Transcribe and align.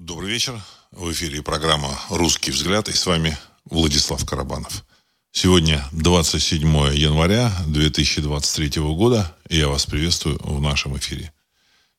Добрый 0.00 0.30
вечер. 0.30 0.58
В 0.92 1.12
эфире 1.12 1.42
программа 1.42 1.94
«Русский 2.08 2.52
взгляд» 2.52 2.88
и 2.88 2.92
с 2.94 3.04
вами 3.04 3.36
Владислав 3.66 4.24
Карабанов. 4.24 4.86
Сегодня 5.30 5.84
27 5.92 6.66
января 6.94 7.52
2023 7.66 8.80
года, 8.80 9.36
и 9.50 9.58
я 9.58 9.68
вас 9.68 9.84
приветствую 9.84 10.40
в 10.42 10.58
нашем 10.58 10.96
эфире. 10.96 11.34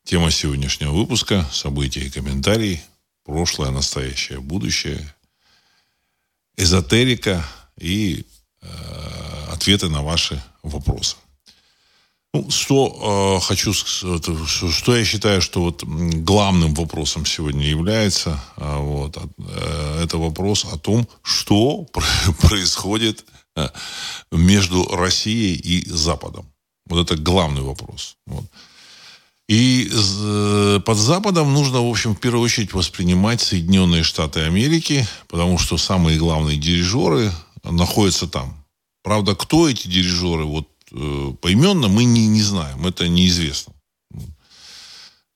Тема 0.03 0.31
сегодняшнего 0.31 0.93
выпуска– 0.93 1.47
события 1.51 1.99
и 1.99 2.09
комментарии, 2.09 2.81
прошлое, 3.23 3.69
настоящее, 3.69 4.39
будущее, 4.39 5.13
эзотерика 6.57 7.45
и 7.79 8.25
э, 8.63 8.67
ответы 9.51 9.89
на 9.89 10.01
ваши 10.01 10.41
вопросы. 10.63 11.17
Ну, 12.33 12.49
что 12.49 13.39
э, 13.41 13.45
хочу, 13.45 13.73
что 13.73 14.95
я 14.95 15.03
считаю, 15.03 15.41
что 15.41 15.63
вот 15.63 15.83
главным 15.83 16.73
вопросом 16.73 17.25
сегодня 17.25 17.65
является, 17.65 18.41
э, 18.55 18.77
вот, 18.77 19.17
э, 19.17 20.03
это 20.03 20.17
вопрос 20.17 20.65
о 20.71 20.77
том, 20.77 21.05
что 21.23 21.85
происходит 22.41 23.25
э, 23.57 23.67
между 24.31 24.87
Россией 24.95 25.55
и 25.55 25.89
Западом. 25.89 26.45
Вот 26.85 27.01
это 27.11 27.21
главный 27.21 27.63
вопрос. 27.63 28.15
Вот. 28.25 28.45
И 29.49 29.91
э, 29.91 30.79
под 30.85 30.97
Западом 30.97 31.53
нужно, 31.53 31.81
в 31.81 31.89
общем, 31.89 32.15
в 32.15 32.19
первую 32.21 32.45
очередь 32.45 32.73
воспринимать 32.73 33.41
Соединенные 33.41 34.03
Штаты 34.03 34.39
Америки, 34.41 35.05
потому 35.27 35.57
что 35.57 35.77
самые 35.77 36.17
главные 36.17 36.55
дирижеры 36.55 37.29
находятся 37.63 38.27
там. 38.27 38.63
Правда, 39.03 39.35
кто 39.35 39.67
эти 39.67 39.89
дирижеры, 39.89 40.45
вот 40.45 40.70
поименно 40.91 41.87
мы 41.87 42.03
не, 42.03 42.27
не 42.27 42.41
знаем, 42.41 42.85
это 42.85 43.07
неизвестно. 43.07 43.73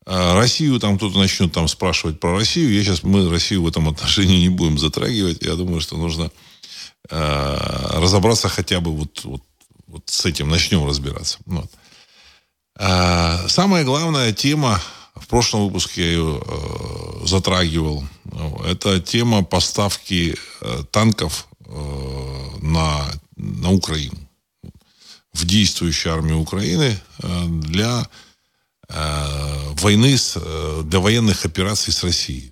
А 0.05 0.35
Россию 0.35 0.79
там 0.79 0.97
кто-то 0.97 1.17
начнет 1.17 1.51
там 1.51 1.67
спрашивать 1.67 2.19
про 2.19 2.35
Россию. 2.35 2.73
Я 2.73 2.83
сейчас, 2.83 3.03
мы 3.03 3.27
Россию 3.29 3.63
в 3.63 3.67
этом 3.67 3.89
отношении 3.89 4.41
не 4.41 4.49
будем 4.49 4.77
затрагивать. 4.77 5.41
Я 5.41 5.55
думаю, 5.55 5.81
что 5.81 5.97
нужно 5.97 6.31
э, 7.09 7.57
разобраться 7.99 8.47
хотя 8.47 8.81
бы 8.81 8.91
вот, 8.91 9.23
вот, 9.23 9.41
вот 9.87 10.03
с 10.05 10.25
этим, 10.25 10.49
начнем 10.49 10.85
разбираться. 10.85 11.39
Вот. 11.47 11.71
А, 12.77 13.47
самая 13.47 13.83
главная 13.83 14.31
тема, 14.31 14.79
в 15.15 15.27
прошлом 15.27 15.65
выпуске 15.65 16.01
я 16.01 16.07
ее 16.07 16.43
э, 16.45 17.25
затрагивал, 17.25 18.03
это 18.65 18.99
тема 18.99 19.43
поставки 19.43 20.35
э, 20.61 20.83
танков 20.91 21.47
э, 21.65 22.49
на, 22.61 23.07
на 23.37 23.71
Украину 23.71 24.24
в 25.35 25.45
действующую 25.45 26.13
армию 26.13 26.39
Украины 26.39 26.97
э, 27.19 27.45
для 27.47 28.07
э, 28.87 29.73
войны, 29.81 30.17
с, 30.17 30.37
э, 30.37 30.81
для 30.85 30.99
военных 30.99 31.45
операций 31.45 31.91
с 31.93 32.03
Россией. 32.03 32.51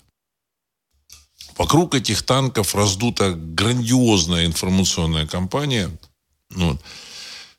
Вокруг 1.58 1.96
этих 1.96 2.24
танков 2.24 2.76
раздута 2.76 3.34
грандиозная 3.34 4.46
информационная 4.46 5.28
кампания. 5.28 5.90
Ну, 6.50 6.78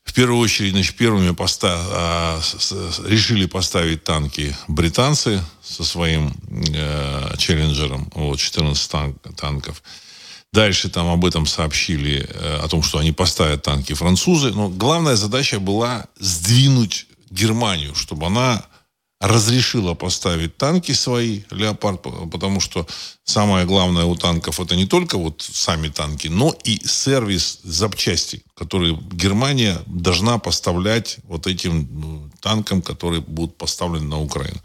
в 0.03 0.13
первую 0.13 0.39
очередь, 0.39 0.71
значит, 0.71 0.95
первыми 0.95 1.33
поста 1.33 1.75
а, 1.77 2.41
с, 2.41 2.71
с, 2.71 2.99
решили 2.99 3.47
поставить 3.47 4.03
танки 4.03 4.55
британцы 4.67 5.41
со 5.63 5.83
своим 5.83 6.35
э, 6.51 7.35
челленджером, 7.37 8.11
вот, 8.13 8.37
14 8.37 8.91
танк, 8.91 9.17
танков. 9.35 9.81
Дальше 10.55 10.89
там 10.89 11.07
об 11.09 11.25
этом 11.25 11.45
сообщили, 11.45 12.25
э, 12.29 12.59
о 12.63 12.67
том, 12.69 12.81
что 12.81 12.97
они 12.99 13.11
поставят 13.11 13.63
танки 13.63 13.93
французы. 13.93 14.51
Но 14.51 14.69
главная 14.69 15.17
задача 15.17 15.59
была 15.59 16.05
сдвинуть 16.17 17.07
Германию, 17.29 17.93
чтобы 17.93 18.27
она 18.27 18.63
разрешила 19.19 19.95
поставить 19.95 20.55
танки 20.55 20.93
свои, 20.93 21.41
Леопард, 21.51 22.01
потому 22.31 22.61
что 22.61 22.87
самое 23.25 23.65
главное 23.65 24.05
у 24.05 24.15
танков 24.15 24.61
это 24.61 24.77
не 24.77 24.85
только 24.85 25.17
вот 25.17 25.41
сами 25.41 25.89
танки, 25.89 26.29
но 26.29 26.55
и 26.63 26.79
сервис 26.87 27.59
запчасти, 27.63 28.41
которые 28.53 28.97
Германия 29.11 29.77
должна 29.87 30.37
поставлять 30.37 31.17
вот 31.23 31.47
этим 31.47 31.89
ну, 31.91 32.29
танкам, 32.39 32.81
которые 32.81 33.21
будут 33.21 33.57
поставлены 33.57 34.07
на 34.07 34.21
Украину. 34.21 34.61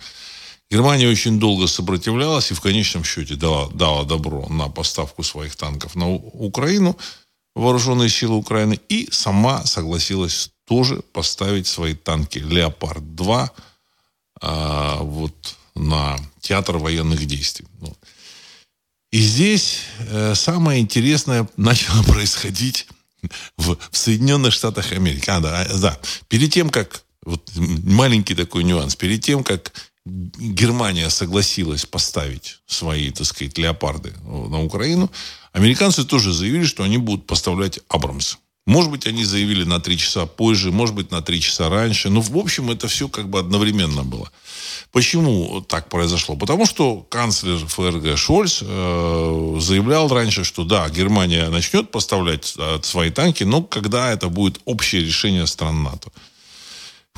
Германия 0.71 1.09
очень 1.09 1.41
долго 1.41 1.67
сопротивлялась 1.67 2.51
и 2.51 2.55
в 2.55 2.61
конечном 2.61 3.03
счете 3.03 3.35
дала, 3.35 3.69
дала 3.71 4.05
добро 4.05 4.47
на 4.49 4.69
поставку 4.69 5.25
своих 5.25 5.57
танков 5.57 5.97
на 5.97 6.09
Украину, 6.09 6.97
вооруженные 7.57 8.09
силы 8.09 8.37
Украины, 8.37 8.79
и 8.89 9.09
сама 9.11 9.65
согласилась 9.67 10.51
тоже 10.67 11.03
поставить 11.13 11.67
свои 11.67 11.95
танки 11.95 12.39
«Леопард-2» 12.39 13.51
а, 14.41 14.99
вот, 15.03 15.57
на 15.75 16.17
театр 16.41 16.79
военных 16.79 17.27
действий. 17.27 17.67
Вот. 17.81 17.99
И 19.11 19.19
здесь 19.19 19.81
э, 19.99 20.37
самое 20.37 20.81
интересное 20.81 21.49
начало 21.57 22.05
происходить 22.05 22.87
в, 23.57 23.77
в 23.91 23.97
Соединенных 23.97 24.53
Штатах 24.53 24.93
Америки. 24.93 25.29
А, 25.29 25.41
да, 25.41 25.67
да. 25.81 25.99
Перед 26.29 26.53
тем, 26.53 26.71
как 26.71 27.03
вот 27.25 27.51
маленький 27.57 28.37
такой 28.37 28.63
нюанс. 28.63 28.95
Перед 28.95 29.23
тем, 29.23 29.43
как 29.43 29.73
Германия 30.07 31.11
согласилась 31.11 31.85
поставить 31.85 32.61
свои, 32.67 33.11
так 33.11 33.27
сказать, 33.27 33.59
леопарды 33.59 34.15
на 34.25 34.63
Украину, 34.63 35.11
американцы 35.53 36.05
тоже 36.05 36.33
заявили, 36.33 36.65
что 36.65 36.85
они 36.85 36.97
будут 36.97 37.27
поставлять 37.27 37.81
Абрамс. 37.89 38.39
Может 38.67 38.91
быть, 38.91 39.07
они 39.07 39.25
заявили 39.25 39.65
на 39.65 39.81
три 39.81 39.99
часа 39.99 40.27
позже, 40.27 40.71
может 40.71 40.95
быть, 40.95 41.11
на 41.11 41.23
три 41.23 41.41
часа 41.41 41.69
раньше. 41.69 42.09
Но, 42.09 42.21
в 42.21 42.37
общем, 42.37 42.71
это 42.71 42.89
все 42.89 43.09
как 43.09 43.29
бы 43.29 43.39
одновременно 43.39 44.05
было. 44.05 44.31
Почему 44.93 45.61
так 45.63 45.89
произошло? 45.89 46.37
Потому 46.37 46.67
что 46.67 47.07
канцлер 47.09 47.59
ФРГ 47.59 48.17
Шольц 48.17 48.61
э, 48.63 49.57
заявлял 49.61 50.09
раньше, 50.09 50.45
что 50.45 50.65
да, 50.65 50.89
Германия 50.89 51.49
начнет 51.49 51.91
поставлять 51.91 52.55
э, 52.59 52.79
свои 52.83 53.11
танки, 53.11 53.45
но 53.45 53.63
когда 53.63 54.13
это 54.13 54.29
будет 54.29 54.61
общее 54.65 55.03
решение 55.03 55.47
стран 55.47 55.83
НАТО. 55.83 56.11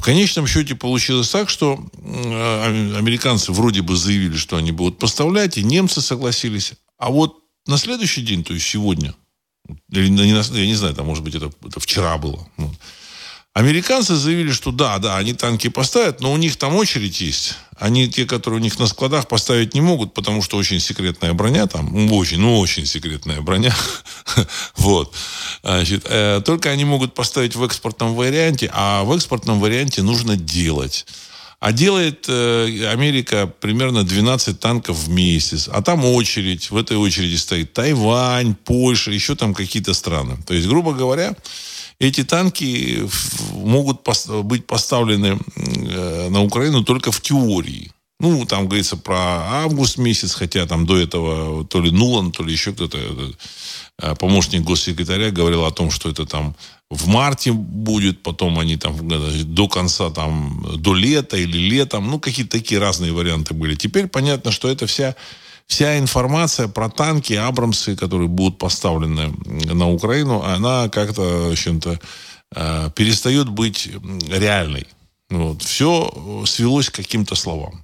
В 0.03 0.05
конечном 0.05 0.49
счете 0.49 0.75
получилось 0.75 1.29
так, 1.29 1.49
что 1.49 1.79
э, 1.95 2.97
американцы 2.99 3.53
вроде 3.53 3.83
бы 3.83 3.95
заявили, 3.95 4.37
что 4.37 4.57
они 4.57 4.73
будут 4.73 4.99
поставлять, 4.99 5.59
и 5.59 5.63
немцы 5.63 6.01
согласились. 6.01 6.73
А 6.99 7.09
вот 7.09 7.39
на 7.69 7.79
следующий 7.79 8.23
день, 8.23 8.43
то 8.43 8.53
есть 8.53 8.67
сегодня, 8.67 9.15
или 9.93 10.11
я 10.11 10.67
не 10.67 10.75
знаю, 10.75 10.97
там, 10.97 11.07
может 11.07 11.23
быть, 11.23 11.37
это, 11.37 11.53
это 11.65 11.79
вчера 11.79 12.19
было. 12.19 12.49
Американцы 13.55 14.15
заявили, 14.15 14.51
что 14.51 14.73
да, 14.73 14.99
да, 14.99 15.19
они 15.19 15.35
танки 15.35 15.69
поставят, 15.69 16.21
но 16.21 16.33
у 16.33 16.39
них 16.39 16.57
там 16.57 16.75
очередь 16.75 17.21
есть. 17.21 17.55
Они, 17.77 18.09
те, 18.09 18.25
которые 18.25 18.61
у 18.61 18.63
них 18.63 18.79
на 18.79 18.87
складах, 18.87 19.29
поставить 19.29 19.75
не 19.75 19.83
могут, 19.83 20.15
потому 20.15 20.41
что 20.41 20.57
очень 20.57 20.81
секретная 20.81 21.35
броня 21.35 21.67
там, 21.67 22.11
очень, 22.13 22.39
ну, 22.39 22.59
очень 22.59 22.87
секретная 22.87 23.43
броня. 23.43 23.75
вот. 24.77 25.15
Значит, 25.63 26.07
э, 26.09 26.41
только 26.43 26.71
они 26.71 26.87
могут 26.87 27.15
поставить 27.15 27.55
в 27.55 27.63
экспортном 27.63 28.15
варианте, 28.15 28.71
а 28.73 29.05
в 29.05 29.15
экспортном 29.15 29.61
варианте 29.61 30.03
нужно 30.03 30.37
делать. 30.37 31.05
А 31.61 31.73
делает 31.73 32.25
э, 32.29 32.89
Америка 32.91 33.53
примерно 33.61 34.03
12 34.03 34.59
танков 34.59 34.97
в 34.97 35.11
месяц. 35.11 35.69
А 35.71 35.83
там 35.83 36.07
очередь. 36.07 36.71
В 36.71 36.77
этой 36.77 36.97
очереди 36.97 37.37
стоит 37.37 37.75
Тайвань, 37.75 38.55
Польша, 38.55 39.11
еще 39.11 39.37
там 39.37 39.53
какие-то 39.53 39.93
страны. 39.93 40.39
То 40.47 40.55
есть, 40.55 40.67
грубо 40.67 40.93
говоря, 40.93 41.37
эти 42.03 42.25
танки 42.25 43.09
могут 43.53 44.01
быть 44.45 44.67
поставлены 44.67 45.39
э, 45.57 46.29
на 46.29 46.43
Украину 46.43 46.83
только 46.83 47.13
в 47.13 47.21
теории. 47.21 47.93
Ну, 48.19 48.45
там 48.45 48.67
говорится 48.67 48.97
про 48.97 49.63
август 49.65 49.99
месяц, 49.99 50.35
хотя 50.35 50.67
там 50.67 50.85
до 50.87 50.97
этого 50.97 51.65
то 51.65 51.81
ли 51.81 51.91
Нулан, 51.91 52.33
то 52.33 52.43
ли 52.45 52.53
еще 52.53 52.73
кто-то, 52.73 52.99
э, 52.99 54.15
помощник 54.17 54.63
госсекретаря 54.63 55.31
говорил 55.31 55.65
о 55.65 55.71
том, 55.71 55.91
что 55.91 56.11
это 56.11 56.27
там 56.27 56.57
в 56.91 57.07
марте 57.07 57.53
будет, 57.53 58.23
потом 58.23 58.59
они 58.59 58.77
там 58.77 59.09
э, 59.09 59.45
до 59.45 59.69
конца 59.69 60.11
там, 60.11 60.67
до 60.79 60.95
лета 60.95 61.37
или 61.37 61.57
летом, 61.57 62.11
ну, 62.11 62.19
какие-то 62.19 62.59
такие 62.59 62.81
разные 62.81 63.13
варианты 63.13 63.55
были. 63.55 63.77
Теперь 63.77 64.09
понятно, 64.09 64.51
что 64.51 64.69
это 64.69 64.87
вся 64.87 65.15
вся 65.73 65.99
информация 65.99 66.69
про 66.69 66.91
танки, 66.91 67.33
Абрамсы, 67.33 67.97
которые 67.97 68.29
будут 68.29 68.59
поставлены 68.59 69.33
на 69.75 69.91
Украину, 69.91 70.43
она 70.43 70.91
как-то, 70.91 71.23
в 71.23 71.53
общем-то, 71.53 71.99
э, 72.55 72.91
перестает 72.95 73.49
быть 73.49 73.89
реальной. 74.29 74.87
Вот. 75.31 75.63
Все 75.63 76.13
свелось 76.45 76.91
к 76.91 76.97
каким-то 76.97 77.35
словам. 77.37 77.83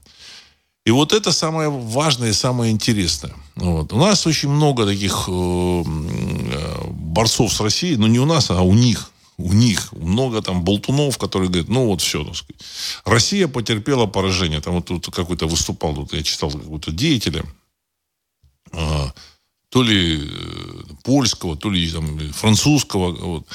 И 0.85 0.91
вот 0.91 1.15
это 1.15 1.33
самое 1.33 1.71
важное 1.71 2.29
и 2.31 2.35
самое 2.35 2.73
интересное. 2.73 3.33
Вот. 3.57 3.93
У 3.93 3.97
нас 3.97 4.27
очень 4.27 4.51
много 4.51 4.85
таких 4.85 5.25
э, 5.29 5.33
э, 5.33 6.91
борцов 6.91 7.55
с 7.55 7.61
Россией, 7.61 7.97
но 7.97 8.07
не 8.07 8.19
у 8.19 8.27
нас, 8.27 8.51
а 8.51 8.61
у 8.61 8.75
них. 8.75 9.11
У 9.39 9.53
них 9.55 9.93
много 9.93 10.43
там 10.43 10.63
болтунов, 10.63 11.17
которые 11.17 11.49
говорят, 11.49 11.69
ну 11.69 11.87
вот 11.87 12.03
все. 12.03 12.27
Россия 13.05 13.49
потерпела 13.49 14.07
поражение. 14.07 14.61
Там 14.61 14.75
вот 14.75 14.87
тут 14.87 15.07
какой-то 15.15 15.47
выступал, 15.47 15.95
тут 15.95 16.13
я 16.13 16.23
читал 16.23 16.51
какого-то 16.51 16.91
деятеля, 16.91 17.45
то 19.71 19.83
ли 19.83 20.23
э, 20.23 20.83
польского, 21.05 21.57
то 21.57 21.71
ли 21.71 21.91
там, 21.91 22.19
французского. 22.33 23.13
Вот. 23.13 23.47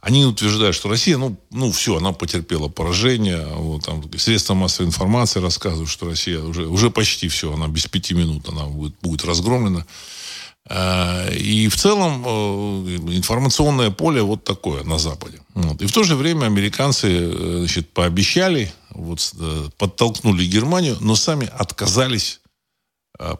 Они 0.00 0.24
утверждают, 0.24 0.74
что 0.74 0.88
Россия, 0.88 1.16
ну, 1.16 1.36
ну 1.50 1.70
все, 1.72 1.96
она 1.96 2.12
потерпела 2.12 2.68
поражение. 2.68 3.46
Вот, 3.54 3.84
там, 3.84 4.02
средства 4.18 4.54
массовой 4.54 4.88
информации 4.88 5.40
рассказывают, 5.40 5.88
что 5.88 6.06
Россия 6.06 6.40
уже, 6.40 6.66
уже 6.66 6.90
почти 6.90 7.28
все, 7.28 7.52
она 7.54 7.68
без 7.68 7.86
пяти 7.86 8.14
минут 8.14 8.48
она 8.48 8.64
будет, 8.64 8.94
будет 9.00 9.24
разгромлена. 9.24 9.86
Э, 10.68 11.34
и 11.34 11.68
в 11.68 11.76
целом 11.76 12.22
э, 12.26 12.96
информационное 13.16 13.90
поле 13.90 14.22
вот 14.22 14.44
такое 14.44 14.84
на 14.84 14.98
Западе. 14.98 15.40
Вот. 15.54 15.80
И 15.80 15.86
в 15.86 15.92
то 15.92 16.02
же 16.02 16.16
время 16.16 16.46
американцы 16.46 17.08
э, 17.08 17.56
значит, 17.60 17.90
пообещали, 17.92 18.72
вот, 18.90 19.34
подтолкнули 19.78 20.44
Германию, 20.44 20.98
но 21.00 21.16
сами 21.16 21.48
отказались 21.58 22.41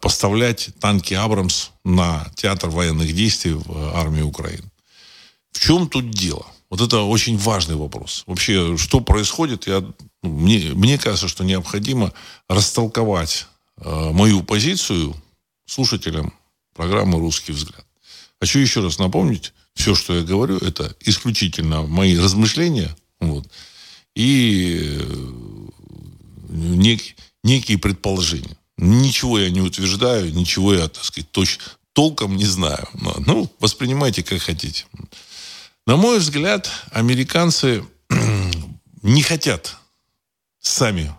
поставлять 0.00 0.70
танки 0.80 1.14
«Абрамс» 1.14 1.70
на 1.84 2.30
театр 2.36 2.70
военных 2.70 3.14
действий 3.14 3.52
в 3.52 3.96
армии 3.96 4.22
Украины. 4.22 4.70
В 5.52 5.60
чем 5.60 5.88
тут 5.88 6.10
дело? 6.10 6.46
Вот 6.72 6.80
это 6.80 7.02
очень 7.02 7.36
важный 7.36 7.76
вопрос. 7.76 8.24
Вообще, 8.26 8.78
что 8.78 9.00
происходит, 9.00 9.66
я, 9.66 9.80
ну, 10.22 10.30
мне, 10.30 10.70
мне 10.72 10.98
кажется, 10.98 11.28
что 11.28 11.44
необходимо 11.44 12.14
растолковать 12.48 13.46
э, 13.76 14.10
мою 14.12 14.42
позицию 14.42 15.14
слушателям 15.66 16.32
программы 16.74 17.18
«Русский 17.18 17.52
взгляд». 17.52 17.84
Хочу 18.40 18.58
еще 18.58 18.80
раз 18.80 18.98
напомнить, 18.98 19.52
все, 19.74 19.94
что 19.94 20.14
я 20.14 20.22
говорю, 20.22 20.56
это 20.56 20.96
исключительно 21.00 21.82
мои 21.82 22.18
размышления 22.18 22.96
вот, 23.20 23.46
и 24.14 24.98
э, 24.98 25.68
нек, 26.48 27.02
некие 27.44 27.76
предположения. 27.76 28.56
Ничего 28.76 29.38
я 29.38 29.50
не 29.50 29.60
утверждаю, 29.60 30.32
ничего 30.32 30.74
я, 30.74 30.88
так 30.88 31.04
сказать, 31.04 31.30
точ, 31.30 31.58
толком 31.92 32.36
не 32.36 32.46
знаю. 32.46 32.88
Ну, 33.26 33.50
воспринимайте 33.60 34.22
как 34.22 34.40
хотите. 34.40 34.86
На 35.86 35.96
мой 35.96 36.18
взгляд, 36.18 36.70
американцы 36.90 37.84
не 39.02 39.22
хотят 39.22 39.76
сами 40.60 41.14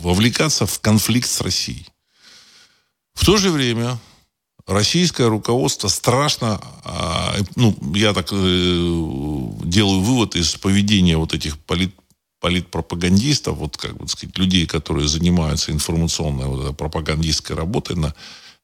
вовлекаться 0.00 0.66
в 0.66 0.80
конфликт 0.80 1.28
с 1.28 1.40
Россией. 1.40 1.86
В 3.14 3.24
то 3.24 3.36
же 3.36 3.50
время 3.50 3.98
российское 4.66 5.28
руководство 5.28 5.88
страшно, 5.88 6.60
а, 6.84 7.36
ну, 7.56 7.76
я 7.94 8.14
так 8.14 8.28
э, 8.32 8.36
делаю 8.36 10.00
вывод 10.00 10.36
из 10.36 10.54
поведения 10.56 11.16
вот 11.16 11.34
этих 11.34 11.58
полит, 11.58 11.94
политпропагандистов, 12.40 13.58
вот 13.58 13.76
как 13.76 13.96
бы 13.96 14.08
сказать, 14.08 14.38
людей, 14.38 14.66
которые 14.66 15.08
занимаются 15.08 15.72
информационной 15.72 16.46
вот, 16.46 16.76
пропагандистской 16.76 17.54
работой 17.54 17.96
на 17.96 18.14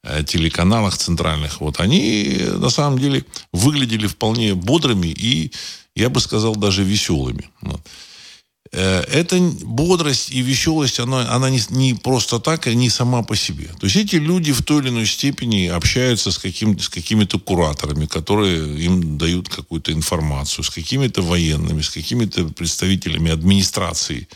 э, 0.03 0.25
телеканалах 0.25 0.97
центральных, 0.97 1.61
вот 1.61 1.81
они 1.81 2.41
на 2.59 2.71
самом 2.71 2.99
деле 2.99 3.25
выглядели 3.53 4.07
вполне 4.07 4.55
бодрыми 4.55 5.09
и, 5.09 5.53
я 5.95 6.09
бы 6.09 6.21
сказал, 6.21 6.57
даже 6.57 6.85
веселыми. 6.85 7.51
Вот. 7.61 7.81
Э, 8.79 9.05
эта 9.09 9.41
бодрость 9.63 10.31
и 10.31 10.43
веселость, 10.43 11.01
она, 11.01 11.35
она 11.35 11.49
не, 11.49 11.61
не 11.71 11.95
просто 11.95 12.39
так, 12.39 12.67
а 12.67 12.75
не 12.75 12.91
сама 12.91 13.23
по 13.23 13.35
себе. 13.35 13.69
То 13.81 13.87
есть 13.87 13.97
эти 13.97 14.17
люди 14.17 14.53
в 14.53 14.63
той 14.63 14.83
или 14.83 14.91
иной 14.91 15.07
степени 15.07 15.67
общаются 15.69 16.31
с, 16.31 16.39
каким, 16.39 16.79
с 16.79 16.91
какими-то 16.91 17.39
кураторами, 17.39 18.05
которые 18.05 18.85
им 18.85 19.17
дают 19.17 19.49
какую-то 19.49 19.93
информацию, 19.93 20.63
с 20.63 20.69
какими-то 20.69 21.23
военными, 21.23 21.81
с 21.81 21.89
какими-то 21.89 22.49
представителями 22.49 23.31
администрации 23.31 24.29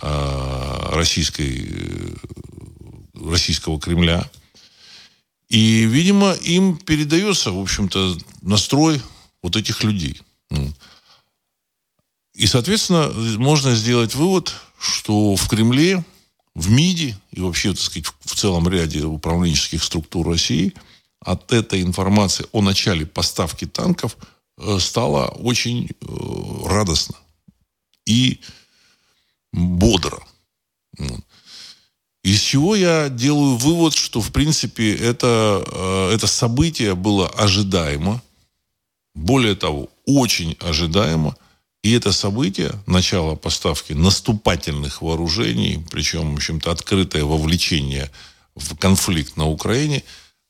э, 0.00 0.88
российской, 0.92 1.68
э, 1.70 2.14
российского 3.30 3.78
Кремля. 3.78 4.26
И, 5.50 5.84
видимо, 5.84 6.32
им 6.32 6.78
передается, 6.78 7.52
в 7.52 7.60
общем-то, 7.60 8.16
настрой 8.40 9.02
вот 9.42 9.54
этих 9.54 9.84
людей. 9.84 10.22
И, 12.36 12.46
соответственно, 12.46 13.08
можно 13.38 13.74
сделать 13.74 14.14
вывод, 14.14 14.52
что 14.78 15.36
в 15.36 15.48
Кремле, 15.48 16.04
в 16.54 16.70
МИДе 16.70 17.18
и 17.30 17.40
вообще, 17.40 17.70
так 17.70 17.80
сказать, 17.80 18.12
в 18.20 18.34
целом 18.34 18.68
ряде 18.68 19.04
управленческих 19.04 19.82
структур 19.82 20.28
России 20.28 20.74
от 21.20 21.50
этой 21.50 21.80
информации 21.80 22.44
о 22.52 22.60
начале 22.60 23.06
поставки 23.06 23.64
танков 23.66 24.18
э, 24.58 24.78
стало 24.78 25.28
очень 25.28 25.88
э, 25.88 26.06
радостно 26.66 27.16
и 28.04 28.40
бодро. 29.54 30.22
Из 32.22 32.40
чего 32.40 32.76
я 32.76 33.08
делаю 33.08 33.56
вывод, 33.56 33.94
что, 33.94 34.20
в 34.20 34.30
принципе, 34.30 34.94
это, 34.94 35.64
э, 35.66 36.10
это 36.14 36.26
событие 36.26 36.94
было 36.94 37.28
ожидаемо. 37.30 38.22
Более 39.14 39.54
того, 39.54 39.88
очень 40.04 40.54
ожидаемо– 40.60 41.34
и 41.86 41.92
это 41.92 42.10
событие, 42.10 42.72
начало 42.86 43.36
поставки 43.36 43.92
наступательных 43.92 45.02
вооружений, 45.02 45.86
причем, 45.88 46.32
в 46.32 46.34
общем-то, 46.34 46.72
открытое 46.72 47.22
вовлечение 47.22 48.10
в 48.56 48.74
конфликт 48.74 49.36
на 49.36 49.46
Украине, 49.46 50.02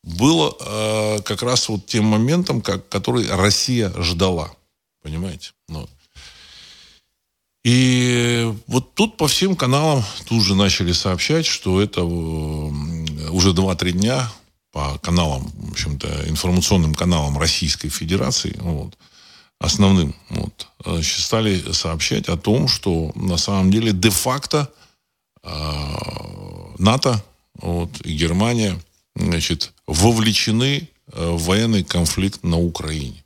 было 0.03 0.57
э, 0.59 1.21
как 1.23 1.43
раз 1.43 1.69
вот 1.69 1.85
тем 1.85 2.07
моментом, 2.07 2.63
как, 2.63 2.89
который 2.89 3.29
Россия 3.29 3.93
ждала. 3.99 4.51
Понимаете? 5.03 5.51
Ну. 5.69 5.87
И 7.65 8.51
вот 8.67 8.95
тут 8.95 9.19
по 9.19 9.29
всем 9.29 9.57
каналам 9.57 10.03
тут 10.25 10.43
же 10.43 10.55
начали 10.55 10.93
сообщать, 10.93 11.45
что 11.45 11.83
это 11.83 12.01
э, 12.01 12.05
уже 12.05 13.51
2-3 13.51 13.91
дня 13.91 14.33
по 14.73 14.99
каналам, 15.03 15.53
в 15.55 15.73
общем-то, 15.73 16.31
информационным 16.31 16.95
каналам 16.95 17.37
Российской 17.37 17.91
Федерации, 17.91 18.57
вот, 18.59 18.97
основным. 19.59 20.15
Вот, 20.31 20.69
стали 21.03 21.73
сообщать 21.73 22.29
о 22.29 22.37
том, 22.37 22.69
что 22.69 23.13
на 23.15 23.37
самом 23.37 23.71
деле 23.71 23.93
де-факто 23.93 24.71
э, 25.43 25.51
НАТО 26.79 27.23
вот, 27.55 28.01
и 28.05 28.15
Германия 28.15 28.79
значит, 29.15 29.73
вовлечены 29.87 30.89
э, 31.13 31.31
в 31.31 31.45
военный 31.45 31.85
конфликт 31.85 32.43
на 32.43 32.59
Украине. 32.59 33.25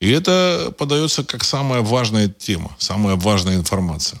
И 0.00 0.10
это 0.10 0.74
подается 0.78 1.24
как 1.24 1.44
самая 1.44 1.82
важная 1.82 2.28
тема, 2.28 2.74
самая 2.78 3.16
важная 3.16 3.56
информация. 3.56 4.20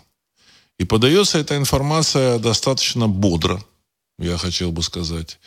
И 0.78 0.84
подается 0.84 1.38
эта 1.38 1.56
информация 1.56 2.38
достаточно 2.38 3.08
бодро, 3.08 3.62
я 4.18 4.36
хотел 4.36 4.72
бы 4.72 4.82
сказать. 4.82 5.38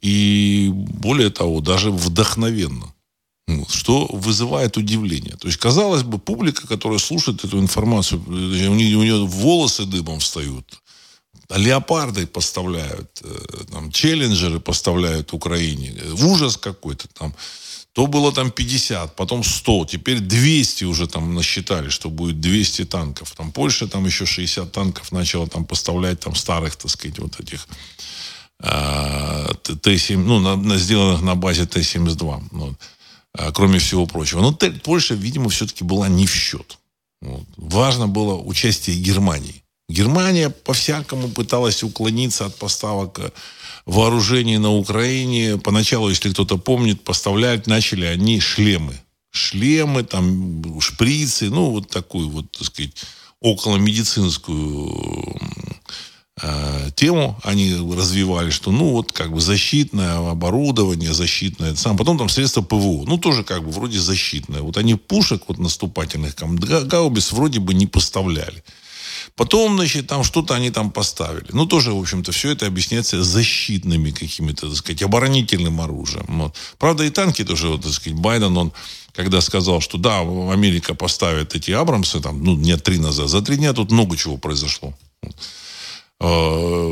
И 0.00 0.70
более 0.72 1.30
того, 1.30 1.60
даже 1.60 1.90
вдохновенно. 1.90 2.93
Что 3.84 4.06
вызывает 4.06 4.78
удивление. 4.78 5.36
То 5.36 5.46
есть, 5.46 5.58
казалось 5.58 6.04
бы, 6.04 6.18
публика, 6.18 6.66
которая 6.66 6.98
слушает 6.98 7.44
эту 7.44 7.58
информацию, 7.58 8.18
у 8.26 8.74
нее, 8.74 8.96
у 8.96 9.02
нее 9.02 9.26
волосы 9.26 9.84
дыбом 9.84 10.20
встают. 10.20 10.64
А 11.50 11.58
леопарды 11.58 12.26
поставляют, 12.26 13.20
э, 13.22 13.64
там, 13.70 13.92
челленджеры 13.92 14.58
поставляют 14.58 15.34
Украине. 15.34 15.94
Ужас 16.14 16.56
какой-то 16.56 17.08
там. 17.08 17.34
То 17.92 18.06
было 18.06 18.32
там 18.32 18.50
50, 18.50 19.16
потом 19.16 19.44
100, 19.44 19.84
теперь 19.84 20.20
200 20.20 20.84
уже 20.84 21.06
там 21.06 21.34
насчитали, 21.34 21.90
что 21.90 22.08
будет 22.08 22.40
200 22.40 22.86
танков. 22.86 23.34
Там 23.36 23.52
Польша 23.52 23.86
там 23.86 24.06
еще 24.06 24.24
60 24.24 24.72
танков 24.72 25.12
начала 25.12 25.46
там 25.46 25.66
поставлять 25.66 26.20
там 26.20 26.34
старых, 26.34 26.76
так 26.76 26.90
сказать, 26.90 27.18
вот 27.18 27.38
этих 27.38 27.68
э, 28.60 29.52
Т-7, 29.82 30.16
ну, 30.16 30.40
на, 30.40 30.56
на, 30.56 30.78
сделанных 30.78 31.20
на 31.20 31.34
базе 31.34 31.66
Т-72. 31.66 32.42
Вот. 32.50 32.74
А, 33.36 33.50
кроме 33.52 33.78
всего 33.78 34.06
прочего. 34.06 34.40
Но 34.40 34.52
Польша, 34.82 35.14
видимо, 35.14 35.48
все-таки 35.48 35.84
была 35.84 36.08
не 36.08 36.26
в 36.26 36.34
счет. 36.34 36.78
Вот. 37.20 37.44
Важно 37.56 38.06
было 38.06 38.34
участие 38.34 38.96
Германии. 38.96 39.62
Германия 39.88 40.50
по-всякому 40.50 41.28
пыталась 41.28 41.82
уклониться 41.82 42.46
от 42.46 42.56
поставок 42.56 43.18
э, 43.18 43.30
вооружений 43.86 44.58
на 44.58 44.70
Украине. 44.72 45.58
Поначалу, 45.58 46.08
если 46.08 46.30
кто-то 46.30 46.56
помнит, 46.58 47.02
поставлять 47.02 47.66
начали 47.66 48.06
они 48.06 48.40
шлемы. 48.40 48.98
Шлемы, 49.30 50.04
там, 50.04 50.80
шприцы, 50.80 51.50
ну, 51.50 51.70
вот 51.70 51.90
такую 51.90 52.28
вот, 52.30 52.50
так 52.52 52.66
сказать, 52.66 52.92
околомедицинскую 53.40 55.38
Э, 56.46 56.90
тему 56.94 57.40
они 57.42 57.72
развивали, 57.96 58.50
что 58.50 58.70
ну 58.70 58.90
вот 58.90 59.12
как 59.12 59.32
бы 59.32 59.40
защитное 59.40 60.30
оборудование, 60.30 61.14
защитное, 61.14 61.74
сам, 61.74 61.96
потом 61.96 62.18
там 62.18 62.28
средства 62.28 62.60
ПВО, 62.60 63.04
ну 63.06 63.16
тоже 63.16 63.44
как 63.44 63.64
бы 63.64 63.70
вроде 63.70 63.98
защитное. 63.98 64.60
Вот 64.60 64.76
они 64.76 64.94
пушек 64.94 65.44
вот 65.48 65.58
наступательных, 65.58 66.34
гаубиц 66.36 67.32
вроде 67.32 67.60
бы 67.60 67.72
не 67.72 67.86
поставляли. 67.86 68.62
Потом, 69.36 69.76
значит, 69.76 70.06
там 70.06 70.22
что-то 70.22 70.54
они 70.54 70.70
там 70.70 70.90
поставили. 70.90 71.46
Ну, 71.50 71.66
тоже, 71.66 71.92
в 71.92 71.98
общем-то, 71.98 72.30
все 72.30 72.50
это 72.50 72.66
объясняется 72.66 73.24
защитными 73.24 74.10
какими-то, 74.10 74.68
так 74.68 74.76
сказать, 74.76 75.02
оборонительным 75.02 75.80
оружием. 75.80 76.26
Вот. 76.28 76.54
Правда, 76.78 77.04
и 77.04 77.10
танки 77.10 77.42
тоже, 77.42 77.68
вот, 77.68 77.82
так 77.82 77.92
сказать, 77.92 78.18
Байден, 78.18 78.56
он 78.56 78.72
когда 79.12 79.40
сказал, 79.40 79.80
что 79.80 79.96
да, 79.98 80.20
Америка 80.20 80.94
поставит 80.94 81.54
эти 81.54 81.70
Абрамсы, 81.70 82.20
там, 82.20 82.44
ну, 82.44 82.54
дня 82.56 82.76
три 82.76 82.98
назад, 82.98 83.28
за 83.28 83.40
три 83.40 83.56
дня 83.56 83.72
тут 83.72 83.90
много 83.90 84.16
чего 84.16 84.36
произошло. 84.36 84.94
Э, 85.22 85.28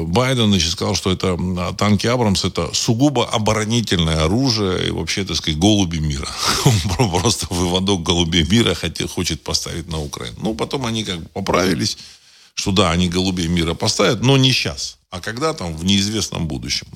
Байден 0.06 0.48
значит, 0.48 0.72
сказал, 0.72 0.94
что 0.94 1.10
это 1.10 1.38
танки 1.78 2.06
Абрамс 2.06 2.44
это 2.44 2.72
сугубо 2.74 3.28
оборонительное 3.28 4.24
оружие 4.24 4.88
и 4.88 4.90
вообще, 4.90 5.24
так 5.24 5.36
сказать, 5.36 5.58
голуби 5.58 5.98
мира. 5.98 6.28
Он 6.64 7.20
просто 7.20 7.46
выводок 7.50 8.02
голубей 8.02 8.44
мира 8.44 8.74
хотел, 8.74 9.08
хочет 9.08 9.42
поставить 9.42 9.88
на 9.88 10.00
Украину. 10.00 10.36
Ну, 10.42 10.54
потом 10.54 10.86
они 10.86 11.04
как 11.04 11.20
бы 11.20 11.28
поправились, 11.28 11.98
что 12.54 12.72
да, 12.72 12.90
они 12.90 13.08
голубей 13.08 13.48
мира 13.48 13.74
поставят, 13.74 14.22
но 14.22 14.36
не 14.36 14.52
сейчас, 14.52 14.98
а 15.10 15.20
когда 15.20 15.54
там 15.54 15.76
в 15.76 15.84
неизвестном 15.84 16.46
будущем. 16.46 16.86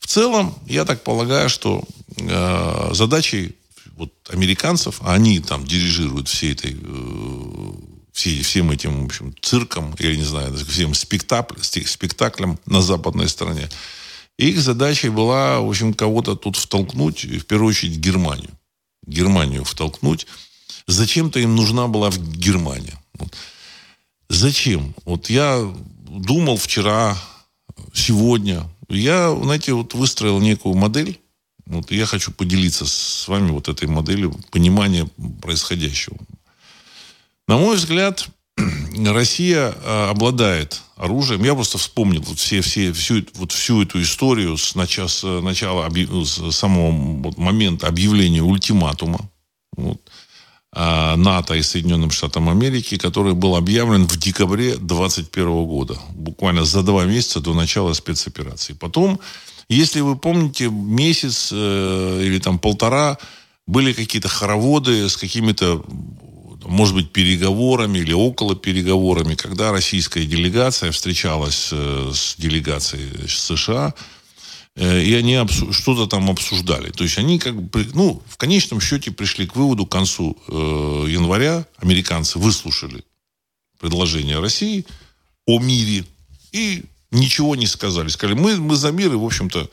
В 0.00 0.06
целом, 0.06 0.54
я 0.66 0.84
так 0.84 1.02
полагаю, 1.02 1.48
что 1.48 1.84
э, 2.16 2.90
задачей 2.92 3.56
вот 3.96 4.12
американцев, 4.30 5.00
а 5.00 5.14
они 5.14 5.40
там 5.40 5.66
дирижируют 5.66 6.28
всей 6.28 6.52
этой 6.52 6.76
э, 6.80 7.72
всем 8.18 8.70
этим, 8.70 9.02
в 9.02 9.06
общем, 9.06 9.34
цирком, 9.40 9.94
я 9.98 10.16
не 10.16 10.24
знаю, 10.24 10.54
всем 10.56 10.94
спектакль, 10.94 11.60
спектаклем 11.62 12.58
на 12.66 12.82
западной 12.82 13.28
стороне. 13.28 13.68
Их 14.38 14.60
задачей 14.60 15.08
была, 15.08 15.60
в 15.60 15.68
общем, 15.68 15.94
кого-то 15.94 16.36
тут 16.36 16.56
втолкнуть, 16.56 17.24
в 17.24 17.44
первую 17.44 17.70
очередь 17.70 17.98
Германию. 17.98 18.50
Германию 19.06 19.64
втолкнуть. 19.64 20.26
Зачем-то 20.86 21.40
им 21.40 21.56
нужна 21.56 21.88
была 21.88 22.10
Германия. 22.10 22.98
Вот. 23.14 23.34
Зачем? 24.28 24.94
Вот 25.04 25.30
я 25.30 25.60
думал 26.08 26.56
вчера, 26.56 27.16
сегодня. 27.92 28.64
Я, 28.88 29.34
знаете, 29.34 29.72
вот 29.72 29.94
выстроил 29.94 30.40
некую 30.40 30.74
модель. 30.74 31.20
Вот 31.66 31.90
я 31.90 32.06
хочу 32.06 32.32
поделиться 32.32 32.86
с 32.86 33.28
вами 33.28 33.50
вот 33.50 33.68
этой 33.68 33.88
моделью 33.88 34.34
понимания 34.50 35.08
происходящего. 35.42 36.16
На 37.48 37.56
мой 37.56 37.76
взгляд, 37.76 38.28
Россия 39.06 39.74
а, 39.82 40.10
обладает 40.10 40.82
оружием. 40.96 41.42
Я 41.44 41.54
просто 41.54 41.78
вспомнил 41.78 42.22
вот 42.22 42.38
все, 42.38 42.60
все, 42.60 42.92
всю, 42.92 43.24
вот 43.34 43.52
всю 43.52 43.82
эту 43.82 44.02
историю 44.02 44.58
с, 44.58 44.74
начала, 44.74 45.08
с, 45.08 45.22
начала, 45.40 45.88
с 45.90 46.52
самого 46.52 46.92
момента 47.38 47.86
объявления 47.88 48.42
ультиматума 48.42 49.30
вот, 49.74 49.98
а, 50.74 51.16
НАТО 51.16 51.54
и 51.54 51.62
Соединенным 51.62 52.10
Штатам 52.10 52.50
Америки, 52.50 52.98
который 52.98 53.32
был 53.32 53.56
объявлен 53.56 54.06
в 54.06 54.18
декабре 54.18 54.76
2021 54.76 55.64
года, 55.64 55.98
буквально 56.10 56.66
за 56.66 56.82
два 56.82 57.06
месяца 57.06 57.40
до 57.40 57.54
начала 57.54 57.94
спецоперации. 57.94 58.74
Потом, 58.74 59.20
если 59.70 60.00
вы 60.00 60.16
помните, 60.16 60.68
месяц 60.68 61.48
э, 61.50 62.22
или 62.24 62.38
там 62.40 62.58
полтора 62.58 63.16
были 63.66 63.94
какие-то 63.94 64.28
хороводы 64.28 65.08
с 65.08 65.16
какими-то 65.16 65.84
может 66.64 66.94
быть, 66.94 67.12
переговорами 67.12 67.98
или 67.98 68.12
около 68.12 68.54
переговорами, 68.56 69.34
когда 69.34 69.72
российская 69.72 70.24
делегация 70.24 70.90
встречалась 70.90 71.68
э, 71.72 72.10
с 72.12 72.36
делегацией 72.36 73.28
США, 73.28 73.94
э, 74.74 75.02
и 75.02 75.14
они 75.14 75.38
что-то 75.72 76.06
там 76.06 76.30
обсуждали. 76.30 76.90
То 76.90 77.04
есть 77.04 77.18
они 77.18 77.38
как 77.38 77.60
бы, 77.60 77.86
ну, 77.94 78.22
в 78.26 78.36
конечном 78.36 78.80
счете 78.80 79.10
пришли 79.10 79.46
к 79.46 79.56
выводу 79.56 79.86
к 79.86 79.92
концу 79.92 80.36
э, 80.48 80.52
января, 81.08 81.66
американцы 81.78 82.38
выслушали 82.38 83.04
предложение 83.78 84.40
России 84.40 84.84
о 85.46 85.60
мире 85.60 86.04
и 86.52 86.82
ничего 87.10 87.56
не 87.56 87.66
сказали. 87.66 88.08
Сказали, 88.08 88.36
мы, 88.36 88.56
мы 88.56 88.76
за 88.76 88.90
мир, 88.90 89.12
и, 89.12 89.16
в 89.16 89.24
общем-то, 89.24 89.70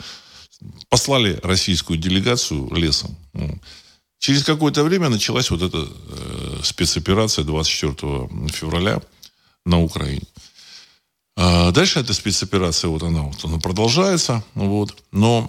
послали 0.89 1.39
российскую 1.43 1.97
делегацию 1.97 2.73
лесом. 2.73 3.17
Через 4.25 4.43
какое-то 4.43 4.83
время 4.83 5.09
началась 5.09 5.51
вот 5.51 5.61
эта 5.61 5.87
э, 5.87 6.59
спецоперация 6.63 7.45
24 7.45 8.27
февраля 8.47 8.99
на 9.67 9.79
Украине. 9.79 10.25
А 11.37 11.69
дальше 11.69 11.99
эта 11.99 12.15
спецоперация, 12.15 12.87
вот 12.87 13.03
она, 13.03 13.21
вот 13.21 13.45
она 13.45 13.59
продолжается, 13.59 14.43
вот, 14.55 14.97
но 15.11 15.47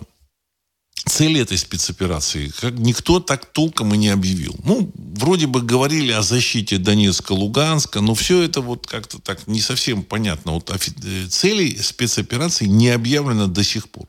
цели 1.06 1.40
этой 1.40 1.56
спецоперации 1.56 2.48
как 2.48 2.74
никто 2.74 3.18
так 3.18 3.46
толком 3.46 3.94
и 3.94 3.96
не 3.96 4.10
объявил. 4.10 4.54
Ну, 4.62 4.92
вроде 4.94 5.46
бы 5.46 5.62
говорили 5.62 6.12
о 6.12 6.20
защите 6.20 6.76
Донецка, 6.76 7.32
Луганска, 7.32 8.02
но 8.02 8.14
все 8.14 8.42
это 8.42 8.60
вот 8.60 8.86
как-то 8.86 9.18
так 9.18 9.46
не 9.46 9.62
совсем 9.62 10.02
понятно. 10.02 10.52
Вот 10.52 10.70
э, 10.70 11.26
цели 11.28 11.74
спецоперации 11.76 12.66
не 12.66 12.90
объявлено 12.90 13.46
до 13.46 13.64
сих 13.64 13.88
пор. 13.88 14.06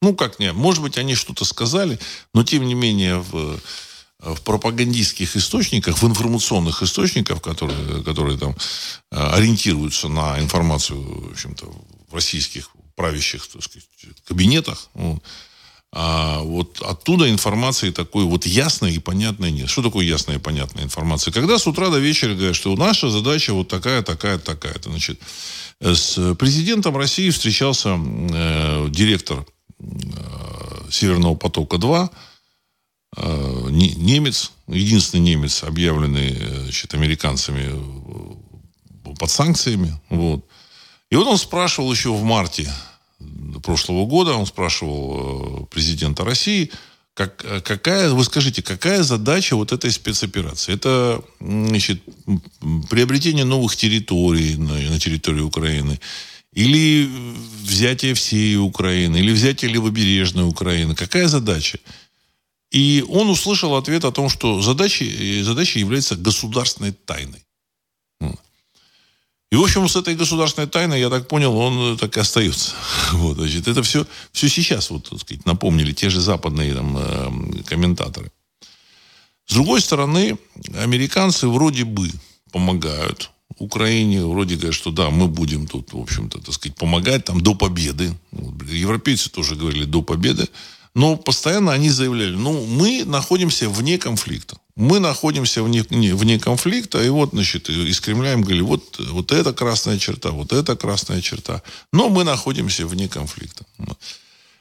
Ну, 0.00 0.16
как 0.16 0.40
не, 0.40 0.52
может 0.52 0.82
быть, 0.82 0.98
они 0.98 1.14
что-то 1.14 1.44
сказали, 1.44 2.00
но 2.34 2.42
тем 2.42 2.66
не 2.66 2.74
менее 2.74 3.18
в 3.18 3.60
в 4.22 4.40
пропагандистских 4.42 5.36
источниках, 5.36 5.98
в 5.98 6.06
информационных 6.06 6.82
источниках, 6.82 7.42
которые, 7.42 8.02
которые 8.04 8.38
там 8.38 8.54
э, 9.10 9.16
ориентируются 9.16 10.08
на 10.08 10.38
информацию, 10.38 11.00
в 11.00 11.32
общем-то, 11.32 11.66
в 12.08 12.14
российских 12.14 12.70
правящих, 12.94 13.46
так 13.48 13.62
сказать, 13.62 13.88
кабинетах, 14.24 14.88
вот, 14.94 15.22
а 15.94 16.40
вот 16.40 16.80
оттуда 16.80 17.28
информации 17.28 17.90
такой 17.90 18.24
вот 18.24 18.46
ясной 18.46 18.94
и 18.94 18.98
понятной 18.98 19.50
нет. 19.50 19.68
Что 19.68 19.82
такое 19.82 20.06
ясная 20.06 20.36
и 20.36 20.38
понятная 20.38 20.84
информация? 20.84 21.32
Когда 21.32 21.58
с 21.58 21.66
утра 21.66 21.90
до 21.90 21.98
вечера 21.98 22.34
говорят, 22.34 22.56
что 22.56 22.74
наша 22.76 23.10
задача 23.10 23.52
вот 23.52 23.68
такая, 23.68 24.02
такая, 24.02 24.38
такая. 24.38 24.74
-то. 24.74 24.88
Значит, 24.88 25.20
с 25.80 26.34
президентом 26.36 26.96
России 26.96 27.28
встречался 27.28 27.98
э, 27.98 28.88
директор 28.90 29.44
э, 29.80 29.84
Северного 30.90 31.34
потока-2 31.34 32.10
Э, 33.14 33.51
немец, 33.72 34.52
единственный 34.68 35.20
немец, 35.20 35.62
объявленный 35.62 36.36
значит, 36.64 36.94
американцами 36.94 37.70
э, 37.70 39.14
под 39.18 39.30
санкциями. 39.30 39.98
Вот. 40.08 40.44
И 41.10 41.16
вот 41.16 41.26
он 41.26 41.38
спрашивал 41.38 41.92
еще 41.92 42.12
в 42.12 42.22
марте 42.22 42.72
прошлого 43.62 44.06
года, 44.06 44.34
он 44.34 44.46
спрашивал 44.46 45.62
э, 45.62 45.66
президента 45.66 46.24
России, 46.24 46.70
как, 47.14 47.44
какая, 47.64 48.10
вы 48.10 48.24
скажите, 48.24 48.62
какая 48.62 49.02
задача 49.02 49.54
вот 49.54 49.72
этой 49.72 49.90
спецоперации? 49.90 50.72
Это 50.72 51.22
значит, 51.40 52.02
приобретение 52.88 53.44
новых 53.44 53.76
территорий 53.76 54.56
на, 54.56 54.74
на 54.74 54.98
территории 54.98 55.42
Украины, 55.42 56.00
или 56.54 57.08
взятие 57.62 58.14
всей 58.14 58.56
Украины, 58.56 59.18
или 59.18 59.30
взятие 59.30 59.70
левобережной 59.70 60.48
Украины. 60.48 60.94
Какая 60.94 61.28
задача? 61.28 61.78
И 62.72 63.04
он 63.08 63.28
услышал 63.28 63.76
ответ 63.76 64.04
о 64.04 64.12
том, 64.12 64.30
что 64.30 64.62
задачей, 64.62 65.42
задачей 65.42 65.80
является 65.80 66.16
государственной 66.16 66.92
тайной. 66.92 67.44
И, 69.52 69.56
в 69.56 69.62
общем, 69.62 69.86
с 69.86 69.96
этой 69.96 70.14
государственной 70.14 70.66
тайной, 70.66 70.98
я 70.98 71.10
так 71.10 71.28
понял, 71.28 71.54
он 71.54 71.98
так 71.98 72.16
и 72.16 72.20
остается. 72.20 72.74
Вот, 73.12 73.36
значит, 73.36 73.68
это 73.68 73.82
все, 73.82 74.06
все 74.32 74.48
сейчас, 74.48 74.90
вот, 74.90 75.10
так 75.10 75.20
сказать, 75.20 75.44
напомнили 75.44 75.92
те 75.92 76.08
же 76.08 76.20
западные 76.20 76.74
там, 76.74 76.96
э, 76.96 77.62
комментаторы. 77.66 78.32
С 79.46 79.52
другой 79.52 79.82
стороны, 79.82 80.38
американцы 80.74 81.48
вроде 81.48 81.84
бы 81.84 82.10
помогают 82.50 83.30
Украине, 83.58 84.24
вроде 84.24 84.56
говорят, 84.56 84.74
что 84.74 84.90
да, 84.90 85.10
мы 85.10 85.28
будем 85.28 85.66
тут, 85.66 85.92
в 85.92 85.98
общем-то, 85.98 86.40
так 86.40 86.54
сказать, 86.54 86.76
помогать 86.76 87.24
там 87.24 87.40
до 87.40 87.54
победы. 87.54 88.14
Европейцы 88.70 89.30
тоже 89.30 89.54
говорили 89.56 89.84
до 89.84 90.02
победы. 90.02 90.48
Но 90.94 91.16
постоянно 91.16 91.72
они 91.72 91.88
заявляли, 91.88 92.34
ну, 92.34 92.66
мы 92.66 93.04
находимся 93.04 93.68
вне 93.70 93.98
конфликта. 93.98 94.58
Мы 94.74 95.00
находимся 95.00 95.62
вне, 95.62 95.82
вне 95.82 96.38
конфликта, 96.38 97.02
и 97.02 97.08
вот, 97.08 97.30
значит, 97.32 97.70
из 97.70 98.00
Кремля 98.00 98.32
им 98.32 98.42
говорили, 98.42 98.62
вот, 98.62 98.98
вот 98.98 99.32
это 99.32 99.52
красная 99.52 99.98
черта, 99.98 100.30
вот 100.30 100.52
это 100.52 100.76
красная 100.76 101.20
черта. 101.22 101.62
Но 101.92 102.08
мы 102.08 102.24
находимся 102.24 102.86
вне 102.86 103.08
конфликта. 103.08 103.64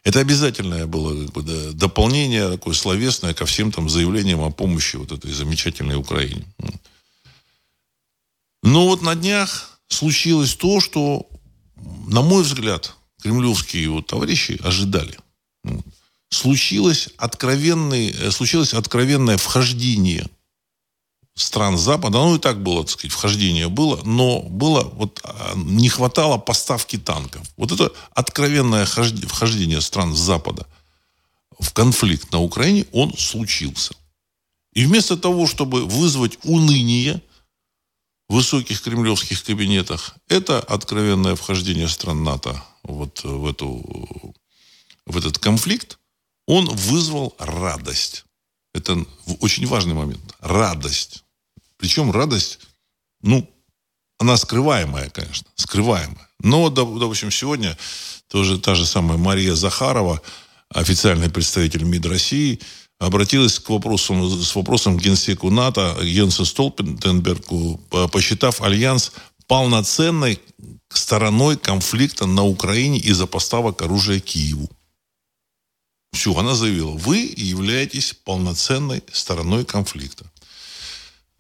Это 0.04 0.20
обязательное 0.20 0.88
было 0.88 1.26
как 1.26 1.34
бы, 1.34 1.72
дополнение 1.74 2.50
такое 2.50 2.74
словесное 2.74 3.34
ко 3.34 3.46
всем 3.46 3.72
там 3.72 3.90
заявлениям 3.90 4.42
о 4.42 4.52
помощи 4.52 4.96
вот 4.96 5.12
этой 5.12 5.32
замечательной 5.32 5.96
Украине. 5.96 6.46
Но 8.64 8.88
вот 8.88 9.02
на 9.02 9.16
днях 9.16 9.80
случилось 9.88 10.56
то, 10.56 10.80
что, 10.80 11.28
на 12.08 12.22
мой 12.22 12.44
взгляд, 12.44 12.96
кремлевские 13.22 13.90
вот 13.90 14.08
товарищи 14.08 14.60
ожидали 14.64 15.18
случилось, 16.32 17.10
откровенный, 17.18 18.10
э, 18.10 18.32
случилось 18.32 18.74
откровенное 18.74 19.38
вхождение 19.38 20.28
стран 21.36 21.78
Запада, 21.78 22.20
ну 22.20 22.36
и 22.36 22.40
так 22.40 22.62
было, 22.62 22.84
так 22.84 22.92
сказать, 22.92 23.12
вхождение 23.12 23.70
было, 23.70 24.02
но 24.04 24.42
было, 24.42 24.84
вот 24.84 25.22
а, 25.24 25.54
не 25.56 25.90
хватало 25.90 26.38
поставки 26.38 26.98
танков. 26.98 27.42
Вот 27.58 27.72
это 27.72 27.92
откровенное 28.14 28.86
вхождение 28.86 29.82
стран 29.82 30.16
Запада 30.16 30.68
в 31.60 31.72
конфликт 31.74 32.32
на 32.32 32.40
Украине, 32.40 32.86
он 32.92 33.16
случился. 33.18 33.94
И 34.74 34.86
вместо 34.86 35.18
того, 35.18 35.48
чтобы 35.48 35.86
вызвать 35.86 36.38
уныние 36.44 37.22
в 38.28 38.36
высоких 38.36 38.82
кремлевских 38.82 39.44
кабинетах, 39.44 40.16
это 40.28 40.60
откровенное 40.60 41.36
вхождение 41.36 41.88
стран 41.88 42.24
НАТО 42.24 42.62
вот 42.84 43.24
в, 43.24 43.48
эту, 43.48 44.34
в 45.06 45.18
этот 45.18 45.40
конфликт, 45.40 45.98
он 46.52 46.66
вызвал 46.66 47.34
радость. 47.40 48.26
Это 48.74 49.06
очень 49.40 49.66
важный 49.68 49.94
момент. 49.94 50.36
Радость. 50.42 51.24
Причем 51.78 52.12
радость, 52.12 52.60
ну, 53.22 53.50
Она 54.20 54.36
скрываемая, 54.36 55.10
конечно, 55.10 55.48
скрываемая. 55.56 56.28
Но, 56.42 56.70
допустим, 56.70 57.32
сегодня 57.32 57.78
тоже 58.28 58.60
та 58.60 58.76
же 58.76 58.86
самая 58.86 59.18
Мария 59.18 59.56
Захарова, 59.56 60.22
официальный 60.70 61.30
представитель 61.30 61.86
МИД 61.86 62.06
России, 62.08 62.60
обратилась 63.00 63.58
к 63.58 63.70
вопросу, 63.70 64.44
с 64.44 64.54
вопросом 64.54 64.98
к 64.98 65.02
генсеку 65.02 65.50
НАТО 65.50 65.98
Йенсу 66.02 66.44
Столпенбергу, 66.44 67.80
посчитав 68.12 68.62
альянс 68.62 69.14
полноценной 69.48 70.40
стороной 70.90 71.58
конфликта 71.58 72.26
на 72.26 72.44
Украине 72.44 73.00
из-за 73.00 73.26
поставок 73.26 73.82
оружия 73.82 74.20
Киеву. 74.20 74.70
Все, 76.12 76.36
она 76.36 76.56
заявила, 76.56 76.92
вы 76.92 77.34
являетесь 77.36 78.14
полноценной 78.14 79.04
стороной 79.12 79.66
конфликта. 79.66 80.26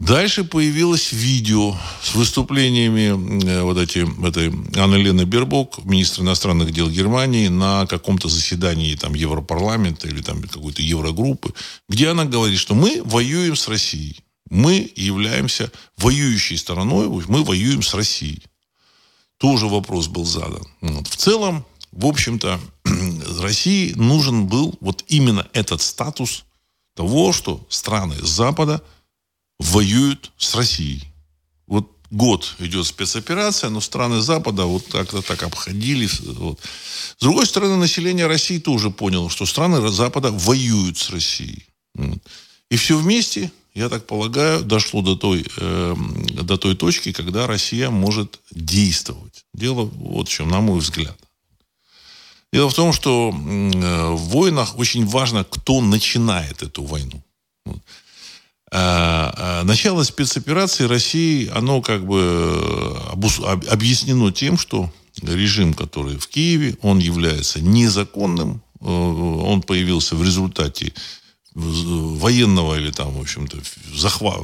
Дальше 0.01 0.43
появилось 0.43 1.11
видео 1.11 1.77
с 2.01 2.15
выступлениями 2.15 3.45
э, 3.45 3.61
вот 3.61 3.77
эти, 3.77 3.99
этой 4.27 4.47
Анны 4.75 4.95
Лены 4.95 5.25
Бербок, 5.25 5.85
министра 5.85 6.23
иностранных 6.23 6.71
дел 6.71 6.89
Германии, 6.89 7.49
на 7.49 7.85
каком-то 7.85 8.27
заседании 8.27 8.95
там, 8.95 9.13
Европарламента 9.13 10.07
или 10.07 10.23
там 10.23 10.41
какой-то 10.41 10.81
Еврогруппы, 10.81 11.53
где 11.87 12.09
она 12.09 12.25
говорит, 12.25 12.57
что 12.57 12.73
мы 12.73 13.03
воюем 13.03 13.55
с 13.55 13.67
Россией. 13.67 14.21
Мы 14.49 14.91
являемся 14.95 15.71
воюющей 15.97 16.57
стороной, 16.57 17.07
мы 17.07 17.43
воюем 17.43 17.83
с 17.83 17.93
Россией. 17.93 18.41
Тоже 19.37 19.67
вопрос 19.67 20.07
был 20.07 20.25
задан. 20.25 20.65
Вот. 20.81 21.07
В 21.07 21.15
целом, 21.15 21.63
в 21.91 22.05
общем-то, 22.05 22.59
России 23.41 23.93
нужен 23.93 24.47
был 24.47 24.77
вот 24.81 25.03
именно 25.07 25.47
этот 25.53 25.81
статус 25.81 26.45
того, 26.95 27.33
что 27.33 27.65
страны 27.69 28.15
Запада– 28.21 28.81
воюют 29.61 30.31
с 30.37 30.55
Россией. 30.55 31.03
Вот 31.67 31.89
год 32.09 32.55
идет 32.59 32.85
спецоперация, 32.85 33.69
но 33.69 33.79
страны 33.79 34.21
Запада 34.21 34.65
вот 34.65 34.85
как-то 34.91 35.21
так 35.21 35.43
обходили. 35.43 36.09
Вот. 36.33 36.59
С 37.17 37.21
другой 37.21 37.45
стороны, 37.45 37.77
население 37.77 38.27
России 38.27 38.57
тоже 38.57 38.89
поняло, 38.89 39.29
что 39.29 39.45
страны 39.45 39.87
Запада 39.89 40.31
воюют 40.31 40.97
с 40.97 41.09
Россией. 41.11 41.65
И 42.69 42.75
все 42.75 42.97
вместе, 42.97 43.51
я 43.73 43.89
так 43.89 44.07
полагаю, 44.07 44.63
дошло 44.63 45.01
до 45.01 45.15
той, 45.15 45.45
э, 45.57 45.95
до 46.41 46.57
той 46.57 46.75
точки, 46.75 47.11
когда 47.11 47.47
Россия 47.47 47.89
может 47.89 48.39
действовать. 48.51 49.45
Дело 49.53 49.83
вот 49.83 50.27
в 50.27 50.31
чем, 50.31 50.49
на 50.49 50.61
мой 50.61 50.79
взгляд. 50.79 51.17
Дело 52.53 52.69
в 52.69 52.73
том, 52.73 52.91
что 52.91 53.31
э, 53.33 54.11
в 54.11 54.29
войнах 54.29 54.77
очень 54.77 55.05
важно, 55.05 55.45
кто 55.45 55.79
начинает 55.79 56.61
эту 56.61 56.83
войну. 56.83 57.23
А, 58.73 59.33
а, 59.37 59.63
начало 59.63 60.03
спецоперации 60.03 60.85
России, 60.85 61.49
оно 61.53 61.81
как 61.81 62.05
бы 62.05 62.97
объяснено 63.69 64.31
тем, 64.31 64.57
что 64.57 64.91
режим, 65.21 65.73
который 65.73 66.17
в 66.17 66.27
Киеве, 66.27 66.77
он 66.81 66.99
является 66.99 67.61
незаконным, 67.61 68.61
э, 68.81 68.85
он 68.85 69.61
появился 69.61 70.15
в 70.15 70.23
результате 70.23 70.93
военного 71.53 72.77
или 72.79 72.91
там, 72.91 73.13
в 73.13 73.21
общем-то, 73.21 73.57
захвата, 73.93 74.41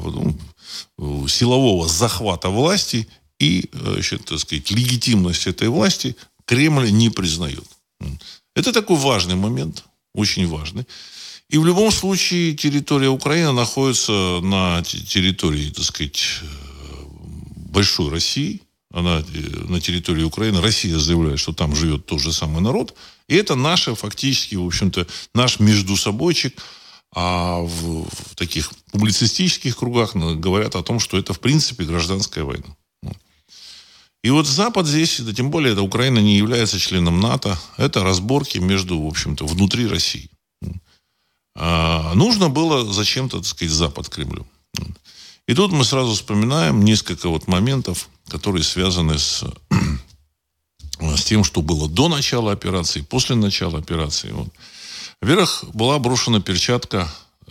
ну, 0.97 1.27
силового 1.27 1.87
захвата 1.87 2.49
власти 2.49 3.07
и, 3.39 3.69
так 4.25 4.39
сказать, 4.39 4.71
легитимность 4.71 5.47
этой 5.47 5.69
власти 5.69 6.17
Кремль 6.45 6.91
не 6.91 7.09
признает. 7.09 7.63
Это 8.55 8.73
такой 8.73 8.97
важный 8.97 9.35
момент, 9.35 9.83
очень 10.13 10.47
важный. 10.47 10.85
И 11.49 11.57
в 11.57 11.65
любом 11.65 11.91
случае 11.91 12.55
территория 12.55 13.09
Украины 13.09 13.53
находится 13.53 14.39
на 14.41 14.83
территории, 14.83 15.69
так 15.69 15.85
сказать, 15.85 16.41
большой 17.77 18.09
России. 18.09 18.61
Она 18.91 19.19
э, 19.19 19.63
на 19.67 19.79
территории 19.79 20.23
Украины. 20.23 20.61
Россия 20.61 20.97
заявляет, 20.97 21.39
что 21.39 21.53
там 21.53 21.75
живет 21.75 22.05
тот 22.05 22.19
же 22.19 22.33
самый 22.33 22.61
народ. 22.61 22.95
И 23.27 23.35
это 23.35 23.55
наше, 23.55 23.95
фактически, 23.95 24.55
в 24.55 24.65
общем-то, 24.65 25.07
наш 25.33 25.59
междусобойчик. 25.59 26.61
А 27.15 27.59
в, 27.61 28.03
в 28.03 28.35
таких 28.35 28.71
публицистических 28.91 29.77
кругах 29.77 30.15
говорят 30.15 30.75
о 30.75 30.83
том, 30.83 30.99
что 30.99 31.17
это, 31.17 31.33
в 31.33 31.39
принципе, 31.39 31.85
гражданская 31.85 32.43
война. 32.43 32.75
И 34.23 34.29
вот 34.29 34.47
Запад 34.47 34.87
здесь, 34.87 35.19
да 35.19 35.33
тем 35.33 35.51
более, 35.51 35.73
это 35.73 35.81
Украина 35.81 36.19
не 36.19 36.37
является 36.37 36.79
членом 36.79 37.19
НАТО, 37.19 37.57
это 37.77 38.03
разборки 38.03 38.57
между, 38.57 38.99
в 38.99 39.07
общем-то, 39.07 39.45
внутри 39.45 39.87
России. 39.87 40.29
А, 41.55 42.13
нужно 42.13 42.49
было 42.49 42.91
зачем-то, 42.91 43.37
так 43.37 43.47
сказать, 43.47 43.73
Запад 43.73 44.09
Кремлю. 44.09 44.45
И 45.47 45.53
тут 45.53 45.71
мы 45.71 45.85
сразу 45.85 46.13
вспоминаем 46.13 46.83
несколько 46.83 47.29
вот 47.29 47.47
моментов, 47.47 48.09
которые 48.27 48.63
связаны 48.63 49.17
с, 49.17 49.43
с 50.99 51.23
тем, 51.23 51.43
что 51.43 51.61
было 51.61 51.87
до 51.87 52.09
начала 52.09 52.51
операции, 52.51 53.01
после 53.01 53.35
начала 53.35 53.79
операции. 53.79 54.31
Вот. 54.31 54.49
Во-первых, 55.21 55.63
была 55.73 55.97
брошена 55.99 56.41
перчатка 56.41 57.09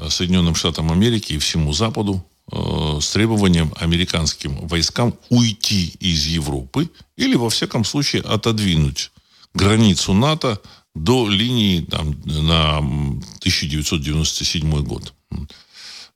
Соединенным 0.09 0.55
Штатам 0.55 0.93
Америки 0.93 1.33
и 1.33 1.39
всему 1.39 1.73
Западу 1.73 2.25
с 2.51 3.11
требованием 3.11 3.73
американским 3.81 4.69
войскам 4.69 5.15
уйти 5.31 5.97
из 5.99 6.27
Европы 6.27 6.89
или, 7.17 7.35
во 7.35 7.51
всяком 7.51 7.85
случае, 7.85 8.23
отодвинуть 8.23 9.11
границу 9.55 10.13
НАТО 10.13 10.61
до 10.95 11.29
линии 11.29 11.81
там, 11.81 12.15
на 12.25 12.79
1997 12.79 14.85
год. 14.85 15.13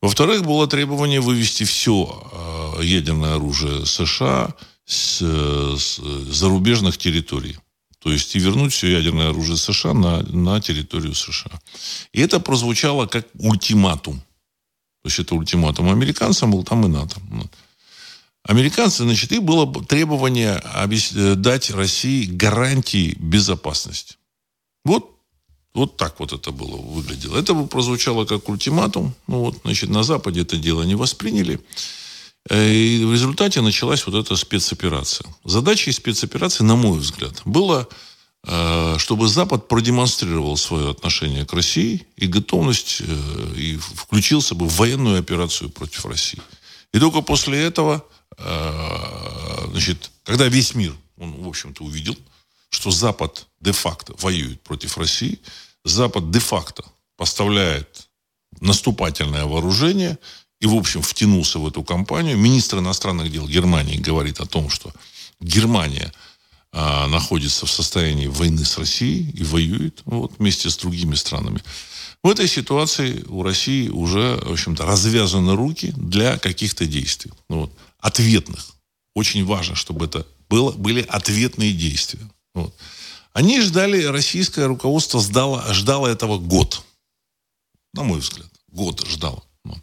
Во-вторых, 0.00 0.44
было 0.44 0.66
требование 0.66 1.20
вывести 1.20 1.64
все 1.64 2.74
э, 2.78 2.84
ядерное 2.84 3.34
оружие 3.34 3.84
США 3.84 4.54
с, 4.86 5.20
с 5.20 6.00
зарубежных 6.30 6.96
территорий. 6.96 7.58
То 7.98 8.10
есть 8.10 8.34
и 8.34 8.38
вернуть 8.38 8.72
все 8.72 8.88
ядерное 8.88 9.28
оружие 9.28 9.58
США 9.58 9.92
на, 9.92 10.22
на 10.22 10.60
территорию 10.60 11.14
США. 11.14 11.50
И 12.12 12.20
это 12.22 12.40
прозвучало 12.40 13.06
как 13.06 13.26
ультиматум. 13.34 14.22
То 15.02 15.08
есть 15.08 15.18
это 15.18 15.34
ультиматум 15.34 15.90
американцам 15.90 16.50
был 16.50 16.62
там 16.62 16.84
и 16.84 16.88
НАТО. 16.88 17.16
Американцы, 18.42 19.04
значит, 19.04 19.32
их 19.32 19.42
было 19.42 19.72
требование 19.84 20.62
дать 21.36 21.70
России 21.70 22.26
гарантии 22.26 23.16
безопасности. 23.18 24.16
Вот, 24.84 25.10
вот 25.74 25.96
так 25.96 26.18
вот 26.20 26.32
это 26.32 26.50
было, 26.50 26.76
выглядело. 26.76 27.38
Это 27.38 27.54
прозвучало 27.54 28.24
как 28.24 28.48
ультиматум. 28.48 29.14
Ну 29.26 29.40
вот, 29.40 29.58
значит, 29.62 29.90
на 29.90 30.02
Западе 30.02 30.40
это 30.42 30.56
дело 30.56 30.82
не 30.82 30.94
восприняли. 30.94 31.60
Э, 32.48 32.72
и 32.72 33.04
в 33.04 33.12
результате 33.12 33.60
началась 33.60 34.06
вот 34.06 34.14
эта 34.14 34.36
спецоперация. 34.36 35.26
Задачей 35.44 35.92
спецоперации, 35.92 36.64
на 36.64 36.76
мой 36.76 36.98
взгляд, 36.98 37.42
было, 37.44 37.88
э, 37.88 37.94
чтобы 38.42 39.28
Запад 39.28 39.68
продемонстрировал 39.68 40.56
свое 40.56 40.90
отношение 40.90 41.44
к 41.44 41.52
России 41.52 42.06
и 42.16 42.26
готовность, 42.26 43.00
э, 43.00 43.54
и 43.54 43.76
включился 43.76 44.54
бы 44.54 44.66
в 44.66 44.76
военную 44.76 45.18
операцию 45.18 45.68
против 45.68 46.06
России. 46.06 46.40
И 46.94 46.98
только 46.98 47.20
после 47.20 47.62
этого, 47.62 48.04
значит, 49.70 50.10
когда 50.24 50.48
весь 50.48 50.74
мир, 50.74 50.94
он, 51.18 51.32
в 51.42 51.48
общем-то, 51.48 51.84
увидел, 51.84 52.16
что 52.70 52.90
Запад 52.90 53.46
де-факто 53.60 54.14
воюет 54.18 54.60
против 54.62 54.96
России, 54.96 55.38
Запад 55.84 56.30
де-факто 56.30 56.84
поставляет 57.16 58.08
наступательное 58.60 59.44
вооружение 59.44 60.18
и, 60.60 60.66
в 60.66 60.74
общем, 60.74 61.02
втянулся 61.02 61.58
в 61.58 61.66
эту 61.66 61.82
кампанию. 61.82 62.36
Министр 62.36 62.78
иностранных 62.78 63.30
дел 63.30 63.46
Германии 63.46 63.96
говорит 63.96 64.40
о 64.40 64.46
том, 64.46 64.68
что 64.68 64.92
Германия 65.40 66.12
а, 66.72 67.08
находится 67.08 67.66
в 67.66 67.70
состоянии 67.70 68.26
войны 68.26 68.64
с 68.64 68.78
Россией 68.78 69.30
и 69.30 69.42
воюет 69.42 70.02
вот, 70.04 70.32
вместе 70.38 70.70
с 70.70 70.76
другими 70.76 71.14
странами. 71.14 71.62
В 72.22 72.28
этой 72.28 72.46
ситуации 72.46 73.24
у 73.28 73.42
России 73.42 73.88
уже, 73.88 74.36
в 74.36 74.52
общем-то, 74.52 74.84
развязаны 74.84 75.56
руки 75.56 75.92
для 75.96 76.38
каких-то 76.38 76.86
действий. 76.86 77.32
Ну, 77.48 77.62
вот, 77.62 77.72
ответных. 77.98 78.74
Очень 79.14 79.44
важно, 79.44 79.74
чтобы 79.74 80.04
это 80.04 80.26
было, 80.48 80.72
были 80.72 81.02
ответные 81.02 81.72
действия. 81.72 82.20
Вот. 82.54 82.74
Они 83.32 83.60
ждали, 83.60 84.04
российское 84.04 84.66
руководство 84.66 85.20
сдало, 85.20 85.72
ждало 85.72 86.08
этого 86.08 86.38
год. 86.38 86.84
На 87.94 88.02
мой 88.02 88.20
взгляд. 88.20 88.48
Год 88.68 89.06
ждало. 89.06 89.42
Вот. 89.64 89.78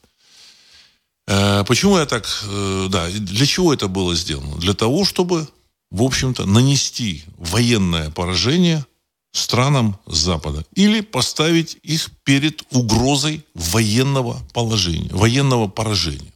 Э, 1.27 1.63
почему 1.65 1.97
я 1.97 2.05
так... 2.05 2.27
Э, 2.43 2.87
да, 2.89 3.09
для 3.09 3.45
чего 3.45 3.73
это 3.73 3.87
было 3.87 4.15
сделано? 4.15 4.57
Для 4.57 4.73
того, 4.73 5.05
чтобы, 5.05 5.47
в 5.91 6.03
общем-то, 6.03 6.45
нанести 6.45 7.23
военное 7.37 8.09
поражение 8.11 8.85
странам 9.31 9.97
Запада. 10.05 10.65
Или 10.73 11.01
поставить 11.01 11.77
их 11.83 12.09
перед 12.23 12.63
угрозой 12.71 13.45
военного 13.53 14.41
положения, 14.53 15.09
военного 15.11 15.67
поражения. 15.67 16.33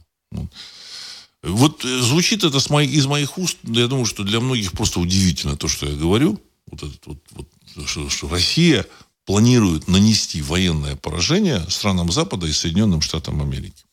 Вот. 1.42 1.84
Э, 1.84 2.00
звучит 2.00 2.44
это 2.44 2.60
с 2.60 2.70
моих, 2.70 2.92
из 2.92 3.06
моих 3.06 3.38
уст, 3.38 3.58
я 3.64 3.88
думаю, 3.88 4.06
что 4.06 4.22
для 4.22 4.40
многих 4.40 4.72
просто 4.72 5.00
удивительно 5.00 5.56
то, 5.56 5.68
что 5.68 5.86
я 5.86 5.96
говорю. 5.96 6.40
Вот 6.70 6.82
этот 6.82 7.06
вот, 7.06 7.18
вот 7.32 7.48
что, 7.88 8.08
что 8.08 8.28
Россия 8.28 8.86
планирует 9.24 9.88
нанести 9.88 10.40
военное 10.42 10.96
поражение 10.96 11.64
странам 11.68 12.10
Запада 12.12 12.46
и 12.46 12.52
Соединенным 12.52 13.00
Штатам 13.00 13.40
Америки. 13.42 13.84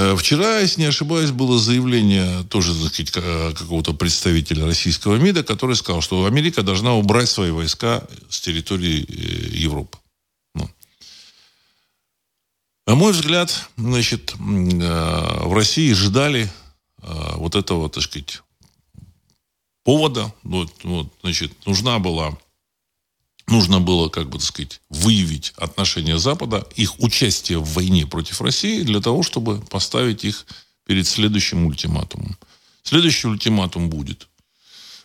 Э, 0.00 0.16
вчера, 0.16 0.60
если 0.60 0.80
не 0.80 0.86
ошибаюсь, 0.86 1.30
было 1.30 1.58
заявление 1.58 2.42
тоже, 2.44 2.72
так 2.72 3.06
сказать, 3.06 3.54
какого-то 3.54 3.92
представителя 3.92 4.64
российского 4.64 5.16
МИДа, 5.16 5.44
который 5.44 5.76
сказал, 5.76 6.00
что 6.00 6.24
Америка 6.24 6.62
должна 6.62 6.94
убрать 6.94 7.28
свои 7.28 7.50
войска 7.50 8.02
с 8.30 8.40
территории 8.40 9.04
э, 9.06 9.56
Европы. 9.58 9.98
Ну. 10.54 10.70
На 12.86 12.94
мой 12.94 13.12
взгляд, 13.12 13.68
значит, 13.76 14.32
э, 14.32 14.36
в 14.38 15.52
России 15.52 15.92
ждали 15.92 16.50
вот 17.02 17.54
этого, 17.54 17.88
так 17.88 18.02
сказать, 18.02 18.42
повода. 19.84 20.34
Вот, 20.42 20.70
вот, 20.82 21.06
значит, 21.22 21.50
нужна 21.66 21.98
была 21.98 22.36
нужно 23.50 23.80
было, 23.80 24.08
как 24.08 24.28
бы 24.28 24.38
так 24.38 24.46
сказать, 24.46 24.80
выявить 24.88 25.52
отношения 25.56 26.18
Запада, 26.18 26.66
их 26.76 27.00
участие 27.00 27.58
в 27.58 27.72
войне 27.74 28.06
против 28.06 28.40
России 28.40 28.82
для 28.82 29.00
того, 29.00 29.22
чтобы 29.22 29.60
поставить 29.60 30.24
их 30.24 30.46
перед 30.86 31.06
следующим 31.06 31.66
ультиматумом. 31.66 32.36
Следующий 32.82 33.28
ультиматум 33.28 33.90
будет. 33.90 34.28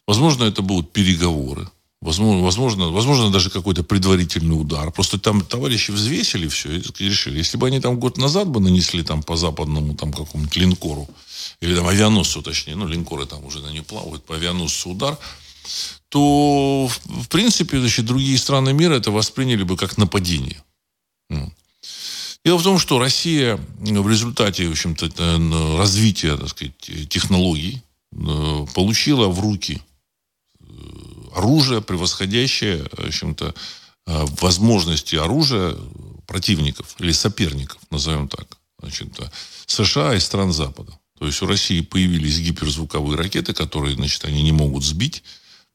Возможно, 0.07 0.43
это 0.45 0.61
будут 0.61 0.93
переговоры. 0.93 1.69
Возможно, 2.01 2.43
возможно, 2.43 2.89
возможно 2.89 3.31
даже 3.31 3.49
какой-то 3.49 3.83
предварительный 3.83 4.59
удар. 4.59 4.91
Просто 4.91 5.17
там 5.17 5.41
товарищи 5.41 5.91
взвесили 5.91 6.47
все 6.47 6.77
и 6.77 7.05
решили. 7.05 7.39
Если 7.39 7.57
бы 7.57 7.65
они 7.67 7.79
там 7.79 7.99
год 7.99 8.17
назад 8.17 8.47
бы 8.47 8.59
нанесли 8.59 9.01
там 9.01 9.23
по 9.23 9.35
западному 9.35 9.95
там 9.95 10.13
какому-нибудь 10.13 10.55
линкору, 10.55 11.09
или 11.61 11.75
там 11.75 11.87
авианосцу, 11.87 12.41
точнее, 12.41 12.75
ну, 12.75 12.87
линкоры 12.87 13.25
там 13.25 13.43
уже 13.43 13.59
на 13.59 13.71
не 13.71 13.81
плавают, 13.81 14.23
по 14.23 14.35
авианосцу 14.35 14.91
удар, 14.91 15.17
то, 16.09 16.89
в 17.05 17.27
принципе, 17.29 17.79
значит, 17.79 18.05
другие 18.05 18.37
страны 18.37 18.73
мира 18.73 18.95
это 18.95 19.11
восприняли 19.11 19.63
бы 19.63 19.77
как 19.77 19.97
нападение. 19.97 20.63
Дело 22.45 22.59
в 22.59 22.63
том, 22.63 22.77
что 22.77 22.99
Россия 22.99 23.59
в 23.79 24.09
результате, 24.09 24.67
в 24.67 24.71
общем-то, 24.71 25.07
э, 25.07 25.77
развития, 25.77 26.37
так 26.37 26.49
сказать, 26.49 26.77
технологий 27.09 27.81
э, 28.11 28.65
получила 28.75 29.27
в 29.29 29.39
руки 29.39 29.81
э, 30.59 30.63
оружие, 31.33 31.81
превосходящее, 31.81 32.87
в 32.91 33.07
общем-то, 33.07 33.53
возможности 34.05 35.15
оружия 35.15 35.75
противников 36.27 36.95
или 36.99 37.11
соперников, 37.11 37.79
назовем 37.89 38.27
так, 38.27 38.59
значит, 38.79 39.07
США 39.65 40.13
и 40.13 40.19
стран 40.19 40.53
Запада. 40.53 40.95
То 41.17 41.25
есть 41.25 41.41
у 41.41 41.47
России 41.47 41.81
появились 41.81 42.37
гиперзвуковые 42.37 43.17
ракеты, 43.17 43.53
которые, 43.53 43.95
значит, 43.95 44.23
они 44.25 44.43
не 44.43 44.51
могут 44.51 44.83
сбить 44.83 45.23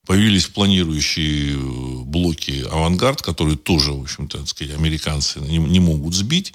Появились 0.06 0.46
планирующие 0.46 1.54
э, 1.54 2.04
блоки 2.04 2.64
«Авангард», 2.70 3.22
которые 3.22 3.56
тоже, 3.56 3.92
в 3.92 4.02
общем-то, 4.02 4.44
сказать, 4.46 4.74
американцы 4.74 5.40
не, 5.40 5.58
не 5.58 5.80
могут 5.80 6.14
сбить. 6.14 6.54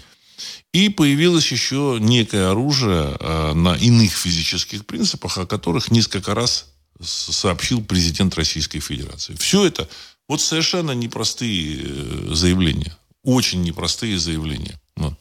И 0.73 0.89
появилось 0.89 1.51
еще 1.51 1.97
некое 2.01 2.49
оружие 2.51 3.15
э, 3.19 3.53
на 3.53 3.75
иных 3.75 4.11
физических 4.11 4.85
принципах, 4.85 5.37
о 5.37 5.45
которых 5.45 5.91
несколько 5.91 6.33
раз 6.35 6.71
сообщил 7.01 7.83
президент 7.83 8.35
Российской 8.35 8.79
Федерации. 8.79 9.35
Все 9.35 9.65
это 9.65 9.87
вот 10.27 10.41
совершенно 10.41 10.91
непростые 10.91 11.81
э, 11.81 12.29
заявления. 12.33 12.97
Очень 13.23 13.63
непростые 13.63 14.19
заявления. 14.19 14.79
Вот. 14.95 15.13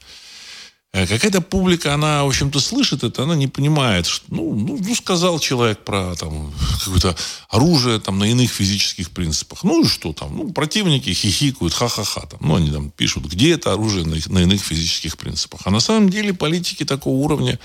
Э, 0.95 1.05
какая-то 1.07 1.41
публика, 1.41 1.93
она, 1.93 2.23
в 2.23 2.27
общем-то, 2.29 2.61
слышит 2.61 3.03
это, 3.03 3.23
она 3.23 3.35
не 3.35 3.47
понимает, 3.47 4.05
что, 4.05 4.23
ну, 4.29 4.55
ну, 4.55 4.79
ну 4.79 4.95
сказал 4.95 5.39
человек 5.39 5.83
про 5.83 6.15
там 6.15 6.53
какое-то 6.85 7.17
оружие 7.49 7.99
там 7.99 8.17
на 8.17 8.23
иных 8.31 8.49
физических 8.49 9.11
принципах. 9.11 9.65
Ну 9.65 9.83
и 9.83 9.87
что 9.87 10.13
там? 10.13 10.37
Ну, 10.37 10.53
противники 10.53 11.09
хихикают, 11.09 11.73
ха-ха-ха. 11.73 12.21
Там. 12.21 12.39
Ну, 12.41 12.55
они 12.55 12.71
там 12.71 12.91
пишут, 12.91 13.25
где 13.25 13.51
это 13.55 13.73
оружие 13.73 14.05
на, 14.05 14.15
на 14.27 14.39
иных 14.39 14.61
физических 14.61 15.17
принципах. 15.17 15.59
А 15.65 15.69
на 15.69 15.81
самом 15.81 16.09
деле 16.09 16.33
политики 16.33 16.85
такого 16.85 17.15
уровня, 17.15 17.59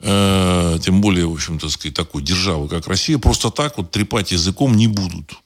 э, 0.00 0.78
тем 0.84 1.00
более, 1.00 1.26
в 1.26 1.32
общем-то, 1.32 1.70
сказать, 1.70 1.94
такой 1.94 2.20
державы, 2.20 2.68
как 2.68 2.86
Россия, 2.86 3.16
просто 3.16 3.50
так 3.50 3.78
вот 3.78 3.92
трепать 3.92 4.32
языком 4.32 4.76
не 4.76 4.88
будут. 4.88 5.38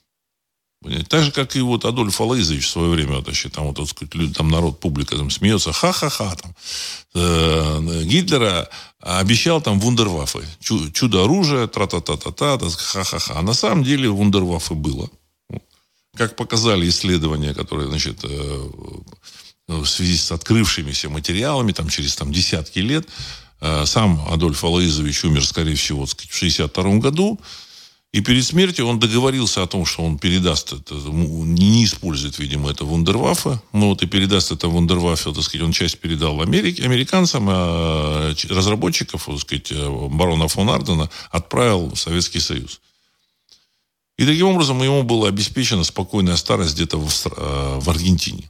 Так 1.08 1.22
же, 1.22 1.30
как 1.30 1.54
и 1.54 1.60
вот 1.60 1.84
Адольф 1.84 2.20
Алаизович 2.20 2.66
в 2.66 2.70
свое 2.70 2.90
время, 2.90 3.20
вообще, 3.20 3.48
там, 3.48 3.66
вот, 3.66 3.76
так 3.76 3.86
сказать, 3.86 4.14
люди, 4.14 4.34
там 4.34 4.48
народ, 4.48 4.80
публика 4.80 5.16
там 5.16 5.30
смеется, 5.30 5.72
ха-ха-ха, 5.72 6.34
там. 6.34 6.54
Э, 7.14 8.02
Гитлера 8.04 8.68
обещал 9.00 9.60
там 9.60 9.78
вундерваффе, 9.78 10.40
чудо-оружие, 10.92 11.68
тра-та-та-та-та, 11.68 12.58
ха-ха-ха. 12.58 13.34
А 13.36 13.42
на 13.42 13.54
самом 13.54 13.84
деле 13.84 14.08
вундерваффе 14.08 14.74
было. 14.74 15.08
Как 16.16 16.36
показали 16.36 16.88
исследования, 16.88 17.54
которые, 17.54 17.88
значит, 17.88 18.24
э, 18.24 18.68
в 19.68 19.86
связи 19.86 20.16
с 20.16 20.32
открывшимися 20.32 21.08
материалами, 21.08 21.72
там, 21.72 21.88
через 21.88 22.16
там, 22.16 22.32
десятки 22.32 22.80
лет, 22.80 23.08
э, 23.60 23.86
сам 23.86 24.20
Адольф 24.28 24.64
Алаизович 24.64 25.24
умер, 25.24 25.46
скорее 25.46 25.74
всего, 25.76 26.06
в 26.06 26.14
1962 26.14 26.98
году, 26.98 27.38
и 28.12 28.20
перед 28.20 28.44
смертью 28.44 28.86
он 28.86 28.98
договорился 28.98 29.62
о 29.62 29.66
том, 29.66 29.86
что 29.86 30.02
он 30.02 30.18
передаст 30.18 30.74
это, 30.74 30.94
не 30.94 31.84
использует, 31.84 32.38
видимо, 32.38 32.70
это 32.70 32.84
вундерваффе, 32.84 33.60
ну 33.72 33.88
вот 33.88 34.02
и 34.02 34.06
передаст 34.06 34.52
это 34.52 34.68
вундерваффе, 34.68 35.32
так 35.32 35.42
сказать, 35.42 35.64
он 35.64 35.72
часть 35.72 35.98
передал 35.98 36.42
Америке, 36.42 36.84
американцам, 36.84 37.46
а 37.48 38.34
разработчиков, 38.50 39.24
так 39.24 39.40
сказать, 39.40 39.72
э, 39.72 40.08
барона 40.10 40.46
фон 40.48 40.68
Ардена 40.68 41.08
отправил 41.30 41.94
в 41.94 41.96
Советский 41.96 42.40
Союз. 42.40 42.80
И 44.18 44.26
таким 44.26 44.48
образом 44.48 44.82
ему 44.82 45.02
была 45.04 45.28
обеспечена 45.28 45.82
спокойная 45.82 46.36
старость 46.36 46.74
где-то 46.74 46.98
в, 46.98 47.08
э, 47.08 47.78
в 47.80 47.88
Аргентине. 47.88 48.42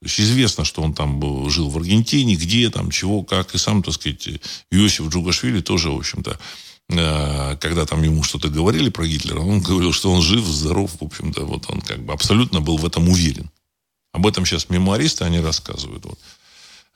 То 0.00 0.06
есть 0.06 0.20
известно, 0.20 0.64
что 0.64 0.80
он 0.80 0.94
там 0.94 1.18
был, 1.18 1.50
жил 1.50 1.68
в 1.70 1.76
Аргентине, 1.76 2.36
где 2.36 2.70
там, 2.70 2.92
чего, 2.92 3.24
как. 3.24 3.52
И 3.56 3.58
сам, 3.58 3.82
так 3.82 3.94
сказать, 3.94 4.28
Иосиф 4.70 5.08
Джугашвили 5.08 5.60
тоже, 5.60 5.90
в 5.90 5.96
общем-то, 5.96 6.38
когда 6.88 7.84
там 7.84 8.02
ему 8.02 8.22
что-то 8.22 8.48
говорили 8.48 8.88
про 8.88 9.06
Гитлера, 9.06 9.40
он 9.40 9.60
говорил, 9.60 9.92
что 9.92 10.10
он 10.10 10.22
жив, 10.22 10.44
здоров, 10.44 10.90
в 10.98 11.04
общем-то, 11.04 11.44
вот 11.44 11.66
он 11.68 11.82
как 11.82 12.02
бы 12.02 12.14
абсолютно 12.14 12.60
был 12.60 12.78
в 12.78 12.86
этом 12.86 13.08
уверен. 13.08 13.50
Об 14.12 14.26
этом 14.26 14.46
сейчас 14.46 14.70
мемуаристы, 14.70 15.24
они 15.24 15.40
рассказывают. 15.40 16.04
Вот. 16.04 16.18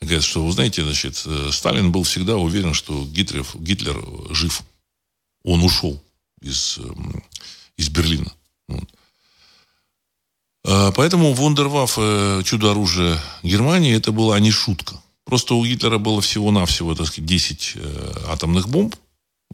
Говорят, 0.00 0.24
что, 0.24 0.44
вы 0.44 0.52
знаете, 0.52 0.82
значит, 0.82 1.22
э, 1.26 1.50
Сталин 1.52 1.92
был 1.92 2.02
всегда 2.04 2.36
уверен, 2.36 2.74
что 2.74 3.04
Гитлер, 3.04 3.46
Гитлер 3.54 4.02
жив. 4.30 4.62
Он 5.44 5.62
ушел 5.62 6.02
из, 6.40 6.78
эм, 6.78 7.22
из 7.76 7.88
Берлина. 7.88 8.32
Вот. 8.68 8.88
А, 10.64 10.92
поэтому 10.92 11.32
Вундерваф, 11.34 11.94
чудо-оружие 12.44 13.20
Германии, 13.42 13.94
это 13.94 14.10
была 14.10 14.40
не 14.40 14.50
шутка. 14.50 15.00
Просто 15.24 15.54
у 15.54 15.64
Гитлера 15.64 15.98
было 15.98 16.20
всего-навсего, 16.20 16.94
так 16.94 17.06
сказать, 17.06 17.26
10 17.26 17.72
э, 17.76 18.14
атомных 18.28 18.68
бомб, 18.68 18.96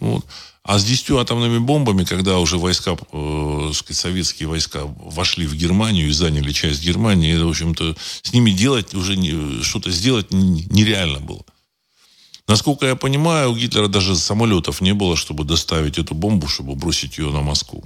вот. 0.00 0.24
А 0.62 0.78
с 0.78 0.84
десятью 0.84 1.18
атомными 1.18 1.58
бомбами, 1.58 2.04
когда 2.04 2.38
уже 2.38 2.58
войска, 2.58 2.94
э, 3.12 3.70
сказать, 3.74 3.96
советские 3.96 4.48
войска 4.48 4.80
вошли 4.84 5.46
в 5.46 5.54
Германию 5.54 6.08
и 6.08 6.12
заняли 6.12 6.52
часть 6.52 6.84
Германии, 6.84 7.34
это, 7.34 7.46
в 7.46 7.50
общем-то, 7.50 7.96
с 8.22 8.32
ними 8.34 8.50
делать 8.50 8.92
уже 8.94 9.16
не, 9.16 9.62
что-то 9.62 9.90
сделать 9.90 10.30
нереально 10.30 11.20
было. 11.20 11.42
Насколько 12.46 12.86
я 12.86 12.96
понимаю, 12.96 13.52
у 13.52 13.56
Гитлера 13.56 13.88
даже 13.88 14.14
самолетов 14.14 14.80
не 14.80 14.92
было, 14.92 15.16
чтобы 15.16 15.44
доставить 15.44 15.98
эту 15.98 16.14
бомбу, 16.14 16.48
чтобы 16.48 16.74
бросить 16.74 17.18
ее 17.18 17.30
на 17.30 17.40
Москву. 17.40 17.84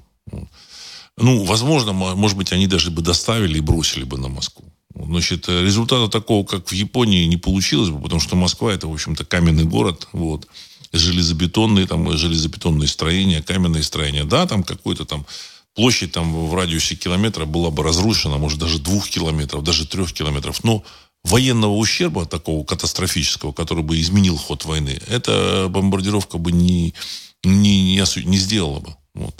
Ну, 1.17 1.45
возможно, 1.45 1.93
может 1.93 2.37
быть, 2.37 2.53
они 2.53 2.67
даже 2.67 2.91
бы 2.91 3.03
доставили 3.03 3.59
и 3.59 3.61
бросили 3.61 4.05
бы 4.05 4.19
на 4.19 4.29
Москву. 4.29 4.65
Значит, 4.95 5.49
результата 5.49 6.11
такого, 6.11 6.45
как 6.45 6.69
в 6.69 6.73
Японии, 6.73 7.27
не 7.27 7.37
получилось 7.37 7.91
бы, 7.91 8.01
потому 8.01 8.21
что 8.21 8.37
Москва 8.37 8.73
это, 8.73 8.89
в 8.89 8.93
общем-то, 8.93 9.25
каменный 9.25 9.65
город. 9.65 10.09
Вот 10.13 10.49
железобетонные, 10.93 11.87
там, 11.87 12.17
железобетонные 12.17 12.89
строения, 12.89 13.43
каменные 13.43 13.83
строения. 13.83 14.25
Да, 14.25 14.47
там 14.47 14.63
какой-то 14.63 15.05
там 15.05 15.27
площадь 15.75 16.13
там 16.13 16.49
в 16.49 16.55
радиусе 16.55 16.97
километра 16.97 17.47
была 17.47 17.71
бы 17.71 17.83
разрушена, 17.83 18.39
может, 18.39 18.59
даже 18.59 18.79
двух 18.79 19.09
километров, 19.09 19.65
даже 19.65 19.87
трех 19.87 20.13
километров. 20.13 20.63
Но 20.65 20.85
военного 21.25 21.73
ущерба 21.73 22.27
такого 22.27 22.65
катастрофического, 22.65 23.53
который 23.53 23.83
бы 23.83 24.01
изменил 24.01 24.37
ход 24.37 24.65
войны, 24.65 25.01
эта 25.07 25.67
бомбардировка 25.69 26.39
бы 26.39 26.53
не, 26.53 26.95
не, 27.43 27.97
не, 27.97 28.25
не 28.25 28.37
сделала 28.37 28.81
бы. 28.81 28.97
Вот. 29.15 29.35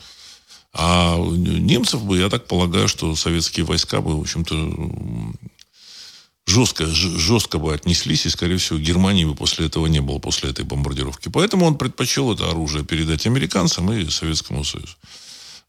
А 0.75 1.19
немцев 1.19 2.03
бы, 2.05 2.19
я 2.19 2.31
так 2.31 2.47
полагаю, 2.47 2.89
что 2.89 3.15
советские 3.15 3.67
войска 3.67 4.01
бы, 4.01 4.17
в 4.17 4.21
общем-то, 4.23 5.35
жестко, 6.47 6.87
жестко 6.87 7.59
бы 7.59 7.73
отнеслись, 7.75 8.27
и, 8.27 8.31
скорее 8.31 8.57
всего, 8.57 8.79
Германии 8.79 9.25
бы 9.25 9.35
после 9.35 9.67
этого 9.67 9.87
не 9.87 10.01
было, 10.01 10.19
после 10.19 10.51
этой 10.51 10.65
бомбардировки. 10.65 11.29
Поэтому 11.29 11.67
он 11.67 11.77
предпочел 11.77 12.33
это 12.33 12.51
оружие 12.51 12.85
передать 12.85 13.27
американцам 13.27 13.93
и 13.93 14.09
Советскому 14.11 14.65
Союзу. 14.65 14.97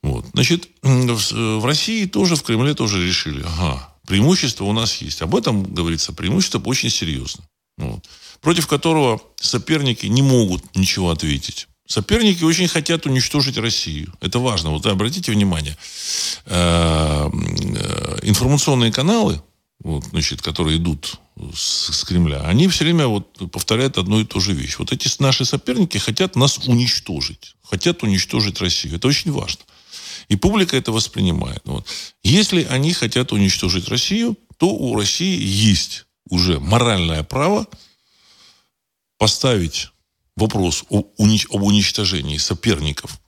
Вот. 0.02 0.26
Значит, 0.34 0.68
в 0.82 1.66
России 1.66 2.06
тоже, 2.06 2.36
в 2.36 2.44
Кремле 2.44 2.74
тоже 2.74 3.06
решили, 3.06 3.42
ага, 3.46 3.94
преимущество 4.06 4.66
у 4.66 4.74
нас 4.74 4.96
есть. 4.98 5.22
Об 5.22 5.36
этом 5.36 5.64
говорится, 5.64 6.12
преимущество 6.14 6.60
очень 6.66 6.90
серьезно. 6.90 7.44
Вот. 7.78 8.06
Против 8.42 8.68
которого 8.68 9.22
соперники 9.40 10.06
не 10.06 10.22
могут 10.22 10.76
ничего 10.76 11.10
ответить. 11.12 11.68
Соперники 11.88 12.44
очень 12.44 12.68
хотят 12.68 13.06
уничтожить 13.06 13.58
Россию. 13.58 14.14
Это 14.22 14.40
важно. 14.40 14.72
Вот 14.72 14.86
обратите 14.86 15.32
внимание. 15.32 15.78
Э, 16.46 17.30
э, 17.30 18.20
информационные 18.24 18.92
каналы, 18.92 19.42
вот, 19.84 20.06
значит, 20.06 20.42
которые 20.42 20.78
идут 20.78 21.20
с, 21.54 21.92
с 21.92 22.04
Кремля, 22.04 22.42
они 22.42 22.68
все 22.68 22.86
время 22.86 23.08
вот 23.08 23.52
повторяют 23.52 23.98
одну 23.98 24.20
и 24.20 24.26
ту 24.26 24.40
же 24.40 24.54
вещь. 24.54 24.78
Вот 24.80 24.92
эти 24.92 25.10
наши 25.22 25.46
соперники 25.46 25.98
хотят 25.98 26.36
нас 26.36 26.58
уничтожить. 26.68 27.56
Хотят 27.64 28.04
уничтожить 28.04 28.60
Россию. 28.62 28.96
Это 28.96 29.08
очень 29.08 29.32
важно. 29.32 29.62
И 30.30 30.36
публика 30.36 30.78
это 30.78 30.92
воспринимает. 30.92 31.62
Вот. 31.66 31.88
Если 32.24 32.64
они 32.64 32.94
хотят 32.94 33.32
уничтожить 33.32 33.90
Россию, 33.90 34.38
то 34.58 34.70
у 34.70 34.96
России 34.96 35.42
есть 35.42 36.06
уже 36.30 36.60
моральное 36.60 37.24
право 37.24 37.68
поставить 39.18 39.90
вопрос 40.36 40.84
об 40.90 41.08
уничтожении 41.18 42.38
соперников. 42.38 43.20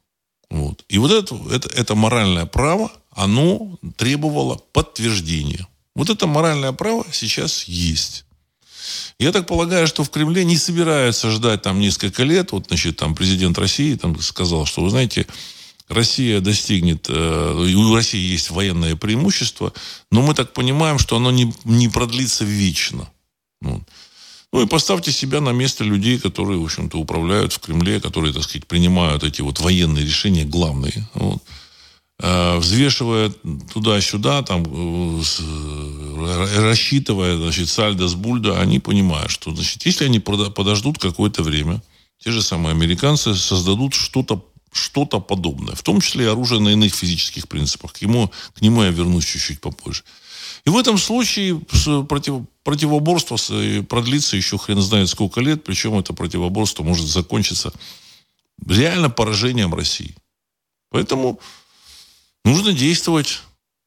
Вот. 0.50 0.86
И 0.88 0.98
вот 0.98 1.12
это, 1.12 1.36
это, 1.52 1.70
это 1.70 1.96
моральное 1.96 2.46
право, 2.46 2.92
оно 3.12 3.78
требовало 3.98 4.56
подтверждения. 4.56 5.68
Вот 5.96 6.10
это 6.10 6.28
моральное 6.28 6.72
право 6.74 7.06
сейчас 7.12 7.64
есть. 7.64 8.26
Я 9.18 9.32
так 9.32 9.48
полагаю, 9.48 9.88
что 9.88 10.04
в 10.04 10.10
Кремле 10.10 10.44
не 10.44 10.58
собираются 10.58 11.32
ждать 11.32 11.62
там 11.62 11.80
несколько 11.80 12.24
лет. 12.24 12.52
Вот, 12.52 12.68
значит, 12.68 12.98
там 12.98 13.16
президент 13.16 13.58
России 13.58 13.96
там 13.96 14.20
сказал, 14.22 14.66
что, 14.66 14.84
вы 14.84 14.90
знаете, 14.90 15.26
Россия 15.88 16.42
достигнет, 16.42 17.08
э, 17.10 17.74
у 17.76 17.96
России 17.96 18.20
есть 18.20 18.50
военное 18.50 18.96
преимущество, 18.96 19.72
но 20.12 20.22
мы 20.22 20.34
так 20.34 20.54
понимаем, 20.54 21.00
что 21.00 21.16
оно 21.16 21.32
не, 21.32 21.54
не 21.64 21.88
продлится 21.88 22.44
вечно. 22.44 23.10
Вот. 23.62 23.82
Ну 24.52 24.64
и 24.64 24.68
поставьте 24.68 25.12
себя 25.12 25.42
на 25.42 25.50
место 25.50 25.84
людей, 25.84 26.18
которые, 26.20 26.60
в 26.60 26.64
общем-то, 26.64 26.98
управляют 26.98 27.54
в 27.54 27.60
Кремле, 27.60 28.00
которые, 28.00 28.34
так 28.34 28.44
сказать, 28.44 28.68
принимают 28.68 29.24
эти 29.24 29.42
вот 29.42 29.60
военные 29.60 30.06
решения 30.06 30.46
главные. 30.46 31.08
Вот. 31.14 31.44
Э, 32.18 32.58
взвешивая 32.60 33.30
туда-сюда, 33.74 34.42
там, 34.44 34.64
э, 34.66 35.22
рассчитывая, 36.62 37.36
значит, 37.38 37.68
сальдо 37.68 38.08
с 38.08 38.16
бульда, 38.16 38.62
они 38.62 38.80
понимают, 38.80 39.32
что, 39.32 39.54
значит, 39.54 39.86
если 39.86 40.06
они 40.06 40.20
подождут 40.20 40.98
какое-то 40.98 41.44
время, 41.44 41.84
те 42.20 42.32
же 42.32 42.42
самые 42.42 42.72
американцы 42.72 43.36
создадут 43.36 43.94
что-то 43.94 44.46
что-то 44.72 45.22
подобное, 45.22 45.74
в 45.74 45.84
том 45.84 46.02
числе 46.02 46.26
и 46.26 46.28
оружие 46.28 46.60
на 46.60 46.70
иных 46.70 46.94
физических 46.94 47.48
принципах. 47.48 47.94
К 47.94 48.02
нему, 48.02 48.30
к 48.54 48.62
нему 48.62 48.84
я 48.84 48.90
вернусь 48.90 49.26
чуть-чуть 49.26 49.62
попозже. 49.62 50.04
И 50.66 50.70
в 50.70 50.78
этом 50.78 50.98
случае 50.98 51.62
против, 52.10 52.42
противоборство 52.62 53.38
продлится 53.84 54.36
еще 54.36 54.58
хрен 54.58 54.82
знает 54.82 55.08
сколько 55.08 55.40
лет, 55.40 55.64
причем 55.64 55.98
это 55.98 56.12
противоборство 56.12 56.84
может 56.84 57.08
закончиться 57.08 57.72
реально 58.68 59.10
поражением 59.10 59.74
России. 59.74 60.14
Поэтому 60.90 61.40
нужно 62.46 62.72
действовать 62.72 63.42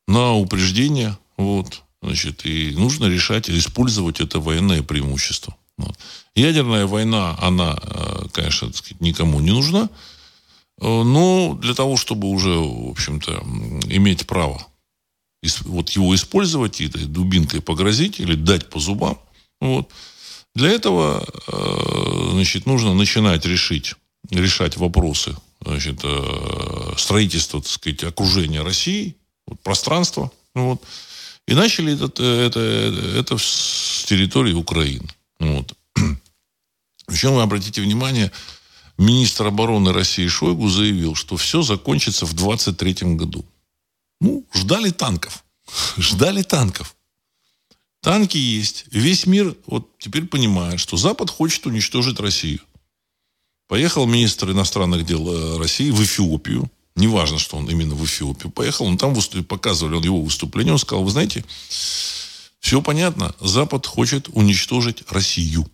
на 0.06 0.34
упреждение, 0.34 1.16
вот, 1.38 1.82
значит, 2.02 2.44
и 2.44 2.72
нужно 2.72 3.06
решать, 3.06 3.48
использовать 3.48 4.20
это 4.20 4.40
военное 4.40 4.82
преимущество. 4.82 5.56
Вот. 5.78 5.96
Ядерная 6.34 6.86
война, 6.86 7.38
она, 7.40 7.78
э, 7.80 8.26
конечно, 8.32 8.72
сказать, 8.72 9.00
никому 9.00 9.40
не 9.40 9.52
нужна. 9.52 9.88
Э, 10.80 11.02
но 11.02 11.56
для 11.60 11.74
того, 11.74 11.96
чтобы 11.96 12.28
уже, 12.28 12.50
в 12.50 12.90
общем-то, 12.90 13.44
иметь 13.88 14.26
право 14.26 14.66
вот 15.64 15.90
его 15.90 16.16
использовать 16.16 16.80
и 16.80 16.86
этой 16.86 17.04
дубинкой 17.04 17.62
погрозить 17.62 18.18
или 18.18 18.34
дать 18.34 18.68
по 18.70 18.80
зубам, 18.80 19.18
вот, 19.60 19.88
для 20.56 20.70
этого, 20.70 21.24
э, 21.46 22.30
значит, 22.32 22.66
нужно 22.66 22.92
начинать 22.92 23.46
решить, 23.46 23.94
решать 24.30 24.76
вопросы 24.76 25.36
значит, 25.60 26.00
э, 26.02 26.92
строительства, 26.96 27.60
так 27.60 27.70
сказать, 27.70 28.04
окружения 28.04 28.62
России, 28.62 29.16
вот, 29.46 29.60
пространства, 29.60 30.30
вот, 30.54 30.82
и 31.46 31.54
начали 31.54 31.94
это, 31.94 32.22
это, 32.22 32.60
это 32.60 33.38
с 33.38 34.04
территории 34.06 34.52
Украины. 34.52 35.08
Вот. 35.40 35.72
Причем, 37.06 37.34
вы 37.34 37.42
обратите 37.42 37.80
внимание, 37.80 38.30
министр 38.98 39.46
обороны 39.46 39.94
России 39.94 40.26
Шойгу 40.28 40.68
заявил, 40.68 41.14
что 41.14 41.38
все 41.38 41.62
закончится 41.62 42.26
в 42.26 42.34
23 42.34 43.14
году. 43.14 43.46
Ну, 44.20 44.44
ждали 44.52 44.90
танков. 44.90 45.42
Ждали 45.96 46.42
танков. 46.42 46.94
Танки 48.02 48.36
есть. 48.36 48.84
Весь 48.90 49.26
мир 49.26 49.56
вот 49.66 49.88
теперь 49.98 50.26
понимает, 50.26 50.80
что 50.80 50.96
Запад 50.96 51.30
хочет 51.30 51.66
уничтожить 51.66 52.20
Россию. 52.20 52.60
Поехал 53.68 54.06
министр 54.06 54.50
иностранных 54.50 55.04
дел 55.04 55.28
э, 55.28 55.58
России 55.58 55.90
в 55.90 56.02
Эфиопию. 56.02 56.70
Неважно, 56.96 57.38
что 57.38 57.58
он 57.58 57.68
именно 57.70 57.94
в 57.94 58.04
Эфиопию 58.04 58.50
поехал. 58.50 58.86
Он 58.86 58.96
там 58.96 59.14
выступ... 59.14 59.46
показывали 59.46 59.94
он 59.94 60.02
его 60.02 60.22
выступление. 60.22 60.72
Он 60.72 60.78
сказал, 60.78 61.04
вы 61.04 61.10
знаете, 61.10 61.44
все 62.58 62.80
понятно. 62.82 63.34
Запад 63.40 63.86
хочет 63.86 64.28
уничтожить 64.32 65.04
Россию. 65.10 65.70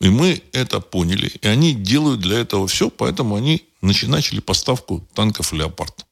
И 0.00 0.08
мы 0.08 0.42
это 0.52 0.78
поняли. 0.78 1.32
И 1.42 1.48
они 1.48 1.74
делают 1.74 2.20
для 2.20 2.38
этого 2.38 2.68
все, 2.68 2.88
поэтому 2.88 3.34
они 3.34 3.64
начали 3.82 4.38
поставку 4.38 5.06
танков 5.12 5.52
«Леопард». 5.52 6.06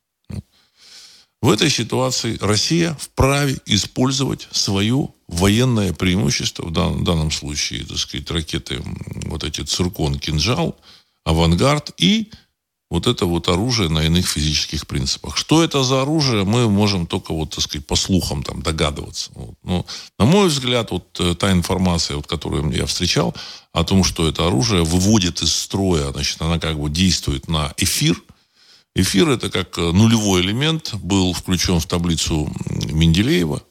В 1.40 1.50
этой 1.50 1.70
ситуации 1.70 2.36
Россия 2.40 2.94
вправе 2.94 3.60
использовать 3.66 4.48
свое 4.50 5.10
военное 5.28 5.92
преимущество, 5.92 6.66
в 6.66 6.72
данном, 6.72 7.00
в 7.00 7.04
данном 7.04 7.30
случае, 7.30 7.84
так 7.84 7.98
сказать, 7.98 8.30
ракеты, 8.30 8.82
вот 9.26 9.44
эти 9.44 9.62
«Циркон», 9.62 10.18
«Кинжал», 10.18 10.76
«Авангард» 11.24 11.92
и 11.98 12.30
вот 12.88 13.06
это 13.08 13.26
вот 13.26 13.48
оружие 13.48 13.88
на 13.88 14.04
иных 14.04 14.28
физических 14.28 14.86
принципах. 14.86 15.36
Что 15.36 15.64
это 15.64 15.82
за 15.82 16.02
оружие, 16.02 16.44
мы 16.44 16.70
можем 16.70 17.06
только 17.06 17.32
вот, 17.32 17.50
так 17.50 17.64
сказать, 17.64 17.86
по 17.86 17.96
слухам 17.96 18.44
там 18.44 18.62
догадываться. 18.62 19.32
Вот. 19.34 19.54
Но, 19.64 19.86
на 20.18 20.24
мой 20.24 20.48
взгляд, 20.48 20.92
вот 20.92 21.18
э, 21.18 21.34
та 21.34 21.50
информация, 21.50 22.16
вот, 22.16 22.28
которую 22.28 22.70
я 22.72 22.86
встречал, 22.86 23.34
о 23.72 23.82
том, 23.82 24.04
что 24.04 24.28
это 24.28 24.46
оружие 24.46 24.84
выводит 24.84 25.42
из 25.42 25.52
строя, 25.52 26.12
значит, 26.12 26.40
она 26.40 26.60
как 26.60 26.78
бы 26.78 26.88
действует 26.88 27.48
на 27.48 27.74
эфир. 27.76 28.22
Эфир 28.94 29.30
это 29.30 29.50
как 29.50 29.76
э, 29.78 29.80
нулевой 29.80 30.42
элемент 30.42 30.94
был 30.94 31.32
включен 31.32 31.80
в 31.80 31.86
таблицу 31.86 32.52
Менделеева, 32.70 33.62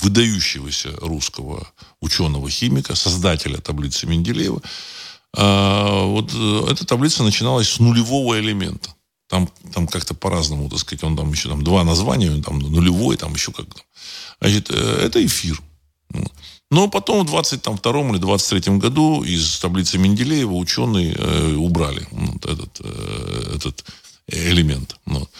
выдающегося 0.00 0.92
русского 1.00 1.66
ученого-химика, 2.00 2.94
создателя 2.94 3.58
таблицы 3.58 4.06
Менделеева. 4.06 4.62
А, 5.36 6.04
вот 6.04 6.30
э, 6.34 6.66
эта 6.70 6.86
таблица 6.86 7.22
начиналась 7.22 7.68
с 7.68 7.78
нулевого 7.78 8.38
элемента. 8.38 8.94
Там, 9.28 9.48
там 9.72 9.86
как-то 9.86 10.14
по-разному, 10.14 10.68
так 10.68 10.78
сказать, 10.78 11.02
он 11.02 11.16
там 11.16 11.32
еще 11.32 11.48
там 11.48 11.64
два 11.64 11.82
названия, 11.82 12.42
там 12.42 12.58
нулевой, 12.58 13.16
там 13.16 13.34
еще 13.34 13.52
как-то. 13.52 13.82
Значит, 14.40 14.70
э, 14.70 15.00
это 15.06 15.24
эфир. 15.24 15.60
Но 16.70 16.88
потом 16.88 17.24
в 17.24 17.26
22 17.26 18.10
или 18.10 18.18
23 18.18 18.78
году 18.78 19.22
из 19.22 19.58
таблицы 19.58 19.98
Менделеева 19.98 20.52
ученые 20.52 21.14
э, 21.16 21.54
убрали 21.54 22.06
вот 22.10 22.46
этот, 22.46 22.80
э, 22.80 23.52
этот 23.56 23.84
элемент. 24.26 24.96
Вот. 25.06 25.30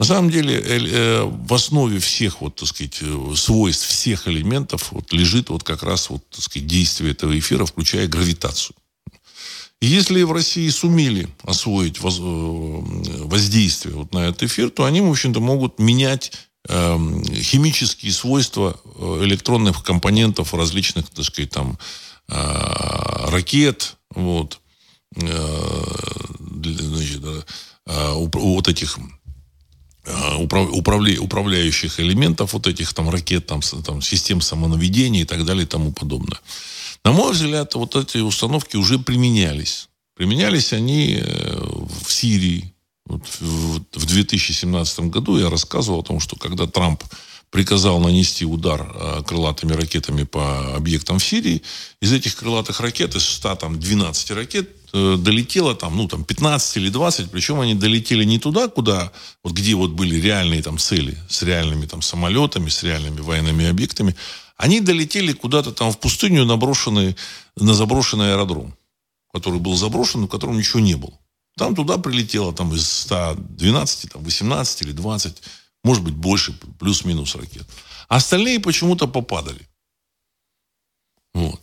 На 0.00 0.06
самом 0.06 0.30
деле 0.30 0.58
э, 0.58 1.24
в 1.24 1.52
основе 1.52 1.98
всех 1.98 2.40
вот, 2.40 2.56
так 2.56 2.68
сказать, 2.68 3.00
э, 3.02 3.34
свойств 3.36 3.86
всех 3.86 4.28
элементов 4.28 4.92
вот, 4.92 5.12
лежит 5.12 5.50
вот 5.50 5.62
как 5.62 5.82
раз 5.82 6.08
вот, 6.08 6.26
так 6.30 6.40
сказать, 6.40 6.66
действие 6.66 7.12
этого 7.12 7.38
эфира, 7.38 7.66
включая 7.66 8.08
гравитацию. 8.08 8.74
Если 9.82 10.22
в 10.22 10.32
России 10.32 10.70
сумели 10.70 11.28
освоить 11.42 11.98
э, 11.98 12.00
воздействие 12.02 13.94
вот 13.94 14.14
на 14.14 14.28
этот 14.28 14.44
эфир, 14.44 14.70
то 14.70 14.86
они, 14.86 15.02
в 15.02 15.10
общем-то, 15.10 15.40
могут 15.40 15.78
менять 15.78 16.32
эм, 16.70 17.22
химические 17.34 18.12
свойства 18.12 18.80
э, 18.82 19.20
электронных 19.24 19.82
компонентов 19.82 20.54
различных, 20.54 21.10
так 21.10 21.26
сказать, 21.26 21.50
там, 21.50 21.78
э, 22.28 23.26
ракет, 23.28 23.96
вот, 24.14 24.60
значит, 25.14 27.22
вот 27.84 28.68
этих 28.68 28.98
управляющих 30.40 32.00
элементов 32.00 32.52
вот 32.52 32.66
этих 32.66 32.92
там 32.94 33.10
ракет, 33.10 33.46
там, 33.46 33.60
там 33.60 34.02
систем 34.02 34.40
самонаведения 34.40 35.22
и 35.22 35.24
так 35.24 35.44
далее 35.44 35.64
и 35.64 35.68
тому 35.68 35.92
подобное. 35.92 36.40
На 37.04 37.12
мой 37.12 37.32
взгляд, 37.32 37.74
вот 37.74 37.96
эти 37.96 38.18
установки 38.18 38.76
уже 38.76 38.98
применялись. 38.98 39.88
Применялись 40.14 40.72
они 40.72 41.18
э, 41.20 41.62
в 42.04 42.12
Сирии. 42.12 42.74
Вот 43.06 43.22
в 43.40 44.06
2017 44.06 45.00
году 45.00 45.38
я 45.38 45.48
рассказывал 45.48 46.00
о 46.00 46.04
том, 46.04 46.20
что 46.20 46.36
когда 46.36 46.66
Трамп 46.66 47.02
приказал 47.50 47.98
нанести 48.00 48.44
удар 48.44 48.86
э, 48.94 49.22
крылатыми 49.26 49.72
ракетами 49.72 50.24
по 50.24 50.76
объектам 50.76 51.18
в 51.18 51.24
Сирии, 51.24 51.62
из 52.00 52.12
этих 52.12 52.36
крылатых 52.36 52.80
ракет, 52.80 53.16
из 53.16 53.24
112 53.24 54.30
ракет, 54.32 54.68
э, 54.68 54.79
долетело 54.92 55.74
там, 55.74 55.96
ну, 55.96 56.08
там 56.08 56.24
15 56.24 56.76
или 56.76 56.88
20, 56.90 57.30
причем 57.30 57.60
они 57.60 57.74
долетели 57.74 58.24
не 58.24 58.38
туда, 58.38 58.68
куда, 58.68 59.12
вот 59.44 59.52
где 59.52 59.74
вот 59.74 59.90
были 59.90 60.20
реальные 60.20 60.62
там 60.62 60.78
цели, 60.78 61.18
с 61.28 61.42
реальными 61.42 61.86
там 61.86 62.02
самолетами, 62.02 62.68
с 62.68 62.82
реальными 62.82 63.20
военными 63.20 63.66
объектами, 63.66 64.16
они 64.56 64.80
долетели 64.80 65.32
куда-то 65.32 65.72
там 65.72 65.90
в 65.90 65.98
пустыню, 65.98 66.44
наброшенные, 66.44 67.16
на 67.56 67.74
заброшенный 67.74 68.32
аэродром, 68.32 68.76
который 69.32 69.58
был 69.58 69.76
заброшен, 69.76 70.24
в 70.24 70.28
котором 70.28 70.58
ничего 70.58 70.80
не 70.80 70.96
было. 70.96 71.18
Там 71.56 71.74
туда 71.74 71.98
прилетело 71.98 72.52
там 72.52 72.74
из 72.74 72.88
112, 72.88 74.12
там 74.12 74.22
18 74.22 74.82
или 74.82 74.92
20 74.92 75.42
Может 75.82 76.04
быть, 76.04 76.14
больше, 76.14 76.52
плюс-минус 76.78 77.34
ракет. 77.34 77.66
А 78.08 78.16
остальные 78.16 78.60
почему-то 78.60 79.06
попадали. 79.06 79.66
Вот. 81.32 81.60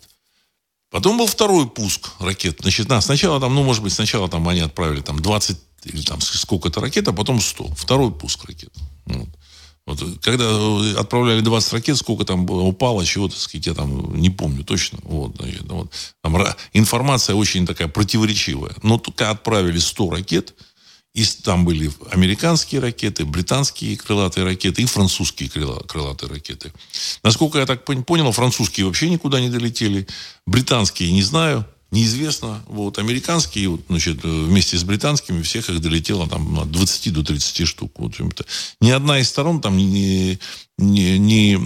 Потом 0.90 1.18
был 1.18 1.28
второй 1.28 1.68
пуск 1.68 2.12
ракет. 2.20 2.60
Значит, 2.62 2.88
да, 2.88 3.02
сначала 3.02 3.40
там, 3.40 3.54
ну, 3.54 3.64
может 3.64 3.84
быть, 3.84 3.94
сначала 3.94 4.30
там 4.30 4.48
они 4.48 4.62
отправили 4.62 5.02
там 5.02 5.20
20 5.20 5.58
или 5.86 6.02
там 6.02 6.22
сколько-то 6.22 6.80
ракет, 6.80 7.08
а 7.08 7.14
потом 7.14 7.42
100. 7.42 7.76
Второй 7.76 8.12
пуск 8.12 8.46
ракет. 8.46 8.74
Вот. 9.06 9.28
Вот, 9.86 10.04
когда 10.22 10.44
э, 10.44 10.96
отправляли 10.98 11.40
20 11.40 11.74
ракет, 11.74 11.98
сколько 11.98 12.26
там 12.26 12.46
было, 12.46 12.62
упало, 12.62 13.06
чего-то, 13.06 13.40
сказать, 13.40 13.68
я 13.68 13.74
там 13.74 14.20
не 14.20 14.30
помню 14.30 14.66
точно. 14.66 15.00
Вот, 15.04 15.38
значит, 15.38 15.64
вот. 15.64 15.90
Там, 16.22 16.38
информация 16.74 17.36
очень 17.36 17.66
такая 17.66 17.88
противоречивая. 17.88 18.74
Но 18.84 18.98
только 18.98 19.30
отправили 19.30 19.80
100 19.80 20.10
ракет, 20.10 20.56
и 21.18 21.26
там 21.42 21.66
были 21.66 21.92
американские 22.12 22.80
ракеты, 22.80 23.26
британские 23.26 23.98
крылатые 23.98 24.44
ракеты 24.44 24.84
и 24.84 24.86
французские 24.86 25.50
крылатые 25.50 26.30
ракеты. 26.30 26.72
Насколько 27.24 27.58
я 27.58 27.66
так 27.66 27.86
понял, 27.86 28.32
французские 28.32 28.86
вообще 28.86 29.10
никуда 29.10 29.40
не 29.40 29.50
долетели. 29.50 30.06
Британские 30.46 31.12
не 31.12 31.24
знаю 31.24 31.66
неизвестно. 31.90 32.64
Вот, 32.68 33.00
американские, 33.00 33.70
вот, 33.70 33.82
значит, 33.90 34.24
вместе 34.24 34.78
с 34.78 34.84
британскими, 34.84 35.42
всех 35.42 35.72
их 35.72 35.82
долетело 35.82 36.30
там 36.30 36.60
от 36.60 36.70
20 36.70 37.14
до 37.14 37.24
30 37.24 37.68
штук. 37.68 37.94
Вот, 37.98 38.14
ни 38.80 38.92
одна 38.92 39.20
из 39.20 39.30
сторон 39.30 39.60
там 39.60 39.76
не, 39.76 40.38
не, 40.78 41.18
не 41.18 41.56
э, 41.56 41.60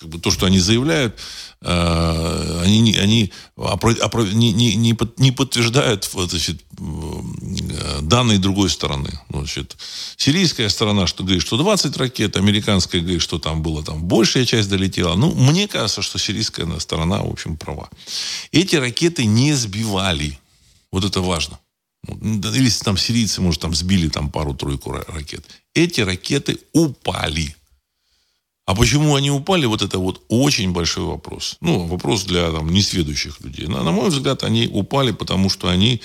как 0.00 0.08
бы 0.08 0.18
то, 0.18 0.32
что 0.32 0.46
они 0.46 0.58
заявляют, 0.58 1.20
они, 1.62 2.96
они 2.96 3.32
опро, 3.56 3.92
опро, 3.92 4.24
не, 4.24 4.52
не, 4.52 4.74
не, 4.74 4.96
не 5.16 5.32
подтверждают 5.32 6.04
значит, 6.04 6.62
э, 6.78 8.00
данные 8.02 8.38
другой 8.38 8.68
стороны. 8.68 9.10
Значит, 9.30 9.76
сирийская 10.16 10.68
сторона 10.68 11.06
что 11.06 11.24
говорит, 11.24 11.42
что 11.42 11.56
20 11.56 11.96
ракет, 11.96 12.36
американская 12.36 13.00
говорит, 13.00 13.22
что 13.22 13.38
там 13.38 13.62
было 13.62 13.82
там 13.82 14.04
большая 14.04 14.44
часть 14.44 14.68
долетела. 14.68 15.14
Ну, 15.14 15.34
мне 15.34 15.66
кажется, 15.66 16.02
что 16.02 16.18
сирийская 16.18 16.66
сторона, 16.78 17.22
в 17.22 17.30
общем, 17.30 17.56
права. 17.56 17.88
Эти 18.52 18.76
ракеты 18.76 19.24
не 19.24 19.54
сбивали. 19.54 20.38
Вот 20.92 21.04
это 21.04 21.20
важно. 21.20 21.58
Или 22.06 22.70
там 22.84 22.96
сирийцы, 22.96 23.40
может, 23.40 23.60
там 23.62 23.74
сбили 23.74 24.08
там 24.08 24.30
пару-тройку 24.30 24.92
ракет. 24.92 25.44
Эти 25.74 26.00
ракеты 26.02 26.58
упали. 26.72 27.56
А 28.66 28.74
почему 28.74 29.14
они 29.14 29.30
упали, 29.30 29.64
вот 29.64 29.80
это 29.80 30.00
вот 30.00 30.22
очень 30.28 30.72
большой 30.72 31.04
вопрос. 31.04 31.56
Ну, 31.60 31.86
вопрос 31.86 32.24
для 32.24 32.50
там, 32.50 32.68
несведущих 32.68 33.40
людей. 33.40 33.68
На, 33.68 33.84
на 33.84 33.92
мой 33.92 34.10
взгляд, 34.10 34.42
они 34.42 34.66
упали, 34.66 35.12
потому 35.12 35.48
что 35.48 35.68
они 35.68 36.02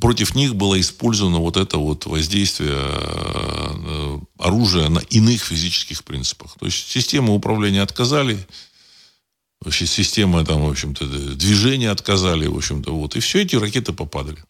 против 0.00 0.34
них 0.34 0.56
было 0.56 0.80
использовано 0.80 1.38
вот 1.38 1.56
это 1.56 1.78
вот 1.78 2.06
воздействие 2.06 2.74
э, 2.74 4.18
оружия 4.38 4.88
на 4.88 4.98
иных 4.98 5.44
физических 5.44 6.02
принципах. 6.02 6.56
То 6.58 6.66
есть 6.66 6.90
систему 6.90 7.36
управления 7.36 7.82
отказали, 7.82 8.36
вообще 9.60 9.86
система 9.86 10.44
там, 10.44 10.64
в 10.64 10.70
общем-то, 10.70 11.06
движения 11.36 11.90
отказали, 11.90 12.48
в 12.48 12.56
общем-то, 12.56 12.92
вот. 12.92 13.14
И 13.14 13.20
все 13.20 13.42
эти 13.42 13.54
ракеты 13.54 13.92
попадали. 13.92 14.42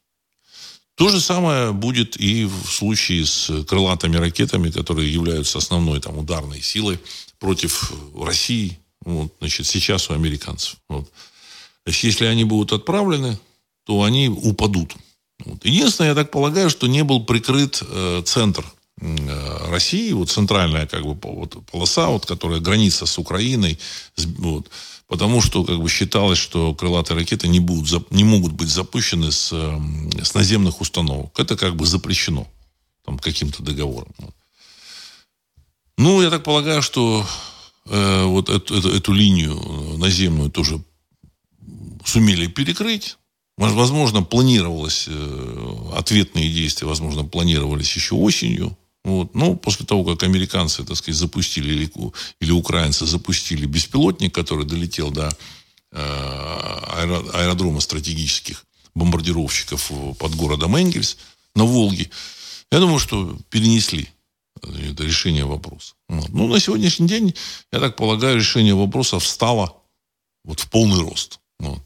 То 0.95 1.09
же 1.11 1.21
самое 1.21 1.73
будет 1.73 2.17
и 2.19 2.45
в 2.45 2.67
случае 2.67 3.27
с 3.27 3.65
крылатыми 3.65 4.17
ракетами, 4.17 4.71
которые 4.71 5.13
являются 5.13 5.59
основной 5.59 6.01
там, 6.01 6.19
ударной 6.19 6.63
силой 6.63 6.99
против 7.43 7.93
России. 8.17 8.79
Вот, 9.05 9.33
значит, 9.41 9.67
сейчас 9.67 10.09
у 10.09 10.15
американцев. 10.15 10.77
Вот. 10.89 11.11
Значит, 11.85 12.05
если 12.05 12.27
они 12.27 12.45
будут 12.45 12.73
отправлены, 12.73 13.37
то 13.85 14.05
они 14.05 14.29
упадут. 14.29 14.95
Вот. 15.45 15.65
Единственное, 15.65 16.11
я 16.11 16.15
так 16.15 16.31
полагаю, 16.31 16.71
что 16.71 16.87
не 16.87 17.03
был 17.03 17.25
прикрыт 17.25 17.83
э, 17.83 18.23
центр 18.25 18.65
э, 19.01 19.71
России, 19.71 20.13
вот 20.13 20.31
центральная 20.31 20.87
как 20.87 21.03
бы 21.03 21.19
вот, 21.21 21.67
полоса, 21.67 22.07
вот, 22.07 22.27
которая 22.27 22.61
граница 22.61 23.07
с 23.07 23.19
Украиной, 23.19 23.77
с, 24.15 24.25
вот, 24.25 24.71
потому 25.09 25.43
что 25.43 25.65
как 25.65 25.81
бы 25.81 25.89
считалось, 25.89 26.39
что 26.39 26.73
крылатые 26.77 27.19
ракеты 27.19 27.49
не, 27.49 27.59
будут, 27.59 28.13
не 28.13 28.23
могут 28.23 28.53
быть 28.53 28.69
запущены 28.69 29.33
с, 29.33 29.53
эм, 29.53 30.13
с 30.23 30.35
наземных 30.35 30.81
установок. 30.81 31.41
Это 31.41 31.57
как 31.57 31.75
бы 31.75 31.87
запрещено 31.87 32.47
там, 33.05 33.19
каким-то 33.19 33.65
договором. 33.65 34.15
Ну, 36.03 36.21
я 36.21 36.31
так 36.31 36.43
полагаю, 36.43 36.83
что 36.83 37.25
э, 37.87 38.25
вот 38.25 38.49
эту, 38.49 38.77
эту, 38.77 38.89
эту 38.89 39.13
линию 39.13 39.55
наземную 39.99 40.51
тоже 40.51 40.83
сумели 42.05 42.49
перекрыть. 42.49 43.19
Возможно, 43.57 44.25
планировалось, 44.25 45.05
э, 45.07 45.93
ответные 45.95 46.51
действия, 46.53 46.89
возможно, 46.89 47.23
планировались 47.23 47.95
еще 47.95 48.17
осенью. 48.17 48.77
Вот. 49.05 49.37
Но 49.37 49.55
после 49.55 49.87
того, 49.87 50.03
как 50.03 50.25
американцы, 50.25 50.83
так 50.83 50.97
сказать, 50.97 51.21
запустили, 51.21 51.73
или, 51.73 51.93
или 52.41 52.51
украинцы 52.51 53.07
запустили 53.07 53.65
беспилотник, 53.67 54.35
который 54.35 54.67
долетел 54.67 55.13
до 55.13 55.29
э, 55.93 55.97
аэродрома 57.33 57.79
стратегических 57.79 58.65
бомбардировщиков 58.97 59.93
под 60.19 60.35
городом 60.35 60.75
Энгельс 60.75 61.17
на 61.55 61.65
Волге, 61.65 62.11
я 62.73 62.81
думаю, 62.81 62.99
что 62.99 63.39
перенесли 63.51 64.09
это 64.61 65.05
решение 65.05 65.45
вопроса. 65.45 65.95
Вот. 66.09 66.29
Ну, 66.31 66.49
на 66.49 66.61
сегодняшний 66.61 67.09
день, 67.09 67.35
я 67.73 67.81
так 67.81 67.97
полагаю, 67.97 68.37
решение 68.37 68.75
вопроса 68.75 69.19
встало 69.19 69.83
вот 70.45 70.61
в 70.61 70.71
полный 70.71 71.01
рост. 71.01 71.41
Вот. 71.59 71.81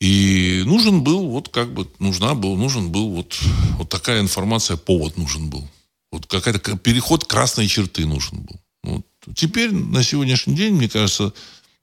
И 0.00 0.62
нужен 0.66 1.02
был, 1.02 1.28
вот 1.28 1.48
как 1.48 1.72
бы, 1.72 1.88
нужна 1.98 2.34
был, 2.34 2.56
нужен 2.56 2.90
был 2.90 3.10
вот, 3.10 3.38
вот 3.78 3.88
такая 3.88 4.20
информация, 4.20 4.76
повод 4.76 5.16
нужен 5.16 5.48
был. 5.48 5.66
Вот 6.12 6.26
какая-то 6.26 6.76
переход 6.76 7.24
красной 7.24 7.66
черты 7.66 8.06
нужен 8.06 8.42
был. 8.42 8.60
Вот. 8.82 9.06
Теперь, 9.34 9.72
на 9.72 10.02
сегодняшний 10.04 10.54
день, 10.54 10.74
мне 10.74 10.88
кажется, 10.88 11.32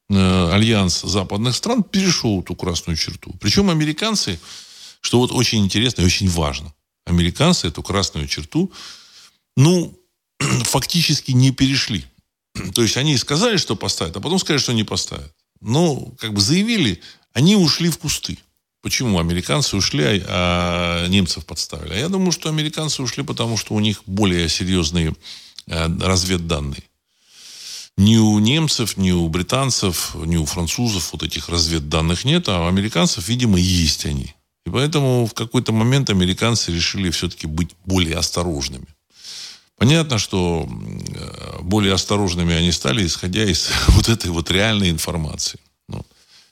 э, 0.10 0.50
альянс 0.52 1.02
западных 1.02 1.56
стран 1.56 1.84
перешел 1.84 2.42
эту 2.42 2.56
красную 2.56 2.96
черту. 2.96 3.34
Причем 3.42 3.70
американцы, 3.70 4.40
что 5.02 5.20
вот 5.20 5.32
очень 5.32 5.66
интересно 5.66 6.04
и 6.04 6.06
очень 6.06 6.30
важно, 6.30 6.74
американцы 7.06 7.68
эту 7.68 7.84
красную 7.84 8.28
черту, 8.28 8.72
ну, 9.56 9.98
фактически 10.40 11.32
не 11.32 11.52
перешли. 11.52 12.06
То 12.74 12.84
есть 12.84 12.98
они 12.98 13.18
сказали, 13.18 13.58
что 13.58 13.76
поставят, 13.76 14.16
а 14.18 14.22
потом 14.22 14.40
сказали, 14.40 14.62
что 14.62 14.74
не 14.74 14.84
поставят. 14.84 15.34
Но, 15.60 16.14
как 16.20 16.34
бы 16.34 16.42
заявили, 16.42 17.02
они 17.34 17.56
ушли 17.56 17.90
в 17.90 17.98
кусты. 17.98 18.38
Почему 18.82 19.20
американцы 19.20 19.78
ушли, 19.78 20.04
а, 20.04 21.04
а 21.06 21.08
немцев 21.08 21.46
подставили? 21.46 21.94
А 21.94 21.98
я 21.98 22.10
думаю, 22.10 22.32
что 22.32 22.50
американцы 22.50 23.02
ушли, 23.02 23.24
потому 23.24 23.58
что 23.58 23.74
у 23.74 23.80
них 23.80 24.04
более 24.06 24.50
серьезные 24.50 25.16
э, 25.68 25.88
разведданные. 26.00 26.84
Ни 27.96 28.18
у 28.18 28.40
немцев, 28.40 28.98
ни 28.98 29.12
у 29.12 29.28
британцев, 29.30 30.16
ни 30.16 30.36
у 30.36 30.46
французов 30.46 31.14
вот 31.14 31.24
этих 31.24 31.48
разведданных 31.48 32.26
нет, 32.26 32.50
а 32.50 32.66
у 32.66 32.68
американцев, 32.68 33.28
видимо, 33.28 33.58
есть 33.58 34.06
они. 34.06 34.36
И 34.66 34.70
поэтому 34.70 35.28
в 35.28 35.34
какой-то 35.34 35.72
момент 35.72 36.10
американцы 36.10 36.72
решили 36.72 37.10
все-таки 37.12 37.48
быть 37.48 37.70
более 37.86 38.18
осторожными. 38.18 38.88
Понятно, 39.84 40.18
что 40.18 40.66
э, 40.66 41.62
более 41.62 41.94
осторожными 41.94 42.56
они 42.56 42.72
стали, 42.72 43.06
исходя 43.06 43.44
из 43.44 43.70
вот 43.90 44.08
этой 44.08 44.32
вот 44.32 44.50
реальной 44.50 44.90
информации. 44.90 45.60
Ну, 45.90 46.06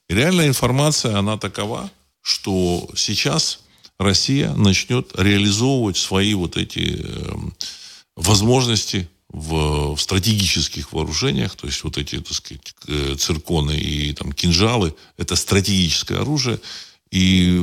и 0.10 0.14
реальная 0.14 0.50
информация, 0.50 1.18
она 1.18 1.38
такова, 1.38 1.90
что 2.22 2.90
сейчас 2.94 3.62
Россия 3.98 4.52
начнет 4.52 5.18
реализовывать 5.18 5.96
свои 5.96 6.34
вот 6.34 6.58
эти 6.58 7.06
эм, 7.06 7.56
возможности 8.18 9.08
в, 9.30 9.96
в 9.96 10.02
стратегических 10.02 10.92
вооружениях, 10.92 11.56
то 11.56 11.68
есть 11.68 11.86
вот 11.86 11.98
эти, 11.98 12.20
так 12.20 12.34
сказать, 12.34 12.76
э, 12.90 13.16
цирконы 13.18 13.78
и 13.78 14.12
там 14.12 14.34
кинжалы, 14.34 14.94
это 15.16 15.38
стратегическое 15.38 16.20
оружие. 16.20 16.60
И 17.12 17.62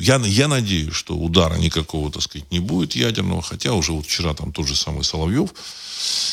я, 0.00 0.16
я 0.16 0.48
надеюсь, 0.48 0.92
что 0.92 1.16
удара 1.16 1.54
никакого, 1.54 2.10
так 2.10 2.22
сказать, 2.22 2.50
не 2.50 2.58
будет 2.58 2.96
ядерного, 2.96 3.40
хотя 3.40 3.72
уже 3.72 3.92
вот 3.92 4.06
вчера 4.06 4.34
там 4.34 4.52
тот 4.52 4.66
же 4.66 4.74
самый 4.74 5.04
Соловьев 5.04 5.50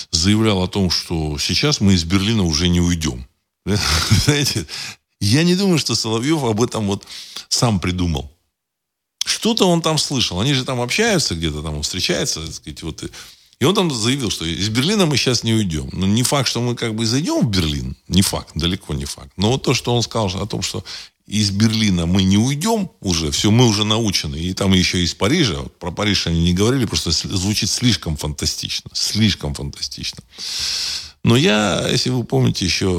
заявлял 0.10 0.64
о 0.64 0.68
том, 0.68 0.90
что 0.90 1.38
сейчас 1.38 1.80
мы 1.80 1.94
из 1.94 2.04
Берлина 2.04 2.44
уже 2.44 2.70
не 2.70 2.82
уйдем. 2.82 3.28
Знаете, 4.26 4.66
я 5.20 5.44
не 5.44 5.56
думаю, 5.56 5.78
что 5.78 5.94
Соловьев 5.94 6.44
об 6.44 6.62
этом 6.62 6.88
вот 6.88 7.06
сам 7.50 7.80
придумал. 7.80 8.32
Что-то 9.24 9.70
он 9.70 9.82
там 9.82 10.00
слышал. 10.00 10.40
Они 10.40 10.54
же 10.54 10.66
там 10.66 10.82
общаются 10.82 11.36
где-то, 11.36 11.62
там 11.62 11.76
он 11.76 11.84
встречается, 11.84 12.42
так 12.42 12.54
сказать, 12.54 12.82
вот. 12.82 13.04
И 13.60 13.66
он 13.66 13.76
там 13.76 13.92
заявил, 13.92 14.32
что 14.32 14.44
из 14.44 14.70
Берлина 14.70 15.06
мы 15.06 15.18
сейчас 15.18 15.44
не 15.44 15.54
уйдем. 15.54 15.88
Ну, 15.94 16.08
не 16.08 16.24
факт, 16.24 16.50
что 16.50 16.62
мы 16.62 16.76
как 16.76 16.96
бы 16.96 17.06
зайдем 17.06 17.42
в 17.42 17.50
Берлин. 17.50 17.96
Не 18.08 18.22
факт, 18.24 18.50
далеко 18.56 18.94
не 18.94 19.06
факт. 19.06 19.32
Но 19.38 19.52
вот 19.52 19.64
то, 19.64 19.74
что 19.74 19.96
он 19.96 20.02
сказал 20.02 20.28
о 20.42 20.48
том, 20.48 20.62
что 20.62 20.84
из 21.26 21.52
Берлина 21.52 22.06
мы 22.06 22.24
не 22.24 22.38
уйдем 22.38 22.90
уже, 23.00 23.32
все, 23.32 23.50
мы 23.50 23.66
уже 23.66 23.86
научены. 23.86 24.36
И 24.36 24.54
там 24.54 24.74
еще 24.74 25.04
из 25.04 25.14
Парижа, 25.14 25.62
вот 25.62 25.78
про 25.80 25.92
Париж 25.92 26.28
они 26.28 26.44
не 26.44 26.54
говорили, 26.54 26.86
просто 26.86 27.12
звучит 27.12 27.70
слишком 27.70 28.18
фантастично. 28.18 28.92
Слишком 28.94 29.54
фантастично. 29.54 30.22
Но 31.24 31.38
я, 31.38 31.88
если 31.90 32.10
вы 32.10 32.26
помните, 32.26 32.66
еще 32.66 32.90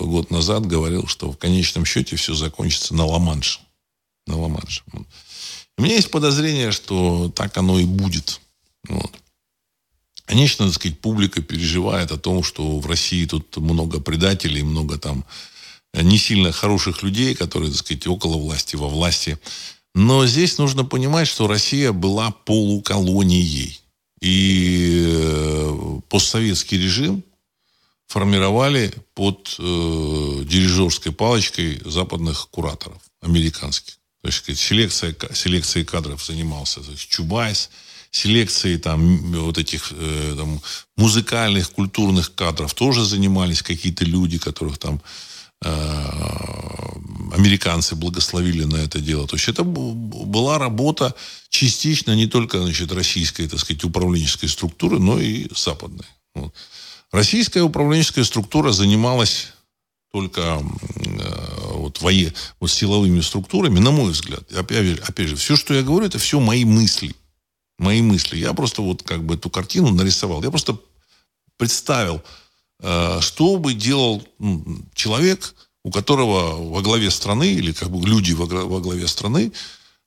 год 0.00 0.30
назад 0.30 0.66
говорил, 0.66 1.06
что 1.06 1.30
в 1.30 1.36
конечном 1.36 1.84
счете 1.84 2.16
все 2.16 2.34
закончится 2.34 2.94
на 2.94 3.04
Ла-Манше. 3.04 3.60
На 4.26 4.38
Ла-Манше. 4.38 4.82
У 5.76 5.82
меня 5.82 5.96
есть 5.96 6.10
подозрение, 6.10 6.72
что 6.72 7.30
так 7.34 7.56
оно 7.58 7.78
и 7.78 7.84
будет. 7.84 8.40
Вот. 8.88 9.12
Конечно, 10.24 10.66
так 10.66 10.74
сказать, 10.74 11.00
публика 11.00 11.42
переживает 11.42 12.12
о 12.12 12.16
том, 12.16 12.42
что 12.42 12.78
в 12.78 12.86
России 12.86 13.26
тут 13.26 13.56
много 13.56 14.00
предателей, 14.00 14.62
много 14.62 14.96
там 14.96 15.24
не 15.94 16.18
сильно 16.18 16.52
хороших 16.52 17.02
людей, 17.02 17.34
которые, 17.34 17.70
так 17.70 17.80
сказать, 17.80 18.06
около 18.06 18.36
власти, 18.36 18.76
во 18.76 18.88
власти. 18.88 19.38
Но 19.94 20.26
здесь 20.26 20.58
нужно 20.58 20.84
понимать, 20.84 21.28
что 21.28 21.46
Россия 21.46 21.92
была 21.92 22.30
полуколонией. 22.30 23.80
И 24.20 25.04
э, 25.06 26.00
постсоветский 26.08 26.78
режим 26.78 27.24
формировали 28.06 28.92
под 29.14 29.56
э, 29.58 30.42
дирижерской 30.44 31.12
палочкой 31.12 31.80
западных 31.84 32.48
кураторов, 32.50 33.00
американских. 33.22 33.94
То 34.22 34.28
есть 34.28 34.38
сказать, 34.38 34.58
селекция, 34.58 35.16
селекцией 35.32 35.86
кадров 35.86 36.24
занимался 36.24 36.80
то 36.82 36.90
есть, 36.90 37.08
Чубайс, 37.08 37.70
селекцией 38.10 38.78
там, 38.78 39.32
вот 39.32 39.56
этих 39.56 39.92
э, 39.92 40.34
там, 40.36 40.60
музыкальных, 40.96 41.70
культурных 41.70 42.34
кадров 42.34 42.74
тоже 42.74 43.04
занимались 43.04 43.62
какие-то 43.62 44.04
люди, 44.04 44.38
которых 44.38 44.78
там 44.78 45.00
американцы 47.32 47.94
благословили 47.94 48.64
на 48.64 48.76
это 48.76 49.00
дело. 49.00 49.26
То 49.26 49.36
есть 49.36 49.48
это 49.48 49.62
была 49.64 50.58
работа 50.58 51.14
частично 51.48 52.14
не 52.14 52.26
только 52.26 52.60
значит, 52.60 52.92
российской, 52.92 53.48
так 53.48 53.60
сказать, 53.60 53.84
управленческой 53.84 54.48
структуры, 54.48 54.98
но 54.98 55.20
и 55.20 55.48
западной. 55.54 56.06
Вот. 56.34 56.54
Российская 57.12 57.62
управленческая 57.62 58.24
структура 58.24 58.72
занималась 58.72 59.48
только 60.12 60.62
э, 60.96 61.74
вот, 61.74 62.00
вое, 62.00 62.32
вот 62.58 62.70
силовыми 62.70 63.20
структурами, 63.20 63.78
на 63.78 63.90
мой 63.90 64.10
взгляд. 64.10 64.50
Опять, 64.52 64.98
опять 65.00 65.28
же, 65.28 65.36
все, 65.36 65.56
что 65.56 65.74
я 65.74 65.82
говорю, 65.82 66.06
это 66.06 66.18
все 66.18 66.40
мои 66.40 66.64
мысли. 66.64 67.14
Мои 67.78 68.02
мысли. 68.02 68.38
Я 68.38 68.52
просто 68.54 68.82
вот 68.82 69.02
как 69.02 69.24
бы 69.24 69.34
эту 69.34 69.50
картину 69.50 69.90
нарисовал. 69.90 70.42
Я 70.42 70.50
просто 70.50 70.78
представил, 71.56 72.16
Э, 72.16 72.24
что 72.82 73.56
бы 73.56 73.74
делал 73.74 74.22
человек, 74.94 75.54
у 75.84 75.90
которого 75.90 76.70
во 76.70 76.82
главе 76.82 77.10
страны, 77.10 77.52
или 77.52 77.72
как 77.72 77.90
бы 77.90 78.06
люди 78.06 78.32
во 78.32 78.46
главе 78.80 79.06
страны, 79.06 79.52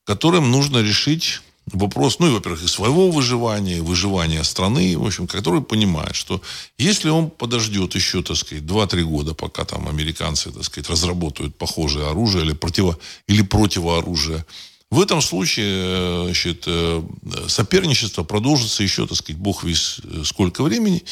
которым 0.05 0.51
нужно 0.51 0.79
решить 0.79 1.41
вопрос, 1.65 2.19
ну 2.19 2.27
и, 2.27 2.31
во-первых, 2.31 2.63
и 2.63 2.67
своего 2.67 3.09
выживания, 3.09 3.77
и 3.77 3.81
выживания 3.81 4.43
страны, 4.43 4.97
в 4.97 5.05
общем, 5.05 5.27
который 5.27 5.61
понимает, 5.61 6.15
что 6.15 6.41
если 6.77 7.09
он 7.09 7.29
подождет 7.29 7.95
еще, 7.95 8.21
так 8.21 8.37
сказать, 8.37 8.63
2-3 8.63 9.03
года, 9.03 9.33
пока 9.33 9.63
там 9.63 9.87
американцы, 9.87 10.51
так 10.51 10.63
сказать, 10.63 10.89
разработают 10.89 11.55
похожее 11.55 12.07
оружие 12.07 12.45
или, 12.45 12.53
противо, 12.53 12.97
или 13.27 13.41
противооружие, 13.41 14.45
в 14.89 15.01
этом 15.01 15.21
случае 15.21 15.71
э, 15.71 16.23
значит, 16.25 16.63
э, 16.67 17.01
соперничество 17.47 18.23
продолжится 18.23 18.83
еще, 18.83 19.07
так 19.07 19.17
сказать, 19.17 19.41
бог 19.41 19.63
весь 19.63 20.01
сколько 20.23 20.63
времени, 20.63 21.03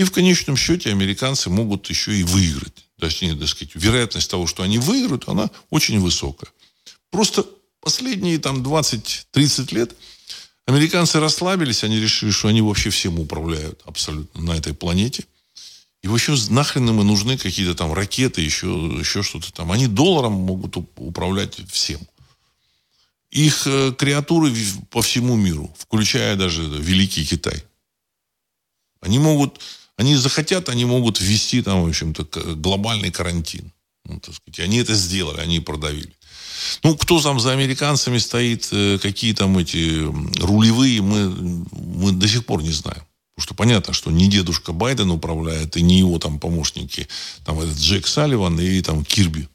и 0.00 0.04
в 0.04 0.12
конечном 0.12 0.56
счете 0.56 0.90
американцы 0.92 1.50
могут 1.50 1.90
еще 1.90 2.16
и 2.16 2.22
выиграть. 2.22 2.86
Точнее, 2.98 3.34
так 3.34 3.48
сказать, 3.48 3.72
вероятность 3.74 4.30
того, 4.30 4.46
что 4.46 4.62
они 4.62 4.78
выиграют, 4.78 5.28
она 5.28 5.50
очень 5.68 6.00
высокая. 6.00 6.50
Просто 7.10 7.44
последние 7.82 8.38
там 8.38 8.62
20-30 8.62 9.74
лет 9.74 9.94
американцы 10.64 11.20
расслабились, 11.20 11.84
они 11.84 12.00
решили, 12.00 12.30
что 12.30 12.48
они 12.48 12.62
вообще 12.62 12.88
всем 12.88 13.20
управляют 13.20 13.82
абсолютно 13.84 14.40
на 14.40 14.52
этой 14.52 14.72
планете. 14.72 15.26
И 16.00 16.08
вообще 16.08 16.34
нахрен 16.48 16.88
им 16.88 17.02
и 17.02 17.04
нужны 17.04 17.36
какие-то 17.36 17.74
там 17.74 17.92
ракеты, 17.92 18.40
еще, 18.40 18.68
еще 18.98 19.22
что-то 19.22 19.52
там. 19.52 19.70
Они 19.70 19.86
долларом 19.86 20.32
могут 20.32 20.78
управлять 20.96 21.58
всем. 21.70 22.00
Их 23.30 23.66
э, 23.66 23.92
креатуры 23.92 24.50
по 24.88 25.02
всему 25.02 25.36
миру, 25.36 25.70
включая 25.78 26.36
даже 26.36 26.62
Великий 26.62 27.26
Китай. 27.26 27.62
Они 29.02 29.18
могут 29.18 29.60
они 30.00 30.16
захотят, 30.16 30.70
они 30.70 30.86
могут 30.86 31.20
ввести 31.20 31.60
там, 31.60 31.84
в 31.84 31.88
общем-то, 31.88 32.24
глобальный 32.54 33.10
карантин. 33.10 33.70
Ну, 34.06 34.18
так 34.18 34.34
сказать. 34.34 34.60
Они 34.60 34.78
это 34.78 34.94
сделали, 34.94 35.40
они 35.40 35.60
продавили. 35.60 36.14
Ну, 36.82 36.96
кто 36.96 37.20
там 37.20 37.38
за 37.38 37.52
американцами 37.52 38.16
стоит, 38.16 38.68
э, 38.72 38.98
какие 38.98 39.34
там 39.34 39.58
эти 39.58 40.06
рулевые, 40.40 41.02
мы, 41.02 41.28
мы 41.72 42.12
до 42.12 42.26
сих 42.28 42.46
пор 42.46 42.62
не 42.62 42.72
знаем. 42.72 43.02
Потому 43.34 43.44
что 43.44 43.54
понятно, 43.54 43.92
что 43.92 44.10
не 44.10 44.26
дедушка 44.28 44.72
Байден 44.72 45.10
управляет, 45.10 45.76
и 45.76 45.82
не 45.82 45.98
его 45.98 46.18
там 46.18 46.38
помощники, 46.38 47.06
там 47.44 47.60
этот 47.60 47.76
Джек 47.76 48.06
Салливан 48.06 48.58
и 48.58 48.80
там 48.80 49.04
Кирби. 49.04 49.48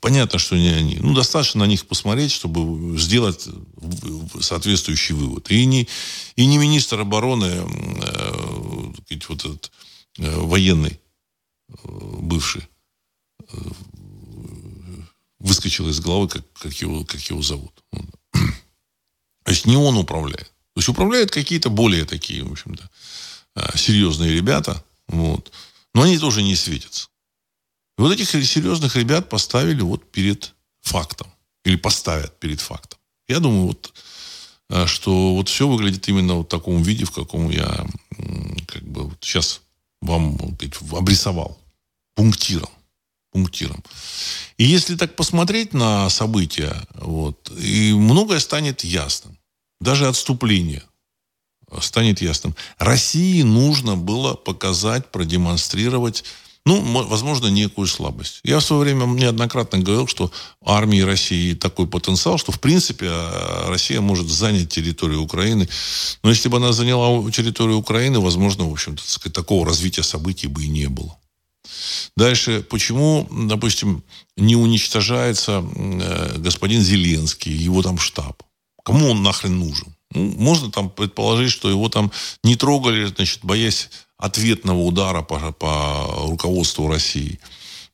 Понятно, 0.00 0.38
что 0.38 0.56
не 0.56 0.68
они. 0.68 0.96
Ну, 1.00 1.12
достаточно 1.12 1.60
на 1.60 1.68
них 1.68 1.86
посмотреть, 1.86 2.30
чтобы 2.30 2.96
сделать 2.98 3.48
соответствующий 4.40 5.14
вывод. 5.14 5.50
И 5.50 5.64
не, 5.64 5.88
и 6.36 6.46
не 6.46 6.58
министр 6.58 7.00
обороны, 7.00 7.46
э, 7.46 7.62
вот 9.28 9.44
этот 9.44 9.72
э, 10.18 10.38
военный, 10.38 11.00
э, 11.68 11.74
бывший, 11.84 12.68
э, 13.40 13.56
выскочил 15.40 15.88
из 15.88 15.98
головы, 15.98 16.28
как, 16.28 16.44
как, 16.52 16.72
его, 16.74 17.04
как 17.04 17.20
его 17.20 17.42
зовут. 17.42 17.72
То 19.44 19.50
есть 19.50 19.66
не 19.66 19.76
он 19.76 19.96
управляет. 19.96 20.52
То 20.74 20.78
есть 20.78 20.88
управляют 20.88 21.32
какие-то 21.32 21.70
более 21.70 22.04
такие, 22.04 22.44
в 22.44 22.52
общем-то, 22.52 22.88
э, 23.56 23.76
серьезные 23.76 24.32
ребята. 24.32 24.84
Вот. 25.08 25.52
Но 25.94 26.02
они 26.02 26.18
тоже 26.18 26.42
не 26.42 26.54
светятся. 26.54 27.08
Вот 27.98 28.12
этих 28.12 28.28
серьезных 28.28 28.96
ребят 28.96 29.28
поставили 29.28 29.82
вот 29.82 30.10
перед 30.10 30.54
фактом. 30.80 31.28
Или 31.64 31.76
поставят 31.76 32.38
перед 32.40 32.60
фактом. 32.60 32.98
Я 33.28 33.38
думаю, 33.38 33.66
вот, 33.68 33.94
э, 34.70 34.86
что 34.86 35.34
вот 35.34 35.48
все 35.48 35.68
выглядит 35.68 36.08
именно 36.08 36.36
в 36.36 36.44
таком 36.44 36.82
виде, 36.82 37.04
в 37.04 37.12
каком 37.12 37.50
я 37.50 37.86
как 38.66 38.82
бы 38.82 39.04
вот 39.04 39.18
сейчас 39.20 39.60
вам 40.00 40.36
сказать, 40.56 40.74
обрисовал. 40.92 41.58
Пунктиром. 42.14 42.68
Пунктиром. 43.30 43.82
И 44.58 44.64
если 44.64 44.96
так 44.96 45.16
посмотреть 45.16 45.72
на 45.72 46.10
события, 46.10 46.76
вот, 46.94 47.50
и 47.58 47.92
многое 47.94 48.40
станет 48.40 48.84
ясным. 48.84 49.38
Даже 49.80 50.06
отступление 50.06 50.82
станет 51.80 52.20
ясным. 52.20 52.54
России 52.78 53.42
нужно 53.42 53.96
было 53.96 54.34
показать, 54.34 55.10
продемонстрировать 55.10 56.24
ну, 56.64 56.80
возможно, 57.08 57.48
некую 57.48 57.88
слабость. 57.88 58.40
Я 58.44 58.60
в 58.60 58.64
свое 58.64 58.82
время 58.82 59.04
неоднократно 59.06 59.78
говорил, 59.78 60.06
что 60.06 60.30
армии 60.64 61.00
России 61.00 61.54
такой 61.54 61.88
потенциал, 61.88 62.38
что, 62.38 62.52
в 62.52 62.60
принципе, 62.60 63.08
а, 63.10 63.68
Россия 63.68 64.00
может 64.00 64.28
занять 64.28 64.68
территорию 64.68 65.22
Украины. 65.22 65.68
Но 66.22 66.30
если 66.30 66.48
бы 66.48 66.58
она 66.58 66.72
заняла 66.72 67.30
территорию 67.32 67.78
Украины, 67.78 68.20
возможно, 68.20 68.68
в 68.68 68.72
общем-то, 68.72 69.30
такого 69.30 69.66
развития 69.66 70.04
событий 70.04 70.46
бы 70.46 70.64
и 70.64 70.68
не 70.68 70.88
было. 70.88 71.18
Дальше, 72.16 72.64
почему, 72.68 73.26
допустим, 73.30 74.04
не 74.36 74.54
уничтожается 74.54 75.64
э, 75.74 76.38
господин 76.38 76.80
Зеленский, 76.80 77.52
его 77.52 77.82
там 77.82 77.98
штаб? 77.98 78.42
Кому 78.84 79.10
он 79.10 79.22
нахрен 79.22 79.58
нужен? 79.58 79.94
Ну, 80.14 80.34
можно 80.38 80.70
там 80.70 80.90
предположить, 80.90 81.50
что 81.50 81.70
его 81.70 81.88
там 81.88 82.12
не 82.44 82.56
трогали, 82.56 83.06
значит, 83.06 83.40
боясь 83.42 83.90
ответного 84.22 84.78
удара 84.78 85.22
по, 85.22 85.52
по 85.52 86.26
руководству 86.28 86.86
России. 86.86 87.40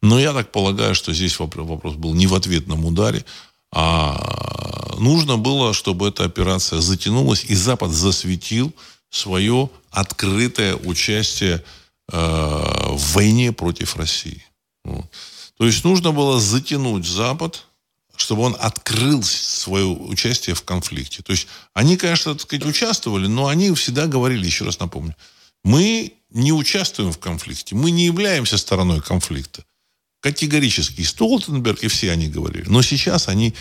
Но 0.02 0.20
я 0.20 0.34
так 0.34 0.52
полагаю, 0.52 0.94
что 0.94 1.14
здесь 1.14 1.38
вопрос 1.38 1.94
был 1.94 2.14
не 2.14 2.26
в 2.26 2.34
ответном 2.34 2.84
ударе, 2.84 3.24
а 3.72 4.94
нужно 4.98 5.38
было, 5.38 5.72
чтобы 5.72 6.08
эта 6.08 6.24
операция 6.24 6.80
затянулась, 6.80 7.44
и 7.44 7.54
Запад 7.54 7.92
засветил 7.92 8.74
свое 9.08 9.70
открытое 9.90 10.76
участие 10.76 11.64
э, 12.12 12.16
в 12.16 13.14
войне 13.14 13.52
против 13.52 13.96
России. 13.96 14.44
Вот. 14.84 15.06
То 15.56 15.64
есть 15.64 15.82
нужно 15.82 16.12
было 16.12 16.38
затянуть 16.38 17.06
Запад, 17.06 17.64
чтобы 18.16 18.42
он 18.42 18.56
открыл 18.60 19.22
свое 19.22 19.86
участие 19.86 20.54
в 20.54 20.62
конфликте. 20.62 21.22
То 21.22 21.32
есть 21.32 21.46
они, 21.72 21.96
конечно, 21.96 22.34
так 22.34 22.42
сказать, 22.42 22.66
участвовали, 22.66 23.28
но 23.28 23.46
они 23.46 23.72
всегда 23.72 24.06
говорили, 24.06 24.44
еще 24.44 24.66
раз 24.66 24.78
напомню, 24.78 25.16
мы 25.64 26.12
не 26.30 26.52
участвуем 26.52 27.12
в 27.12 27.18
конфликте, 27.18 27.74
мы 27.74 27.90
не 27.90 28.06
являемся 28.06 28.58
стороной 28.58 29.00
конфликта. 29.00 29.64
Категорически. 30.20 31.00
И 31.00 31.04
Столтенберг, 31.04 31.82
и 31.82 31.88
все 31.88 32.10
они 32.10 32.28
говорили. 32.28 32.68
Но 32.68 32.82
сейчас 32.82 33.28
они 33.28 33.54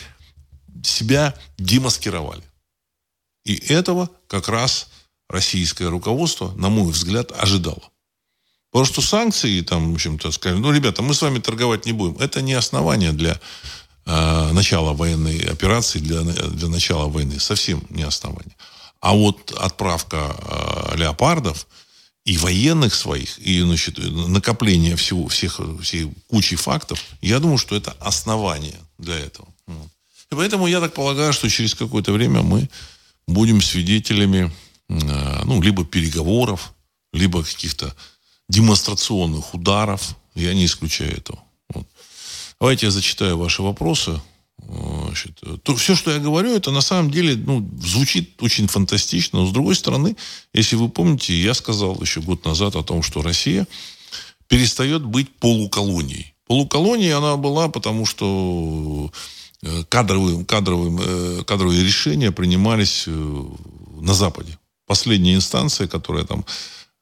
себя 0.83 1.35
демаскировали. 1.57 2.43
И 3.45 3.55
этого 3.55 4.09
как 4.27 4.49
раз 4.49 4.89
российское 5.29 5.87
руководство, 5.87 6.51
на 6.53 6.69
мой 6.69 6.91
взгляд, 6.91 7.31
ожидало. 7.31 7.91
Потому 8.71 8.85
что 8.85 9.01
санкции, 9.01 9.61
там, 9.61 9.91
в 9.91 9.95
общем-то, 9.95 10.31
сказали, 10.31 10.59
ну, 10.59 10.71
ребята, 10.71 11.01
мы 11.01 11.13
с 11.13 11.21
вами 11.21 11.39
торговать 11.39 11.85
не 11.85 11.93
будем. 11.93 12.17
Это 12.17 12.41
не 12.41 12.53
основание 12.53 13.13
для 13.13 13.39
э, 14.05 14.51
начала 14.51 14.93
военной 14.93 15.39
операции, 15.45 15.99
для, 15.99 16.21
для 16.21 16.67
начала 16.67 17.07
войны. 17.07 17.39
Совсем 17.39 17.85
не 17.89 18.03
основание. 18.03 18.55
А 18.99 19.13
вот 19.13 19.51
отправка 19.51 20.35
э, 20.91 20.97
леопардов– 20.97 21.67
и 22.27 22.37
военных 22.37 22.93
своих, 22.93 23.39
и 23.39 23.61
значит, 23.61 23.97
накопление 23.99 24.97
всего, 24.97 25.29
всех, 25.29 25.61
всей 25.81 26.11
кучи 26.27 26.57
фактов, 26.57 27.01
я 27.21 27.39
думаю, 27.39 27.57
что 27.57 27.73
это 27.73 27.91
основание 28.01 28.75
для 28.97 29.17
этого. 29.17 29.47
И 30.29 30.35
поэтому 30.35 30.67
я 30.67 30.81
так 30.81 30.93
полагаю, 30.93 31.31
что 31.31 31.49
через 31.49 31.73
какое-то 31.73 32.11
время 32.11 32.41
мы 32.41 32.69
будем 33.27 33.61
свидетелями 33.61 34.51
ну, 34.89 35.61
либо 35.61 35.85
переговоров, 35.85 36.73
либо 37.13 37.45
каких-то 37.45 37.95
демонстрационных 38.49 39.53
ударов. 39.53 40.17
Я 40.35 40.53
не 40.53 40.65
исключаю 40.65 41.17
этого. 41.17 41.39
Вот. 41.69 41.87
Давайте 42.59 42.87
я 42.87 42.91
зачитаю 42.91 43.37
ваши 43.37 43.61
вопросы. 43.61 44.19
Значит, 44.67 45.41
то, 45.63 45.75
все, 45.75 45.95
что 45.95 46.11
я 46.11 46.19
говорю, 46.19 46.53
это 46.53 46.71
на 46.71 46.81
самом 46.81 47.09
деле 47.09 47.35
ну, 47.35 47.67
звучит 47.81 48.41
очень 48.41 48.67
фантастично. 48.67 49.39
Но 49.39 49.47
с 49.47 49.51
другой 49.51 49.75
стороны, 49.75 50.15
если 50.53 50.75
вы 50.75 50.89
помните, 50.89 51.33
я 51.33 51.53
сказал 51.53 51.99
еще 52.01 52.21
год 52.21 52.45
назад 52.45 52.75
о 52.75 52.83
том, 52.83 53.01
что 53.01 53.21
Россия 53.21 53.65
перестает 54.47 55.03
быть 55.03 55.29
полуколонией. 55.29 56.33
Полуколонией 56.47 57.13
она 57.13 57.37
была, 57.37 57.67
потому 57.69 58.05
что 58.05 59.11
э, 59.61 59.83
кадровые, 59.89 60.45
кадровые, 60.45 60.97
э, 60.99 61.43
кадровые 61.45 61.83
решения 61.83 62.31
принимались 62.31 63.05
э, 63.07 63.43
на 64.01 64.13
Западе. 64.13 64.57
Последняя 64.85 65.35
инстанция, 65.35 65.87
которая 65.87 66.25
там 66.25 66.45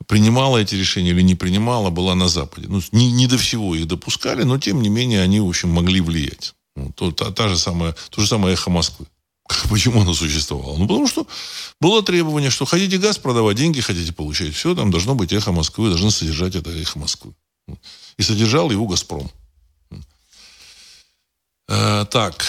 принимала 0.08 0.58
эти 0.58 0.76
решения 0.76 1.12
или 1.12 1.22
не 1.22 1.36
принимала, 1.36 1.90
была 1.90 2.16
на 2.16 2.28
Западе. 2.28 2.68
Ну, 2.70 2.82
не, 2.92 3.12
не 3.12 3.28
до 3.28 3.38
всего 3.38 3.76
их 3.76 3.88
допускали, 3.88 4.44
но 4.44 4.58
тем 4.60 4.82
не 4.82 4.90
менее 4.90 5.22
они, 5.22 5.40
в 5.40 5.48
общем, 5.48 5.70
могли 5.70 6.02
влиять. 6.02 6.54
Ну, 6.76 6.92
то, 6.92 7.12
та, 7.12 7.32
та 7.32 7.50
же 7.50 7.58
самая, 7.58 7.96
то 8.10 8.22
же 8.22 8.28
самое 8.28 8.54
эхо 8.54 8.70
Москвы. 8.70 9.08
Почему 9.70 10.02
оно 10.02 10.14
существовало? 10.14 10.78
Ну, 10.78 10.88
потому 10.88 11.08
что 11.08 11.28
было 11.80 12.04
требование, 12.04 12.50
что 12.50 12.66
хотите 12.66 12.98
газ 12.98 13.18
продавать, 13.18 13.58
деньги 13.58 13.82
хотите 13.82 14.12
получать. 14.12 14.54
Все, 14.54 14.76
там 14.76 14.92
должно 14.92 15.16
быть 15.16 15.34
эхо 15.34 15.52
Москвы, 15.52 15.90
должны 15.90 16.12
содержать 16.12 16.56
это 16.56 16.72
эхо 16.72 17.00
Москвы. 17.00 17.34
И 18.18 18.24
содержал 18.24 18.72
его 18.72 18.88
«Газпром». 18.88 19.32
А, 21.68 22.06
так, 22.06 22.46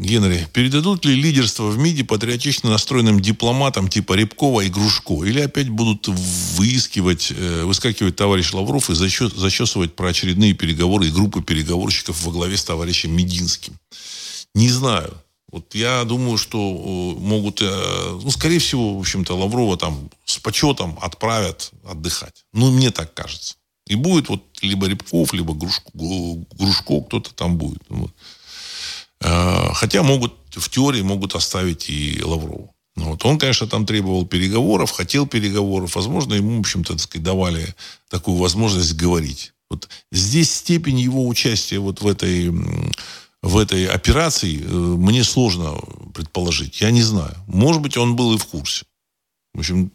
Генри, 0.00 0.48
передадут 0.54 1.04
ли 1.04 1.14
лидерство 1.14 1.64
в 1.64 1.76
МИДе 1.76 2.04
патриотично 2.04 2.70
настроенным 2.70 3.20
дипломатам 3.20 3.88
типа 3.88 4.14
Рябкова 4.14 4.62
и 4.62 4.70
Грушко? 4.70 5.24
Или 5.24 5.40
опять 5.40 5.68
будут 5.68 6.08
выискивать, 6.08 7.30
э, 7.30 7.64
выскакивать 7.64 8.16
товарищ 8.16 8.50
Лавров 8.54 8.88
и 8.88 8.94
зачесывать 8.94 9.94
про 9.94 10.08
очередные 10.08 10.54
переговоры 10.54 11.08
и 11.08 11.10
группы 11.10 11.42
переговорщиков 11.42 12.22
во 12.24 12.32
главе 12.32 12.56
с 12.56 12.64
товарищем 12.64 13.14
Мединским? 13.14 13.74
Не 14.54 14.70
знаю. 14.70 15.12
Вот 15.52 15.74
я 15.74 16.02
думаю, 16.04 16.38
что 16.38 16.58
э, 16.58 17.20
могут, 17.20 17.60
э, 17.60 18.18
ну, 18.22 18.30
скорее 18.30 18.58
всего, 18.58 18.96
в 18.96 19.00
общем-то, 19.00 19.36
Лаврова 19.36 19.76
там 19.76 20.08
с 20.24 20.38
почетом 20.38 20.98
отправят 21.02 21.72
отдыхать. 21.84 22.46
Ну, 22.54 22.70
мне 22.70 22.90
так 22.90 23.12
кажется. 23.12 23.56
И 23.86 23.96
будет 23.96 24.30
вот 24.30 24.42
либо 24.62 24.86
Рябков, 24.86 25.34
либо 25.34 25.52
Грушко, 25.52 25.90
Грушко 25.92 27.02
кто-то 27.02 27.34
там 27.34 27.58
будет. 27.58 27.82
Вот. 27.90 28.12
Э, 29.22 29.72
хотя 29.72 30.02
могут, 30.02 30.34
в 30.50 30.68
теории 30.68 31.02
могут 31.02 31.34
оставить 31.34 31.90
и 31.90 32.22
Лаврову. 32.22 32.74
Ну 32.96 33.10
вот. 33.10 33.24
Он, 33.24 33.38
конечно, 33.38 33.66
там 33.66 33.86
требовал 33.86 34.26
переговоров, 34.26 34.90
хотел 34.90 35.26
переговоров. 35.26 35.94
Возможно, 35.94 36.34
ему, 36.34 36.56
в 36.56 36.60
общем-то, 36.60 36.98
сказать, 36.98 37.24
давали 37.24 37.74
такую 38.08 38.36
возможность 38.36 38.94
говорить. 38.94 39.52
Вот 39.70 39.88
здесь 40.10 40.52
степень 40.52 40.98
его 40.98 41.26
участия 41.26 41.78
вот 41.78 42.02
в 42.02 42.06
этой, 42.06 42.50
в 43.42 43.56
этой 43.56 43.86
операции 43.86 44.60
э, 44.60 44.66
мне 44.66 45.22
сложно 45.24 45.78
предположить. 46.12 46.80
Я 46.80 46.90
не 46.90 47.02
знаю. 47.02 47.36
Может 47.46 47.80
быть, 47.80 47.96
он 47.96 48.16
был 48.16 48.34
и 48.34 48.38
в 48.38 48.46
курсе. 48.46 48.84
В 49.54 49.60
общем, 49.60 49.92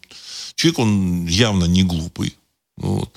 человек, 0.56 0.80
он 0.80 1.26
явно 1.28 1.66
не 1.66 1.84
глупый. 1.84 2.36
Вот. 2.78 3.10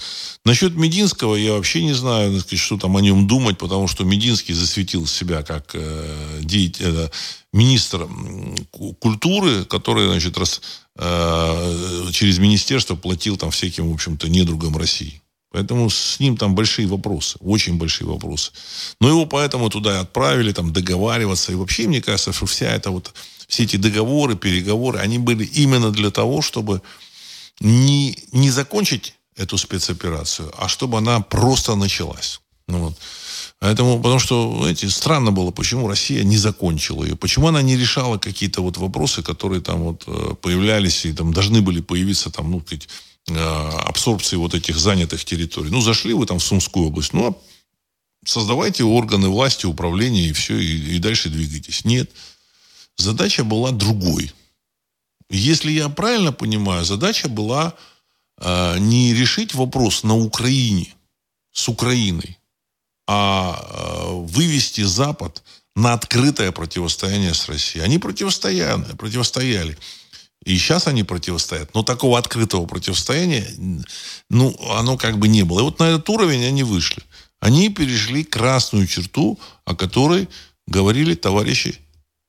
Насчет 0.44 0.76
Мединского 0.76 1.34
я 1.34 1.54
вообще 1.54 1.82
не 1.82 1.92
знаю, 1.92 2.40
что 2.40 2.78
там 2.78 2.96
о 2.96 3.00
нем 3.00 3.26
думать, 3.26 3.58
потому 3.58 3.88
что 3.88 4.04
Мединский 4.04 4.54
засветил 4.54 5.04
себя 5.06 5.42
как 5.42 5.70
э, 5.74 6.40
деятель, 6.42 6.84
э, 6.86 7.10
министр 7.52 8.08
культуры, 9.00 9.64
который, 9.64 10.06
значит, 10.06 10.38
раз, 10.38 10.60
э, 10.96 12.10
через 12.12 12.38
министерство 12.38 12.94
платил 12.94 13.36
там 13.36 13.50
всяким, 13.50 13.90
в 13.90 13.94
общем-то, 13.94 14.28
недругам 14.28 14.76
России. 14.76 15.20
Поэтому 15.50 15.90
с 15.90 16.20
ним 16.20 16.36
там 16.36 16.54
большие 16.54 16.86
вопросы, 16.86 17.36
очень 17.40 17.78
большие 17.78 18.06
вопросы. 18.06 18.52
Но 19.00 19.08
его 19.08 19.26
поэтому 19.26 19.70
туда 19.70 19.96
и 19.96 20.02
отправили, 20.02 20.52
там, 20.52 20.72
договариваться. 20.72 21.50
И 21.50 21.56
вообще, 21.56 21.88
мне 21.88 22.00
кажется, 22.00 22.32
что 22.32 22.46
вся 22.46 22.66
эта 22.66 22.92
вот, 22.92 23.12
все 23.48 23.64
эти 23.64 23.76
договоры, 23.76 24.36
переговоры, 24.36 25.00
они 25.00 25.18
были 25.18 25.44
именно 25.44 25.90
для 25.90 26.10
того, 26.10 26.42
чтобы 26.42 26.80
не, 27.60 28.16
не 28.30 28.50
закончить 28.50 29.14
эту 29.38 29.56
спецоперацию, 29.56 30.52
а 30.58 30.68
чтобы 30.68 30.98
она 30.98 31.20
просто 31.20 31.74
началась. 31.76 32.40
Ну, 32.66 32.78
вот. 32.78 32.98
Поэтому, 33.60 33.96
потому 33.96 34.18
что, 34.18 34.56
знаете, 34.60 34.90
странно 34.90 35.32
было, 35.32 35.50
почему 35.50 35.88
Россия 35.88 36.22
не 36.22 36.36
закончила 36.36 37.04
ее, 37.04 37.16
почему 37.16 37.48
она 37.48 37.62
не 37.62 37.76
решала 37.76 38.18
какие-то 38.18 38.60
вот 38.60 38.76
вопросы, 38.76 39.22
которые 39.22 39.62
там 39.62 39.80
вот 39.80 40.04
э, 40.06 40.34
появлялись 40.42 41.06
и 41.06 41.12
там 41.12 41.32
должны 41.32 41.62
были 41.62 41.80
появиться 41.80 42.30
там, 42.30 42.50
ну, 42.50 42.60
сказать, 42.60 42.88
э, 43.28 43.34
абсорбции 43.34 44.36
вот 44.36 44.54
этих 44.54 44.76
занятых 44.76 45.24
территорий. 45.24 45.70
Ну, 45.70 45.80
зашли 45.80 46.14
вы 46.14 46.26
там 46.26 46.38
в 46.38 46.44
Сумскую 46.44 46.88
область, 46.88 47.14
ну, 47.14 47.28
а 47.28 47.34
создавайте 48.24 48.84
органы 48.84 49.28
власти, 49.28 49.66
управления 49.66 50.28
и 50.28 50.32
все, 50.32 50.58
и, 50.58 50.96
и 50.96 50.98
дальше 50.98 51.28
двигайтесь. 51.28 51.84
Нет. 51.84 52.10
Задача 52.96 53.44
была 53.44 53.70
другой. 53.70 54.32
Если 55.30 55.72
я 55.72 55.88
правильно 55.88 56.32
понимаю, 56.32 56.84
задача 56.84 57.28
была 57.28 57.74
не 58.40 59.14
решить 59.14 59.54
вопрос 59.54 60.04
на 60.04 60.16
Украине, 60.16 60.94
с 61.52 61.68
Украиной, 61.68 62.38
а, 63.06 63.58
а 63.60 64.12
вывести 64.12 64.82
Запад 64.82 65.42
на 65.74 65.94
открытое 65.94 66.52
противостояние 66.52 67.34
с 67.34 67.48
Россией. 67.48 67.84
Они 67.84 67.98
противостояли, 67.98 68.84
противостояли. 68.96 69.78
И 70.44 70.56
сейчас 70.56 70.86
они 70.86 71.04
противостоят. 71.04 71.74
Но 71.74 71.82
такого 71.82 72.18
открытого 72.18 72.66
противостояния, 72.66 73.46
ну, 74.30 74.56
оно 74.70 74.96
как 74.96 75.18
бы 75.18 75.28
не 75.28 75.42
было. 75.42 75.60
И 75.60 75.62
вот 75.62 75.78
на 75.78 75.84
этот 75.84 76.08
уровень 76.08 76.44
они 76.44 76.62
вышли. 76.62 77.02
Они 77.40 77.68
перешли 77.68 78.24
красную 78.24 78.86
черту, 78.86 79.38
о 79.64 79.74
которой 79.74 80.28
говорили 80.66 81.14
товарищи 81.14 81.78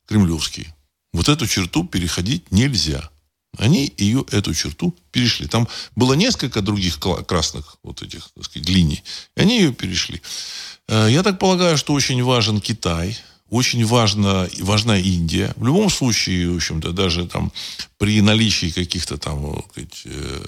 кремлевские. 0.07 0.74
Вот 1.14 1.30
эту 1.30 1.47
черту 1.47 1.86
переходить 1.86 2.51
нельзя. 2.51 3.10
Они 3.58 3.91
ее, 3.97 4.26
эту 4.32 4.54
черту, 4.54 4.95
перешли. 5.12 5.47
Там 5.47 5.68
было 5.95 6.14
несколько 6.14 6.62
других 6.62 7.00
красных 7.28 7.78
вот 7.84 8.02
этих, 8.02 8.30
так 8.36 8.45
сказать, 8.45 8.70
линий. 8.70 9.04
И 9.36 9.41
они 9.41 9.60
ее 9.60 9.74
перешли. 9.74 10.22
Э, 10.88 11.08
я 11.10 11.24
так 11.24 11.39
полагаю, 11.39 11.78
что 11.78 11.93
очень 11.93 12.24
важен 12.24 12.62
Китай, 12.62 13.18
очень 13.50 13.86
важна, 13.86 14.47
важна 14.60 14.97
Индия. 14.97 15.54
В 15.56 15.66
любом 15.66 15.89
случае, 15.89 16.52
в 16.52 16.56
общем-то, 16.58 16.91
даже 16.91 17.28
там 17.28 17.52
при 17.97 18.22
наличии 18.22 18.70
каких-то 18.70 19.18
там 19.18 19.64
э, 19.76 20.45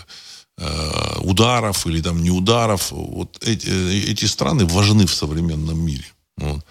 э, 0.58 1.20
ударов 1.22 1.88
или 1.88 2.02
там 2.02 2.22
неударов, 2.22 2.92
вот 2.92 3.38
эти, 3.42 3.68
эти 4.12 4.26
страны 4.26 4.66
важны 4.66 5.08
в 5.08 5.14
современном 5.14 5.80
мире. 5.80 6.06
Вот. 6.38 6.64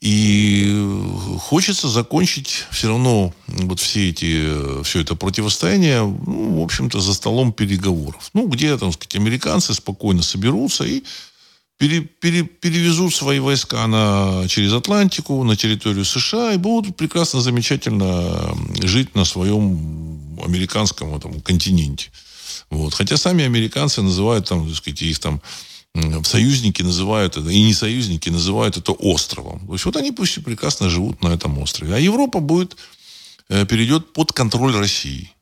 И 0.00 1.38
хочется 1.40 1.88
закончить 1.88 2.66
все 2.70 2.88
равно 2.88 3.34
вот 3.48 3.80
все 3.80 4.10
эти, 4.10 4.82
все 4.84 5.00
это 5.00 5.16
противостояние, 5.16 6.02
ну, 6.02 6.60
в 6.60 6.62
общем-то, 6.62 7.00
за 7.00 7.14
столом 7.14 7.52
переговоров. 7.52 8.30
Ну, 8.32 8.46
где, 8.46 8.76
там 8.78 8.92
сказать, 8.92 9.16
американцы 9.16 9.74
спокойно 9.74 10.22
соберутся 10.22 10.84
и 10.84 11.02
пере, 11.78 12.02
пере, 12.02 12.44
перевезут 12.44 13.14
свои 13.14 13.40
войска 13.40 13.86
на, 13.88 14.44
через 14.48 14.72
Атлантику, 14.72 15.42
на 15.42 15.56
территорию 15.56 16.04
США 16.04 16.52
и 16.52 16.58
будут 16.58 16.96
прекрасно, 16.96 17.40
замечательно 17.40 18.56
жить 18.80 19.16
на 19.16 19.24
своем 19.24 20.38
американском 20.44 21.14
этом 21.14 21.40
континенте. 21.40 22.10
Вот. 22.70 22.94
Хотя 22.94 23.16
сами 23.16 23.44
американцы 23.44 24.02
называют 24.02 24.48
там, 24.48 24.68
так 24.68 24.76
сказать, 24.76 25.02
их 25.02 25.18
там 25.18 25.40
союзники 26.24 26.82
называют 26.82 27.36
это, 27.36 27.48
и 27.48 27.62
не 27.62 27.74
союзники 27.74 28.28
называют 28.28 28.76
это 28.76 28.92
островом. 28.92 29.66
То 29.66 29.72
есть 29.72 29.84
вот 29.84 29.96
они 29.96 30.12
пусть 30.12 30.36
и 30.36 30.40
прекрасно 30.40 30.88
живут 30.88 31.22
на 31.22 31.28
этом 31.28 31.58
острове. 31.58 31.94
А 31.94 31.98
Европа 31.98 32.40
будет, 32.40 32.76
э, 33.48 33.66
перейдет 33.66 34.12
под 34.12 34.32
контроль 34.32 34.74
России. 34.76 35.32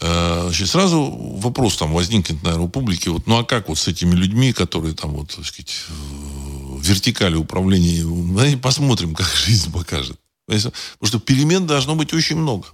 Э, 0.00 0.42
значит, 0.44 0.68
сразу 0.68 1.02
вопрос 1.36 1.76
там 1.76 1.92
возникнет, 1.92 2.42
наверное, 2.42 2.66
у 2.66 2.68
публики, 2.68 3.08
вот, 3.08 3.26
ну 3.26 3.38
а 3.38 3.44
как 3.44 3.68
вот 3.68 3.78
с 3.78 3.88
этими 3.88 4.14
людьми, 4.14 4.52
которые 4.52 4.94
там 4.94 5.12
вот, 5.12 5.34
так 5.34 5.44
сказать, 5.44 5.84
в 5.88 6.82
вертикали 6.82 7.36
управления, 7.36 8.56
посмотрим, 8.56 9.14
как 9.14 9.26
жизнь 9.26 9.72
покажет. 9.72 10.18
Потому 10.46 10.72
что 11.04 11.20
перемен 11.20 11.66
должно 11.66 11.94
быть 11.94 12.12
очень 12.12 12.36
много. 12.36 12.68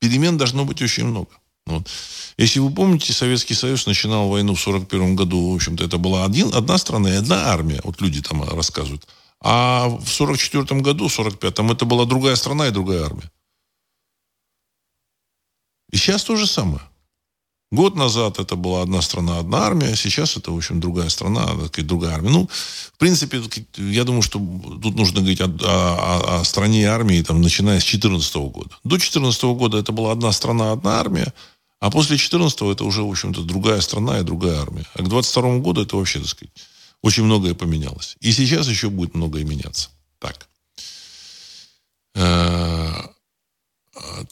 Перемен 0.00 0.36
должно 0.36 0.64
быть 0.64 0.82
очень 0.82 1.04
много. 1.04 1.30
Вот. 1.66 1.88
Если 2.38 2.60
вы 2.60 2.70
помните, 2.70 3.12
Советский 3.12 3.54
Союз 3.54 3.86
начинал 3.86 4.28
войну 4.28 4.54
в 4.54 4.66
1941 4.66 5.16
году, 5.16 5.52
в 5.52 5.54
общем-то, 5.56 5.84
это 5.84 5.98
была 5.98 6.24
один, 6.24 6.54
одна 6.54 6.78
страна 6.78 7.10
и 7.12 7.16
одна 7.16 7.46
армия, 7.46 7.80
вот 7.82 8.00
люди 8.00 8.22
там 8.22 8.42
рассказывают. 8.42 9.06
А 9.40 9.88
в 9.88 10.20
1944 10.20 10.80
году, 10.80 11.08
в 11.08 11.18
1945 11.18 11.76
это 11.76 11.84
была 11.84 12.04
другая 12.04 12.36
страна 12.36 12.68
и 12.68 12.70
другая 12.70 13.04
армия. 13.04 13.30
И 15.90 15.96
сейчас 15.96 16.24
то 16.24 16.36
же 16.36 16.46
самое. 16.46 16.82
Год 17.72 17.96
назад 17.96 18.38
это 18.38 18.54
была 18.54 18.82
одна 18.82 19.02
страна, 19.02 19.38
одна 19.38 19.66
армия, 19.66 19.88
а 19.88 19.96
сейчас 19.96 20.36
это, 20.36 20.52
в 20.52 20.56
общем, 20.56 20.80
другая 20.80 21.08
страна, 21.08 21.48
другая 21.78 22.14
армия. 22.14 22.30
Ну, 22.30 22.48
в 22.48 22.98
принципе, 22.98 23.42
я 23.76 24.04
думаю, 24.04 24.22
что 24.22 24.38
тут 24.82 24.94
нужно 24.94 25.20
говорить 25.20 25.40
о, 25.40 25.46
о, 25.46 26.40
о 26.40 26.44
стране 26.44 26.82
и 26.82 26.84
армии, 26.84 27.22
там, 27.22 27.42
начиная 27.42 27.80
с 27.80 27.84
2014 27.84 28.36
года. 28.36 28.70
До 28.84 28.90
2014 28.90 29.42
года 29.44 29.78
это 29.78 29.90
была 29.90 30.12
одна 30.12 30.30
страна, 30.30 30.72
одна 30.72 31.00
армия, 31.00 31.34
а 31.80 31.90
после 31.90 32.16
2014 32.16 32.62
это 32.62 32.84
уже, 32.84 33.02
в 33.02 33.10
общем-то, 33.10 33.42
другая 33.42 33.80
страна 33.80 34.18
и 34.18 34.22
другая 34.22 34.60
армия. 34.60 34.84
А 34.94 34.98
к 34.98 35.08
2022 35.08 35.58
году 35.58 35.82
это 35.82 35.96
вообще, 35.96 36.20
так 36.20 36.28
сказать, 36.28 36.52
очень 37.02 37.24
многое 37.24 37.54
поменялось. 37.54 38.16
И 38.20 38.32
сейчас 38.32 38.66
еще 38.66 38.88
будет 38.88 39.14
многое 39.14 39.44
меняться. 39.44 39.90
Так. 40.18 40.48
Э, 42.14 42.92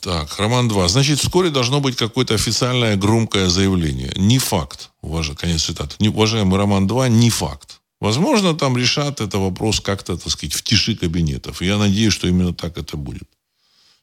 так, 0.00 0.38
Роман 0.38 0.68
2. 0.68 0.88
Значит, 0.88 1.20
вскоре 1.20 1.50
должно 1.50 1.80
быть 1.80 1.96
какое-то 1.96 2.34
официальное 2.34 2.96
громкое 2.96 3.48
заявление. 3.48 4.12
Не 4.16 4.38
факт. 4.38 4.90
Уважаемый, 5.02 5.38
конец 5.38 5.64
цитаты. 5.64 5.96
Не, 5.98 6.08
уважаемый 6.08 6.58
Роман 6.58 6.86
2, 6.86 7.08
не 7.08 7.30
факт. 7.30 7.80
Возможно, 8.00 8.54
там 8.54 8.76
решат 8.76 9.20
этот 9.20 9.34
вопрос 9.34 9.80
как-то, 9.80 10.16
так 10.16 10.30
сказать, 10.30 10.54
в 10.54 10.62
тиши 10.62 10.96
кабинетов. 10.96 11.62
Я 11.62 11.78
надеюсь, 11.78 12.12
что 12.12 12.28
именно 12.28 12.52
так 12.52 12.76
это 12.78 12.96
будет. 12.96 13.28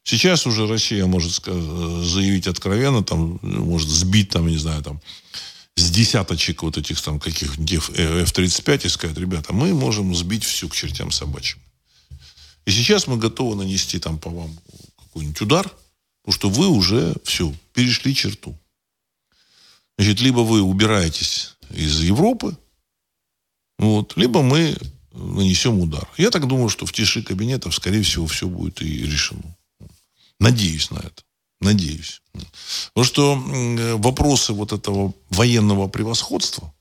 Сейчас 0.04 0.46
уже 0.46 0.66
Россия 0.66 1.06
может 1.06 1.32
заявить 1.32 2.46
откровенно, 2.46 3.04
там, 3.04 3.38
может 3.42 3.88
сбить, 3.88 4.30
там, 4.30 4.48
не 4.48 4.58
знаю, 4.58 4.82
там, 4.82 5.00
с 5.76 5.90
десяточек 5.90 6.62
вот 6.62 6.76
этих 6.76 7.00
там 7.00 7.18
каких-нибудь 7.20 7.72
F-35 7.72 8.86
и 8.86 8.88
сказать, 8.88 9.16
ребята, 9.16 9.52
мы 9.52 9.72
можем 9.72 10.14
сбить 10.14 10.44
всю 10.44 10.68
к 10.68 10.74
чертям 10.74 11.10
собачьим. 11.10 11.60
И 12.66 12.70
сейчас 12.70 13.06
мы 13.06 13.16
готовы 13.16 13.56
нанести 13.56 13.98
там 13.98 14.18
по 14.18 14.30
вам 14.30 14.50
какой-нибудь 14.98 15.40
удар, 15.40 15.70
потому 16.22 16.34
что 16.34 16.50
вы 16.50 16.68
уже 16.68 17.14
все, 17.24 17.54
перешли 17.72 18.14
черту. 18.14 18.58
Значит, 19.98 20.20
либо 20.20 20.40
вы 20.40 20.62
убираетесь 20.62 21.54
из 21.70 22.00
Европы, 22.00 22.56
вот, 23.78 24.16
либо 24.16 24.42
мы 24.42 24.76
нанесем 25.12 25.80
удар. 25.80 26.08
Я 26.16 26.30
так 26.30 26.46
думаю, 26.46 26.68
что 26.68 26.86
в 26.86 26.92
тиши 26.92 27.22
кабинетов, 27.22 27.74
скорее 27.74 28.02
всего, 28.02 28.26
все 28.26 28.46
будет 28.46 28.82
и 28.82 29.06
решено. 29.06 29.56
Надеюсь 30.42 30.90
на 30.90 30.98
это. 30.98 31.22
Надеюсь. 31.60 32.20
Потому 32.94 33.04
что 33.04 33.36
вопросы 33.96 34.52
вот 34.52 34.72
этого 34.72 35.14
военного 35.30 35.86
превосходства, 35.88 36.74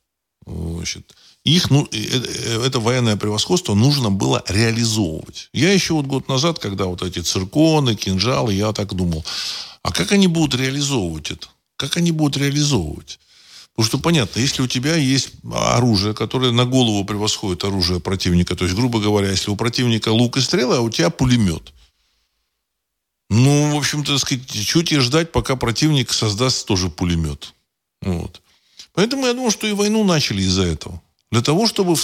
значит, 0.45 1.13
их, 1.43 1.69
ну, 1.69 1.87
э, 1.91 1.97
э, 1.97 2.65
это 2.65 2.79
военное 2.79 3.17
превосходство 3.17 3.75
нужно 3.75 4.09
было 4.09 4.43
реализовывать. 4.47 5.49
Я 5.53 5.71
еще 5.71 5.93
вот 5.93 6.05
год 6.05 6.27
назад, 6.27 6.59
когда 6.59 6.85
вот 6.85 7.01
эти 7.01 7.19
цирконы, 7.19 7.95
кинжалы, 7.95 8.53
я 8.53 8.73
так 8.73 8.93
думал, 8.93 9.23
а 9.83 9.91
как 9.91 10.11
они 10.11 10.27
будут 10.27 10.59
реализовывать 10.59 11.31
это? 11.31 11.47
Как 11.77 11.97
они 11.97 12.11
будут 12.11 12.37
реализовывать? 12.37 13.19
Потому 13.73 13.87
что 13.87 13.97
понятно, 13.99 14.39
если 14.39 14.61
у 14.61 14.67
тебя 14.67 14.95
есть 14.95 15.29
оружие, 15.51 16.13
которое 16.13 16.51
на 16.51 16.65
голову 16.65 17.05
превосходит 17.05 17.63
оружие 17.63 17.99
противника, 17.99 18.55
то 18.55 18.65
есть, 18.65 18.75
грубо 18.75 18.99
говоря, 18.99 19.31
если 19.31 19.49
у 19.51 19.55
противника 19.55 20.09
лук 20.09 20.37
и 20.37 20.41
стрелы, 20.41 20.77
а 20.77 20.81
у 20.81 20.89
тебя 20.89 21.09
пулемет. 21.09 21.73
Ну, 23.33 23.73
в 23.73 23.77
общем-то, 23.77 24.17
сказать, 24.17 24.53
что 24.53 24.83
тебе 24.83 24.99
ждать, 24.99 25.31
пока 25.31 25.55
противник 25.55 26.11
создаст 26.11 26.65
тоже 26.67 26.89
пулемет. 26.89 27.53
Вот. 28.01 28.41
Поэтому 28.93 29.25
я 29.25 29.31
думаю, 29.33 29.51
что 29.51 29.67
и 29.67 29.71
войну 29.71 30.03
начали 30.03 30.41
из-за 30.41 30.63
этого. 30.63 31.01
Для 31.31 31.41
того, 31.41 31.65
чтобы 31.65 31.95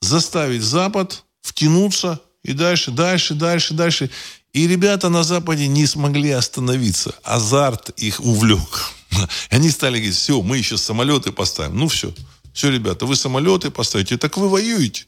заставить 0.00 0.62
Запад 0.62 1.22
втянуться 1.42 2.20
и 2.42 2.54
дальше, 2.54 2.90
дальше, 2.90 3.34
дальше, 3.34 3.74
дальше. 3.74 4.10
И 4.52 4.66
ребята 4.66 5.10
на 5.10 5.22
Западе 5.22 5.68
не 5.68 5.86
смогли 5.86 6.30
остановиться. 6.32 7.14
Азарт 7.22 7.90
их 7.90 8.18
увлек. 8.18 8.90
Они 9.50 9.70
стали 9.70 9.98
говорить, 9.98 10.16
все, 10.16 10.42
мы 10.42 10.58
еще 10.58 10.76
самолеты 10.76 11.30
поставим. 11.30 11.78
Ну 11.78 11.86
все, 11.86 12.12
все, 12.52 12.68
ребята, 12.68 13.06
вы 13.06 13.14
самолеты 13.14 13.70
поставите, 13.70 14.18
так 14.18 14.38
вы 14.38 14.48
воюете. 14.48 15.06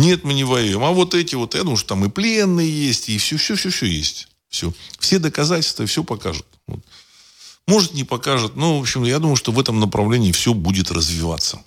Нет, 0.00 0.24
мы 0.24 0.32
не 0.32 0.44
воюем. 0.44 0.82
А 0.82 0.90
вот 0.92 1.14
эти 1.14 1.34
вот, 1.34 1.54
я 1.54 1.62
думаю, 1.62 1.76
что 1.76 1.90
там 1.90 2.04
и 2.04 2.08
пленные 2.08 2.68
есть, 2.68 3.08
и 3.08 3.18
все, 3.18 3.36
все, 3.36 3.54
все, 3.54 3.70
все 3.70 3.86
есть. 3.86 4.28
Все. 4.48 4.72
Все 4.98 5.18
доказательства, 5.18 5.84
все 5.86 6.02
покажут. 6.02 6.46
Вот. 6.66 6.80
Может, 7.66 7.94
не 7.94 8.04
покажет. 8.04 8.56
Но, 8.56 8.78
в 8.78 8.80
общем, 8.80 9.04
я 9.04 9.18
думаю, 9.18 9.36
что 9.36 9.52
в 9.52 9.60
этом 9.60 9.78
направлении 9.78 10.32
все 10.32 10.54
будет 10.54 10.90
развиваться. 10.90 11.62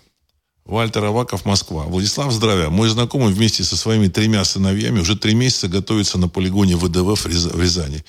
Вальтер 0.66 1.06
Аваков, 1.06 1.46
Москва. 1.46 1.84
Владислав, 1.84 2.32
здравия. 2.32 2.70
Мой 2.70 2.90
знакомый 2.90 3.34
вместе 3.34 3.64
со 3.64 3.78
своими 3.78 4.08
тремя 4.08 4.44
сыновьями 4.46 5.00
уже 5.00 5.16
три 5.16 5.36
месяца 5.36 5.68
готовится 5.68 6.18
на 6.18 6.28
полигоне 6.28 6.76
ВДВ 6.76 7.20
в 7.20 7.62
Рязани. 7.62 8.04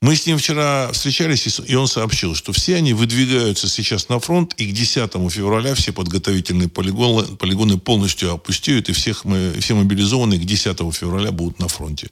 Мы 0.00 0.16
с 0.16 0.26
ним 0.26 0.38
вчера 0.38 0.90
встречались, 0.92 1.60
и 1.66 1.74
он 1.74 1.88
сообщил, 1.88 2.34
что 2.34 2.52
все 2.52 2.76
они 2.76 2.92
выдвигаются 2.94 3.68
сейчас 3.68 4.08
на 4.08 4.20
фронт, 4.20 4.54
и 4.54 4.70
к 4.70 4.72
10 4.72 5.12
февраля 5.30 5.74
все 5.74 5.92
подготовительные 5.92 6.68
полигоны, 6.68 7.36
полигоны 7.36 7.78
полностью 7.78 8.32
опустеют, 8.32 8.88
и 8.88 8.92
всех 8.92 9.24
мы, 9.24 9.52
все 9.60 9.74
мобилизованные 9.74 10.40
к 10.40 10.44
10 10.44 10.78
февраля 10.94 11.32
будут 11.32 11.58
на 11.58 11.68
фронте 11.68 12.08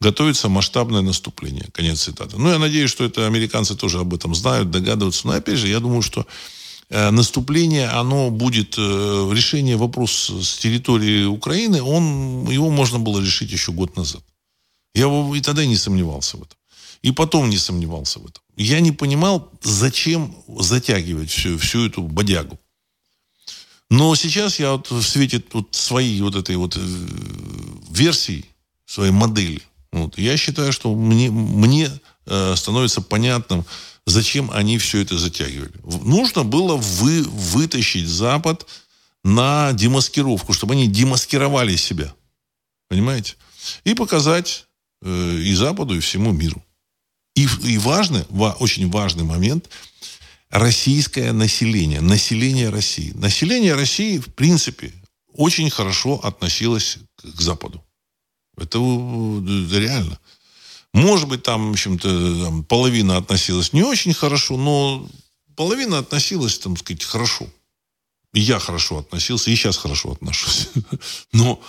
готовится 0.00 0.48
масштабное 0.48 1.02
наступление. 1.02 1.66
Конец 1.72 2.02
цитаты. 2.02 2.38
Ну, 2.38 2.50
я 2.50 2.58
надеюсь, 2.58 2.90
что 2.90 3.04
это 3.04 3.26
американцы 3.26 3.74
тоже 3.76 4.00
об 4.00 4.14
этом 4.14 4.34
знают, 4.34 4.70
догадываются. 4.70 5.26
Но, 5.26 5.34
опять 5.34 5.58
же, 5.58 5.68
я 5.68 5.78
думаю, 5.78 6.02
что 6.02 6.26
э, 6.88 7.10
наступление, 7.10 7.88
оно 7.88 8.30
будет, 8.30 8.76
э, 8.78 9.30
решение 9.32 9.76
вопроса 9.76 10.42
с 10.42 10.56
территории 10.56 11.24
Украины, 11.24 11.82
он, 11.82 12.48
его 12.48 12.70
можно 12.70 12.98
было 12.98 13.20
решить 13.20 13.52
еще 13.52 13.72
год 13.72 13.96
назад. 13.96 14.22
Я 14.94 15.06
и 15.34 15.40
тогда 15.40 15.64
не 15.66 15.76
сомневался 15.76 16.38
в 16.38 16.42
этом. 16.42 16.59
И 17.02 17.12
потом 17.12 17.48
не 17.48 17.58
сомневался 17.58 18.18
в 18.18 18.26
этом. 18.26 18.42
Я 18.56 18.80
не 18.80 18.92
понимал, 18.92 19.50
зачем 19.62 20.34
затягивать 20.48 21.30
всю, 21.30 21.58
всю 21.58 21.86
эту 21.86 22.02
бодягу. 22.02 22.58
Но 23.88 24.14
сейчас 24.14 24.60
я 24.60 24.72
вот 24.72 24.90
в 24.90 25.02
свете 25.02 25.42
вот 25.52 25.74
своей 25.74 26.20
вот 26.20 26.36
этой 26.36 26.56
вот 26.56 26.76
э, 26.76 26.80
версии, 27.90 28.44
своей 28.86 29.12
модели, 29.12 29.62
вот. 29.92 30.18
Я 30.18 30.36
считаю, 30.36 30.72
что 30.72 30.94
мне, 30.94 31.30
мне 31.30 31.90
э, 32.26 32.54
становится 32.56 33.00
понятным, 33.00 33.64
зачем 34.06 34.50
они 34.52 34.78
все 34.78 35.00
это 35.00 35.18
затягивали. 35.18 35.72
Нужно 35.84 36.44
было 36.44 36.76
вы, 36.76 37.22
вытащить 37.22 38.06
Запад 38.06 38.66
на 39.24 39.72
демаскировку, 39.72 40.52
чтобы 40.52 40.74
они 40.74 40.86
демаскировали 40.86 41.76
себя. 41.76 42.14
Понимаете? 42.88 43.34
И 43.84 43.94
показать 43.94 44.66
э, 45.02 45.38
и 45.38 45.54
Западу, 45.54 45.96
и 45.96 46.00
всему 46.00 46.30
миру. 46.32 46.62
И, 47.62 47.78
важный, 47.78 48.24
ва, 48.30 48.56
очень 48.58 48.90
важный 48.90 49.24
момент– 49.24 49.68
российское 50.50 51.32
население, 51.32 52.00
население 52.00 52.70
России. 52.70 53.12
Население 53.14 53.74
России, 53.74 54.18
в 54.18 54.34
принципе, 54.34 54.92
очень 55.32 55.70
хорошо 55.70 56.20
относилось 56.22 56.98
к 57.22 57.40
Западу. 57.40 57.84
Это 58.56 58.78
реально. 58.78 60.18
Может 60.92 61.28
быть, 61.28 61.44
там, 61.44 61.68
в 61.68 61.72
общем-то, 61.72 62.44
там, 62.44 62.64
половина 62.64 63.16
относилась 63.16 63.72
не 63.72 63.84
очень 63.84 64.12
хорошо, 64.12 64.56
но 64.56 65.08
половина 65.54 65.98
относилась, 65.98 66.58
там, 66.58 66.76
сказать, 66.76 67.04
хорошо. 67.04 67.46
И 68.32 68.40
я 68.40 68.58
хорошо 68.58 68.98
относился, 68.98 69.50
и 69.50 69.56
сейчас 69.56 69.76
хорошо 69.76 70.12
отношусь. 70.12 70.68
Но, 71.32 71.60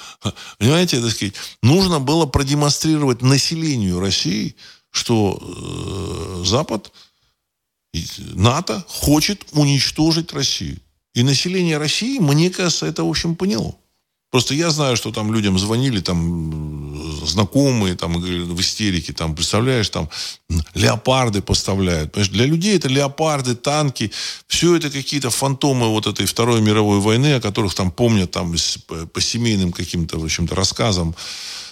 понимаете, 0.60 1.02
так 1.02 1.12
сказать, 1.12 1.34
нужно 1.64 2.00
было 2.00 2.28
продемонстрировать 2.28 3.22
населению 3.24 4.00
России, 4.00 4.56
что 4.92 5.40
э, 5.42 6.46
Запад, 6.46 6.92
НАТО 8.20 8.86
хочет 8.88 9.46
уничтожить 9.52 10.34
Россию. 10.34 10.80
И 11.14 11.24
население 11.24 11.78
России, 11.78 12.20
мне 12.20 12.50
кажется, 12.50 12.86
это, 12.86 13.04
в 13.04 13.10
общем, 13.10 13.36
поняло. 13.36 13.76
Просто 14.30 14.54
я 14.54 14.70
знаю, 14.70 14.96
что 14.96 15.12
там 15.12 15.34
людям 15.34 15.60
звонили, 15.60 16.00
там, 16.00 17.26
знакомые, 17.26 17.96
там, 17.96 18.14
в 18.14 18.62
истерике, 18.62 19.12
там, 19.12 19.36
представляешь, 19.36 19.90
там, 19.90 20.10
леопарды 20.74 21.42
поставляют. 21.42 22.14
Понимаешь, 22.14 22.32
для 22.32 22.46
людей 22.46 22.78
это 22.78 22.88
леопарды, 22.88 23.56
танки, 23.56 24.12
все 24.48 24.78
это 24.78 24.90
какие-то 24.90 25.32
фантомы 25.32 25.90
вот 25.90 26.08
этой 26.08 26.26
Второй 26.26 26.62
мировой 26.62 27.00
войны, 27.00 27.34
о 27.36 27.42
которых 27.42 27.74
там 27.74 27.92
помнят 27.92 28.32
там 28.32 28.56
по, 29.14 29.22
семейным 29.22 29.74
каким-то, 29.74 30.18
в 30.18 30.24
общем-то, 30.24 30.56
рассказам, 30.56 31.10
э, 31.10 31.71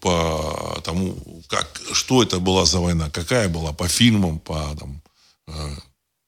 по 0.00 0.80
тому, 0.84 1.16
как, 1.48 1.80
что 1.92 2.22
это 2.22 2.40
была 2.40 2.64
за 2.64 2.80
война, 2.80 3.10
какая 3.10 3.48
была, 3.48 3.72
по 3.72 3.88
фильмам, 3.88 4.38
по, 4.38 4.76
там, 4.78 5.02
э, 5.46 5.76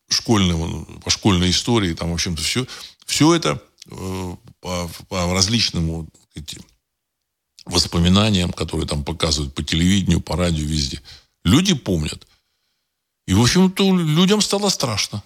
школьным, 0.09 1.01
по 1.05 1.11
школьной 1.11 1.51
истории, 1.51 1.95
там, 1.95 2.11
в 2.11 2.15
общем-то, 2.15 2.43
все, 2.43 2.67
все 3.05 3.35
это 3.35 3.61
Э, 3.91 4.37
по, 4.61 4.91
по 5.09 5.33
различным 5.33 6.09
эти, 6.35 6.59
воспоминаниям, 7.67 8.53
которые 8.53 8.87
там 8.87 9.05
показывают 9.05 9.55
по 9.55 9.63
телевидению, 9.63 10.21
по 10.21 10.37
радио, 10.37 10.65
везде. 10.65 11.01
Люди 11.45 11.75
помнят. 11.75 12.27
И, 13.27 13.35
в 13.35 13.41
общем-то, 13.41 13.97
людям 13.97 14.41
стало 14.41 14.69
страшно. 14.71 15.23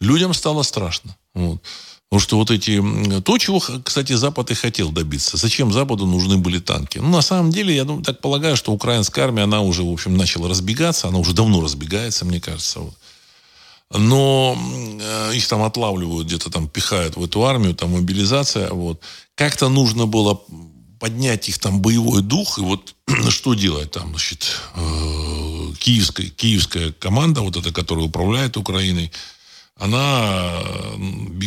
Людям 0.00 0.34
стало 0.34 0.62
страшно. 0.62 1.16
Вот. 1.34 1.62
Потому 2.10 2.20
что 2.20 2.36
вот 2.38 2.50
эти... 2.50 2.82
То, 3.20 3.38
чего, 3.38 3.62
кстати, 3.84 4.14
Запад 4.14 4.50
и 4.50 4.54
хотел 4.54 4.90
добиться. 4.90 5.36
Зачем 5.36 5.72
Западу 5.72 6.06
нужны 6.06 6.38
были 6.38 6.58
танки? 6.58 6.98
Ну, 6.98 7.08
на 7.08 7.22
самом 7.22 7.52
деле, 7.52 7.72
я 7.72 7.84
так 8.04 8.20
полагаю, 8.20 8.56
что 8.56 8.72
украинская 8.72 9.26
армия, 9.26 9.42
она 9.42 9.60
уже, 9.60 9.84
в 9.84 9.92
общем, 9.92 10.16
начала 10.16 10.48
разбегаться. 10.48 11.06
Она 11.06 11.18
уже 11.18 11.34
давно 11.34 11.60
разбегается, 11.60 12.24
мне 12.24 12.40
кажется. 12.40 12.80
Вот. 12.80 12.94
Но 13.92 14.58
э, 15.00 15.36
их 15.36 15.46
там 15.46 15.62
отлавливают, 15.62 16.26
где-то 16.26 16.50
там 16.50 16.66
пихают 16.66 17.16
в 17.16 17.22
эту 17.22 17.44
армию, 17.44 17.76
там 17.76 17.92
мобилизация. 17.92 18.70
Вот. 18.70 19.00
Как-то 19.36 19.68
нужно 19.68 20.06
было 20.06 20.40
поднять 20.98 21.48
их 21.48 21.60
там 21.60 21.80
боевой 21.80 22.22
дух. 22.22 22.58
И 22.58 22.62
вот 22.62 22.92
что 23.28 23.54
делать 23.54 23.92
там, 23.92 24.10
значит, 24.10 24.48
э, 24.74 25.72
киевская, 25.78 26.26
киевская 26.26 26.90
команда, 26.90 27.42
вот 27.42 27.56
эта, 27.56 27.72
которая 27.72 28.06
управляет 28.06 28.56
Украиной, 28.56 29.12
она 29.80 30.62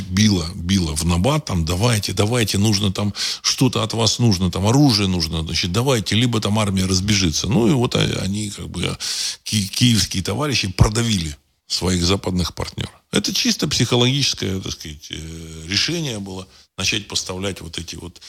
била, 0.09 0.49
била 0.55 0.95
в 0.95 1.05
набат, 1.05 1.45
там, 1.45 1.65
давайте, 1.65 2.13
давайте, 2.13 2.57
нужно 2.57 2.91
там, 2.91 3.13
что-то 3.41 3.83
от 3.83 3.93
вас 3.93 4.19
нужно, 4.19 4.51
там, 4.51 4.65
оружие 4.65 5.07
нужно, 5.07 5.43
значит, 5.43 5.71
давайте, 5.71 6.15
либо 6.15 6.41
там 6.41 6.57
армия 6.57 6.85
разбежится. 6.85 7.47
Ну, 7.47 7.67
и 7.67 7.71
вот 7.71 7.95
они, 7.95 8.49
как 8.49 8.69
бы, 8.69 8.97
ки- 9.43 9.67
киевские 9.67 10.23
товарищи 10.23 10.67
продавили 10.71 11.37
своих 11.67 12.03
западных 12.03 12.53
партнеров. 12.55 12.93
Это 13.11 13.33
чисто 13.33 13.67
психологическое, 13.67 14.59
так 14.59 14.71
сказать, 14.71 15.07
э, 15.11 15.65
решение 15.67 16.19
было 16.19 16.47
начать 16.77 17.07
поставлять 17.07 17.61
вот 17.61 17.77
эти 17.77 17.95
вот 17.95 18.19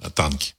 э, 0.00 0.10
танки. 0.10 0.54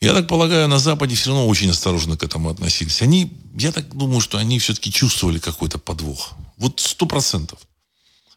Я 0.00 0.12
так 0.12 0.26
полагаю, 0.26 0.66
на 0.66 0.80
Западе 0.80 1.14
все 1.14 1.30
равно 1.30 1.46
очень 1.46 1.70
осторожно 1.70 2.16
к 2.16 2.24
этому 2.24 2.50
относились. 2.50 3.02
Они, 3.02 3.32
я 3.56 3.70
так 3.70 3.96
думаю, 3.96 4.20
что 4.20 4.38
они 4.38 4.58
все-таки 4.58 4.90
чувствовали 4.90 5.38
какой-то 5.38 5.78
подвох. 5.78 6.32
Вот 6.56 6.80
сто 6.80 7.06
процентов. 7.06 7.60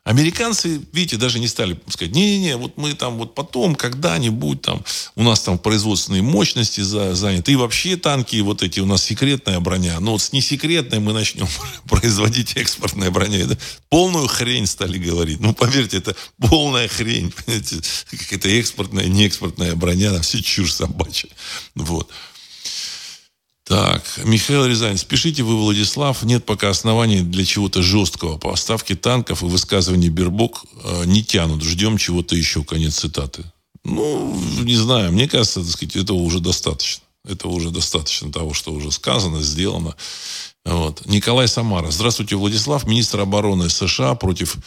Американцы, 0.06 0.82
видите, 0.94 1.18
даже 1.18 1.40
не 1.40 1.48
стали 1.48 1.80
сказать, 1.88 2.14
не-не-не, 2.14 2.58
вот 2.58 2.78
мы 2.78 2.94
там 2.94 3.18
вот 3.18 3.34
потом, 3.34 3.74
когда-нибудь 3.74 4.62
там, 4.62 4.86
у 5.16 5.24
нас 5.24 5.42
там 5.42 5.58
производственные 5.58 6.22
мощности 6.22 6.82
за, 6.82 7.16
заняты, 7.16 7.54
и 7.54 7.56
вообще 7.56 7.98
танки, 7.98 8.36
вот 8.42 8.62
эти 8.62 8.80
у 8.80 8.86
нас 8.86 9.04
секретная 9.04 9.60
броня, 9.60 10.00
но 10.00 10.12
вот 10.12 10.22
с 10.22 10.32
несекретной 10.32 11.00
мы 11.00 11.12
начнем 11.12 11.48
производить 11.90 12.56
экспортная 12.56 13.10
броня. 13.10 13.40
Это 13.40 13.58
полную 13.90 14.28
хрень 14.28 14.68
стали 14.68 15.00
говорить. 15.00 15.40
Ну, 15.40 15.56
поверьте, 15.56 15.98
это 15.98 16.16
полная 16.38 16.88
хрень. 16.88 17.34
Какая-то 18.12 18.48
экспортная, 18.50 19.08
неэкспортная 19.08 19.74
броня, 19.74 20.22
все 20.22 20.40
чушь 20.44 20.74
собачья. 20.74 21.30
Вот. 21.74 22.12
Так, 23.66 24.04
Михаил 24.24 24.68
Рязань, 24.68 24.98
спешите 24.98 25.42
вы, 25.42 25.58
Владислав, 25.58 26.22
нет 26.22 26.46
пока 26.46 26.70
оснований 26.70 27.22
для 27.22 27.44
чего-то 27.44 27.82
жесткого. 27.82 28.38
Поставки 28.38 28.94
танков 28.94 29.42
и 29.42 29.48
высказывания 29.48 30.10
Бербок 30.10 30.66
э, 30.84 31.06
не 31.06 31.24
тянут. 31.24 31.64
Ждем 31.64 31.98
чего-то 31.98 32.36
еще. 32.36 32.64
Конец 32.64 33.00
цитаты. 33.00 33.44
Ну, 33.84 34.40
не 34.62 34.76
знаю. 34.76 35.12
Мне 35.12 35.28
кажется, 35.28 35.62
так 35.62 35.72
сказать, 35.72 35.96
этого 35.96 36.18
уже 36.18 36.42
достаточно. 36.42 37.04
Этого 37.28 37.54
уже 37.54 37.72
достаточно 37.72 38.32
того, 38.32 38.54
что 38.54 38.72
уже 38.72 38.92
сказано, 38.92 39.42
сделано. 39.42 39.96
Вот. 40.64 41.04
Николай 41.08 41.48
Самара. 41.48 41.90
Здравствуйте, 41.90 42.36
Владислав. 42.36 42.86
Министр 42.86 43.22
обороны 43.22 43.72
США 43.72 44.14
против 44.14 44.58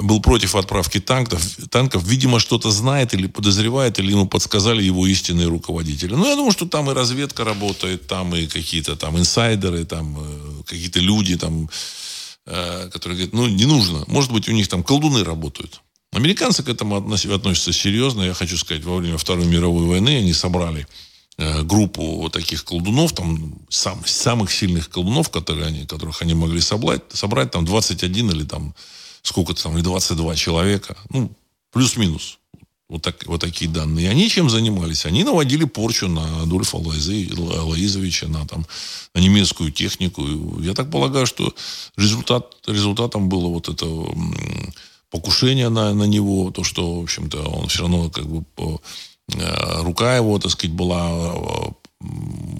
был 0.00 0.20
против 0.20 0.54
отправки 0.54 1.00
танков, 1.00 1.42
танков, 1.70 2.04
видимо, 2.04 2.40
что-то 2.40 2.70
знает 2.70 3.12
или 3.12 3.26
подозревает, 3.26 3.98
или 3.98 4.12
ему 4.12 4.26
подсказали 4.26 4.82
его 4.82 5.06
истинные 5.06 5.48
руководители. 5.48 6.14
Ну, 6.14 6.26
я 6.26 6.34
думаю, 6.34 6.52
что 6.52 6.66
там 6.66 6.90
и 6.90 6.94
разведка 6.94 7.44
работает, 7.44 8.06
там 8.06 8.34
и 8.34 8.46
какие-то 8.46 8.96
там 8.96 9.18
инсайдеры, 9.18 9.84
там 9.84 10.16
э, 10.18 10.62
какие-то 10.66 11.00
люди, 11.00 11.36
там, 11.36 11.68
э, 12.46 12.88
которые 12.90 13.16
говорят, 13.18 13.34
ну, 13.34 13.46
не 13.46 13.66
нужно. 13.66 14.04
Может 14.06 14.32
быть, 14.32 14.48
у 14.48 14.52
них 14.52 14.68
там 14.68 14.82
колдуны 14.82 15.24
работают. 15.24 15.82
Американцы 16.12 16.62
к 16.62 16.68
этому 16.68 16.96
относятся 16.96 17.72
серьезно. 17.72 18.22
Я 18.22 18.34
хочу 18.34 18.56
сказать, 18.56 18.84
во 18.84 18.96
время 18.96 19.18
Второй 19.18 19.46
мировой 19.46 19.86
войны 19.86 20.18
они 20.18 20.32
собрали 20.32 20.86
э, 21.36 21.62
группу 21.62 22.30
таких 22.32 22.64
колдунов, 22.64 23.12
там, 23.12 23.58
сам, 23.68 24.02
самых 24.06 24.52
сильных 24.52 24.88
колдунов, 24.88 25.28
которые 25.28 25.66
они, 25.66 25.84
которых 25.84 26.22
они 26.22 26.32
могли 26.32 26.62
собрать, 26.62 27.02
собрать 27.12 27.50
там 27.50 27.66
21 27.66 28.30
или 28.30 28.44
там 28.44 28.74
сколько-то 29.22 29.62
там, 29.62 29.76
или 29.76 29.82
22 29.82 30.36
человека, 30.36 30.96
ну, 31.10 31.30
плюс-минус. 31.72 32.38
Вот, 32.88 33.00
так, 33.00 33.26
вот 33.26 33.40
такие 33.40 33.70
данные. 33.70 34.04
И 34.04 34.08
они 34.08 34.28
чем 34.28 34.50
занимались? 34.50 35.06
Они 35.06 35.24
наводили 35.24 35.64
порчу 35.64 36.08
на 36.08 36.42
Адольфа 36.42 36.76
Алаизовича, 36.76 38.28
на, 38.28 38.46
там, 38.46 38.66
на 39.14 39.20
немецкую 39.20 39.72
технику. 39.72 40.22
Я 40.60 40.74
так 40.74 40.90
полагаю, 40.90 41.24
что 41.26 41.54
результат, 41.96 42.54
результатом 42.66 43.30
было 43.30 43.48
вот 43.48 43.70
это 43.70 43.86
покушение 45.10 45.70
на, 45.70 45.94
на 45.94 46.04
него, 46.04 46.50
то, 46.50 46.64
что, 46.64 47.00
в 47.00 47.02
общем-то, 47.04 47.42
он 47.42 47.68
все 47.68 47.80
равно 47.80 48.10
как 48.10 48.26
бы 48.26 48.44
э, 49.34 49.82
рука 49.82 50.16
его, 50.16 50.38
так 50.38 50.50
сказать, 50.50 50.74
была 50.74 51.72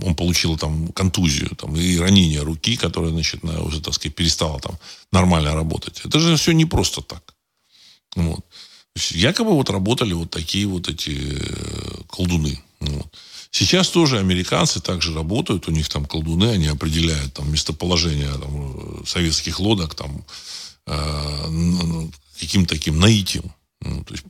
он 0.04 0.14
получил 0.14 0.56
там 0.56 0.88
контузию 0.92 1.54
там, 1.56 1.76
и 1.76 1.98
ранение 1.98 2.42
руки, 2.42 2.76
которая, 2.76 3.10
значит, 3.10 3.42
на, 3.44 3.62
уже, 3.62 3.80
так 3.80 3.94
сказать, 3.94 4.14
перестала 4.14 4.60
там 4.60 4.78
нормально 5.10 5.54
работать. 5.54 6.00
Это 6.04 6.20
же 6.20 6.36
все 6.36 6.52
не 6.52 6.64
просто 6.64 7.02
так. 7.02 7.34
Вот. 8.16 8.44
Якобы 9.10 9.52
вот 9.52 9.70
работали 9.70 10.12
вот 10.12 10.30
такие 10.30 10.66
вот 10.66 10.88
эти 10.88 11.10
э, 11.10 12.02
колдуны. 12.08 12.60
Вот. 12.80 13.06
Сейчас 13.50 13.88
тоже 13.88 14.18
американцы 14.18 14.80
также 14.80 15.14
работают, 15.14 15.68
у 15.68 15.72
них 15.72 15.88
там 15.88 16.04
колдуны, 16.04 16.46
они 16.46 16.66
определяют 16.66 17.34
там 17.34 17.50
местоположение 17.52 18.32
там, 18.32 19.06
советских 19.06 19.60
лодок 19.60 19.94
там 19.94 20.24
э, 20.86 22.08
каким-то 22.38 22.74
таким 22.74 22.98
наитием. 22.98 23.52
Ну, 23.80 24.04
то 24.04 24.14
есть, 24.14 24.24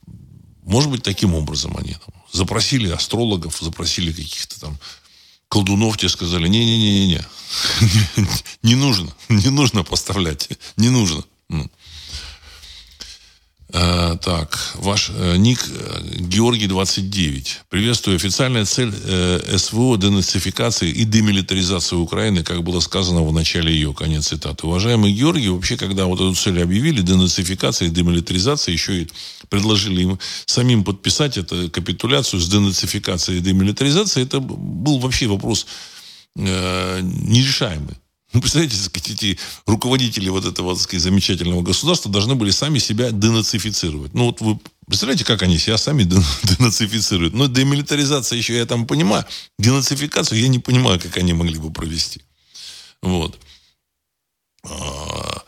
может 0.63 0.91
быть, 0.91 1.03
таким 1.03 1.35
образом 1.35 1.77
они 1.77 1.95
там, 1.95 2.15
запросили 2.33 2.91
астрологов, 2.91 3.59
запросили 3.61 4.13
каких-то 4.13 4.61
там 4.61 4.79
колдунов 5.53 5.99
тебе 5.99 6.09
сказали, 6.09 6.49
не-не-не-не, 6.49 7.23
не 8.63 8.75
нужно, 8.75 9.13
не 9.29 9.51
нужно 9.51 9.85
поставлять, 9.85 10.49
не 10.79 10.89
нужно. 10.89 11.25
А, 13.75 14.17
так, 14.17 14.59
ваш 14.75 15.11
э, 15.17 15.37
ник 15.39 15.65
э, 15.67 16.03
Георгий 16.19 16.67
29. 16.67 17.61
Приветствую. 17.71 18.17
Официальная 18.17 18.67
цель 18.67 18.93
э, 18.93 19.57
СВО– 19.57 19.97
денацификация 19.99 20.91
и 20.91 21.05
демилитаризация 21.05 21.99
Украины, 21.99 22.45
как 22.45 22.63
было 22.63 22.81
сказано 22.81 23.23
в 23.23 23.33
начале 23.33 23.73
ее. 23.73 23.95
Конец 23.95 24.29
цитаты. 24.29 24.67
Уважаемый 24.67 25.11
Георгий, 25.11 25.49
вообще, 25.49 25.79
когда 25.79 26.05
вот 26.05 26.17
эту 26.17 26.35
цель 26.35 26.63
объявили, 26.63 27.01
денацификация 27.01 27.89
и 27.89 27.91
демилитаризация, 27.91 28.75
еще 28.75 29.03
и 29.03 29.09
предложили 29.49 30.03
им 30.03 30.19
самим 30.45 30.85
подписать 30.85 31.39
эту 31.39 31.71
капитуляцию 31.71 32.41
с 32.41 32.49
денацификацией 32.49 33.39
и 33.39 33.43
демилитаризацией, 33.43 34.27
это 34.27 34.41
был 34.41 34.99
вообще 34.99 35.29
вопрос 35.29 35.67
э, 36.37 37.01
нерешаемый. 37.01 38.02
Ну, 38.33 38.41
представляете, 38.41 38.77
сказать, 38.77 39.11
эти 39.11 39.39
руководители 39.67 40.29
вот 40.31 40.47
этого, 40.47 40.75
так 40.75 40.83
сказать, 40.83 41.03
замечательного 41.03 41.63
государства 41.63 42.11
должны 42.11 42.35
были 42.35 42.51
сами 42.51 42.79
себя 42.79 43.11
денацифицировать. 43.11 44.15
Ну, 44.15 44.27
вот 44.27 44.41
вы 44.41 44.59
представляете, 44.87 45.25
как 45.25 45.43
они 45.43 45.59
себя 45.59 45.77
сами 45.77 46.03
денацифицируют? 46.43 47.35
Ну, 47.35 47.47
демилитаризация 47.47 48.39
еще 48.39 48.57
я 48.57 48.65
там 48.65 48.87
понимаю. 48.87 49.27
Денацификацию 49.59 50.41
я 50.41 50.49
не 50.49 50.59
понимаю, 50.59 50.99
как 50.99 51.17
они 51.19 51.35
могли 51.35 51.59
бы 51.59 51.71
провести. 51.71 52.23
Вот. 53.03 53.39
А, 54.65 55.43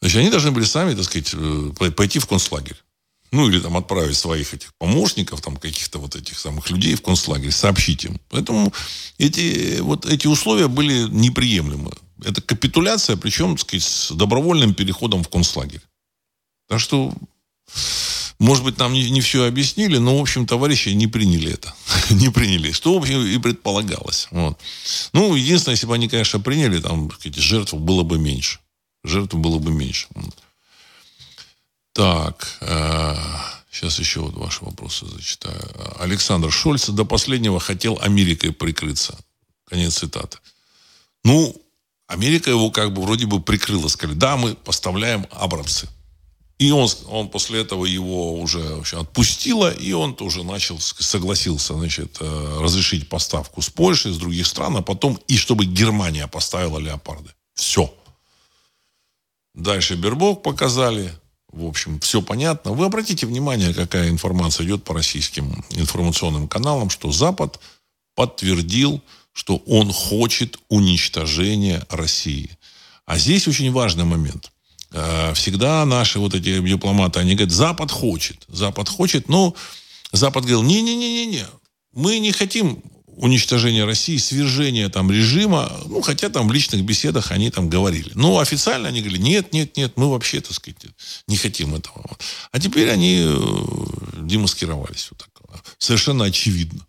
значит, 0.00 0.18
они 0.18 0.30
должны 0.30 0.50
были 0.50 0.64
сами, 0.64 0.94
так 0.94 1.04
сказать, 1.04 1.30
э, 1.32 1.90
пойти 1.96 2.18
в 2.18 2.26
концлагерь. 2.26 2.76
Ну, 3.30 3.48
или 3.48 3.60
там 3.60 3.76
отправить 3.76 4.16
своих 4.16 4.54
этих 4.54 4.74
помощников, 4.74 5.40
там, 5.42 5.56
каких-то 5.56 5.98
вот 5.98 6.16
этих 6.16 6.38
самых 6.38 6.70
людей 6.70 6.94
в 6.94 7.02
концлагерь, 7.02 7.52
сообщить 7.52 8.04
им. 8.04 8.18
Поэтому 8.30 8.72
эти, 9.18 9.80
вот 9.80 10.06
эти 10.06 10.26
условия 10.26 10.68
были 10.68 11.08
неприемлемы. 11.08 11.92
Это 12.24 12.40
капитуляция, 12.40 13.16
причем, 13.16 13.56
так 13.56 13.66
сказать, 13.66 13.84
с 13.84 14.10
добровольным 14.12 14.74
переходом 14.74 15.22
в 15.22 15.28
концлагерь. 15.28 15.82
Так 16.68 16.80
что, 16.80 17.12
может 18.38 18.64
быть, 18.64 18.78
нам 18.78 18.92
не, 18.92 19.10
не 19.10 19.20
все 19.20 19.46
объяснили, 19.46 19.98
но, 19.98 20.18
в 20.18 20.20
общем, 20.20 20.46
товарищи 20.46 20.90
не 20.90 21.06
приняли 21.06 21.52
это. 21.52 21.74
не 22.10 22.28
приняли. 22.30 22.72
Что, 22.72 22.94
в 22.94 23.02
общем, 23.02 23.24
и 23.24 23.38
предполагалось. 23.38 24.28
Вот. 24.30 24.58
Ну, 25.12 25.34
единственное, 25.34 25.74
если 25.74 25.86
бы 25.86 25.94
они, 25.94 26.08
конечно, 26.08 26.40
приняли, 26.40 26.80
там, 26.80 27.10
сказать, 27.10 27.36
жертв 27.36 27.74
было 27.74 28.02
бы 28.02 28.18
меньше. 28.18 28.58
Жертв 29.04 29.34
было 29.34 29.58
бы 29.58 29.70
меньше. 29.70 30.08
Так, 31.92 32.58
э, 32.60 33.16
сейчас 33.70 33.98
еще 33.98 34.20
вот 34.20 34.34
ваши 34.34 34.64
вопросы 34.64 35.06
зачитаю. 35.06 35.60
Александр 35.98 36.52
Шольц 36.52 36.88
до 36.88 37.04
последнего 37.04 37.58
хотел 37.58 37.98
Америкой 38.00 38.52
прикрыться. 38.52 39.18
Конец 39.68 39.98
цитаты. 39.98 40.38
Ну, 41.24 41.54
Америка 42.08 42.50
его 42.50 42.70
как 42.70 42.92
бы 42.92 43.02
вроде 43.02 43.26
бы 43.26 43.40
прикрыла. 43.40 43.88
Сказали, 43.88 44.16
да, 44.16 44.36
мы 44.36 44.54
поставляем 44.54 45.26
Абрамсы. 45.30 45.88
И 46.58 46.72
он, 46.72 46.88
он 47.06 47.28
после 47.28 47.60
этого 47.60 47.84
его 47.84 48.40
уже 48.40 48.58
вообще 48.58 49.00
отпустила, 49.00 49.70
и 49.70 49.92
он 49.92 50.16
тоже 50.16 50.42
начал, 50.42 50.80
согласился, 50.80 51.74
значит, 51.74 52.16
э, 52.18 52.58
разрешить 52.60 53.08
поставку 53.08 53.62
с 53.62 53.70
Польши, 53.70 54.12
с 54.12 54.16
других 54.16 54.46
стран, 54.46 54.78
а 54.78 54.82
потом 54.82 55.20
и 55.28 55.36
чтобы 55.36 55.66
Германия 55.66 56.26
поставила 56.26 56.78
леопарды. 56.78 57.30
Все. 57.54 57.94
Дальше 59.54 59.94
Бербок 59.94 60.42
показали, 60.42 61.12
в 61.52 61.64
общем, 61.64 62.00
все 62.00 62.22
понятно. 62.22 62.72
Вы 62.72 62.86
обратите 62.86 63.26
внимание, 63.26 63.72
какая 63.72 64.08
информация 64.08 64.66
идет 64.66 64.82
по 64.82 64.94
российским 64.94 65.64
информационным 65.70 66.48
каналам, 66.48 66.90
что 66.90 67.12
Запад 67.12 67.60
подтвердил, 68.16 69.00
что 69.38 69.62
он 69.66 69.92
хочет 69.92 70.58
уничтожения 70.68 71.86
России. 71.90 72.50
А 73.06 73.18
здесь 73.18 73.46
очень 73.46 73.70
важный 73.70 74.02
момент. 74.02 74.50
Э, 74.90 75.32
всегда 75.32 75.84
наши 75.84 76.18
вот 76.18 76.34
эти 76.34 76.60
дипломаты, 76.60 77.20
они 77.20 77.36
говорят, 77.36 77.54
Запад 77.54 77.92
хочет, 77.92 78.44
Запад 78.48 78.88
хочет, 78.88 79.28
но 79.28 79.54
Запад 80.10 80.42
говорил, 80.42 80.64
не-не-не-не-не, 80.64 81.46
мы 81.92 82.18
не 82.18 82.32
хотим 82.32 82.82
уничтожения 83.06 83.84
России, 83.84 84.16
свержения 84.16 84.88
там 84.88 85.08
режима, 85.08 85.70
ну, 85.86 86.00
хотя 86.00 86.30
там 86.30 86.48
в 86.48 86.52
личных 86.52 86.82
беседах 86.82 87.30
они 87.30 87.50
там 87.50 87.68
говорили. 87.68 88.10
Но 88.14 88.40
официально 88.40 88.88
они 88.88 89.02
говорили, 89.02 89.22
нет, 89.22 89.52
нет, 89.52 89.76
нет, 89.76 89.92
мы 89.94 90.10
вообще, 90.10 90.40
так 90.40 90.52
сказать, 90.52 90.82
не 91.28 91.36
хотим 91.36 91.76
этого. 91.76 92.16
А 92.50 92.58
теперь 92.58 92.90
они 92.90 93.22
э, 93.24 93.36
демаскировались 94.20 95.08
вот 95.12 95.18
так. 95.18 95.28
Совершенно 95.78 96.24
очевидно. 96.24 96.87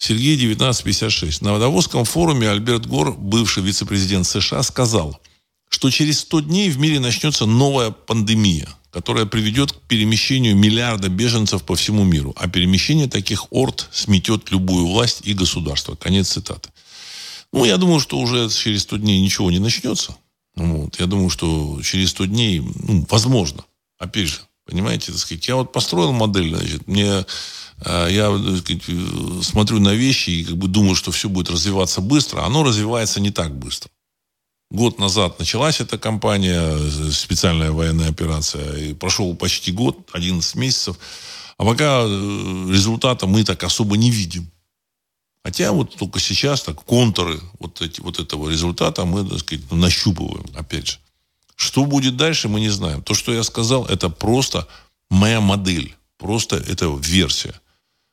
Сергей 0.00 0.34
1956. 0.34 1.42
На 1.42 1.58
Давосском 1.60 2.04
форуме 2.04 2.50
Альберт 2.50 2.86
Гор, 2.86 3.12
бывший 3.12 3.62
вице-президент 3.62 4.26
США, 4.26 4.64
сказал, 4.64 5.20
что 5.68 5.90
через 5.90 6.20
100 6.20 6.40
дней 6.40 6.70
в 6.70 6.78
мире 6.80 6.98
начнется 6.98 7.46
новая 7.46 7.92
пандемия– 7.92 8.68
которая 8.90 9.24
приведет 9.24 9.72
к 9.72 9.80
перемещению 9.82 10.56
миллиарда 10.56 11.08
беженцев 11.08 11.62
по 11.62 11.76
всему 11.76 12.04
миру. 12.04 12.34
А 12.36 12.48
перемещение 12.48 13.08
таких 13.08 13.52
орд 13.52 13.88
сметет 13.92 14.50
любую 14.50 14.86
власть 14.86 15.20
и 15.24 15.32
государство. 15.32 15.94
Конец 15.94 16.30
цитаты. 16.30 16.70
Ну, 17.52 17.64
я 17.64 17.76
думаю, 17.76 18.00
что 18.00 18.18
уже 18.18 18.48
через 18.50 18.82
100 18.82 18.98
дней 18.98 19.20
ничего 19.20 19.50
не 19.50 19.58
начнется. 19.58 20.16
Вот. 20.56 20.98
Я 20.98 21.06
думаю, 21.06 21.30
что 21.30 21.80
через 21.82 22.10
100 22.10 22.24
дней, 22.26 22.60
ну, 22.60 23.06
возможно, 23.08 23.64
опять 23.98 24.28
же, 24.28 24.40
понимаете, 24.66 25.12
так 25.12 25.20
сказать, 25.20 25.46
я 25.46 25.56
вот 25.56 25.72
построил 25.72 26.12
модель, 26.12 26.54
значит, 26.54 26.86
мне, 26.88 27.24
я 27.84 28.30
так 28.30 28.58
сказать, 28.58 28.82
смотрю 29.44 29.80
на 29.80 29.94
вещи 29.94 30.30
и 30.30 30.44
как 30.44 30.56
бы 30.56 30.68
думаю, 30.68 30.94
что 30.94 31.10
все 31.10 31.28
будет 31.28 31.50
развиваться 31.50 32.00
быстро, 32.00 32.44
оно 32.44 32.62
развивается 32.62 33.20
не 33.20 33.30
так 33.30 33.56
быстро. 33.56 33.90
Год 34.70 35.00
назад 35.00 35.38
началась 35.40 35.80
эта 35.80 35.98
кампания, 35.98 36.78
специальная 37.10 37.72
военная 37.72 38.08
операция, 38.08 38.76
и 38.76 38.94
прошел 38.94 39.34
почти 39.34 39.72
год, 39.72 40.08
11 40.12 40.54
месяцев. 40.54 40.96
А 41.58 41.64
пока 41.64 42.02
э, 42.04 42.68
результата 42.70 43.26
мы 43.26 43.44
так 43.44 43.64
особо 43.64 43.96
не 43.96 44.10
видим. 44.10 44.48
Хотя 45.44 45.72
вот 45.72 45.96
только 45.96 46.20
сейчас 46.20 46.62
так 46.62 46.84
контуры 46.84 47.40
вот, 47.58 47.80
эти, 47.80 48.00
вот 48.00 48.20
этого 48.20 48.48
результата 48.48 49.04
мы, 49.04 49.28
так 49.28 49.40
сказать, 49.40 49.70
нащупываем, 49.72 50.46
опять 50.54 50.86
же. 50.86 50.98
Что 51.56 51.84
будет 51.84 52.16
дальше, 52.16 52.48
мы 52.48 52.60
не 52.60 52.68
знаем. 52.68 53.02
То, 53.02 53.14
что 53.14 53.32
я 53.32 53.42
сказал, 53.42 53.86
это 53.86 54.08
просто 54.08 54.68
моя 55.10 55.40
модель. 55.40 55.96
Просто 56.16 56.56
это 56.56 56.86
версия. 57.02 57.54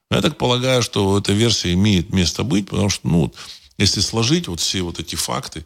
Я 0.10 0.22
так 0.22 0.38
полагаю, 0.38 0.82
что 0.82 1.18
эта 1.18 1.34
версия 1.34 1.74
имеет 1.74 2.14
место 2.14 2.44
быть, 2.44 2.70
потому 2.70 2.90
что, 2.90 3.08
ну, 3.08 3.34
если 3.78 4.00
сложить 4.00 4.48
вот 4.48 4.60
все 4.60 4.82
вот 4.82 5.00
эти 5.00 5.16
факты, 5.16 5.66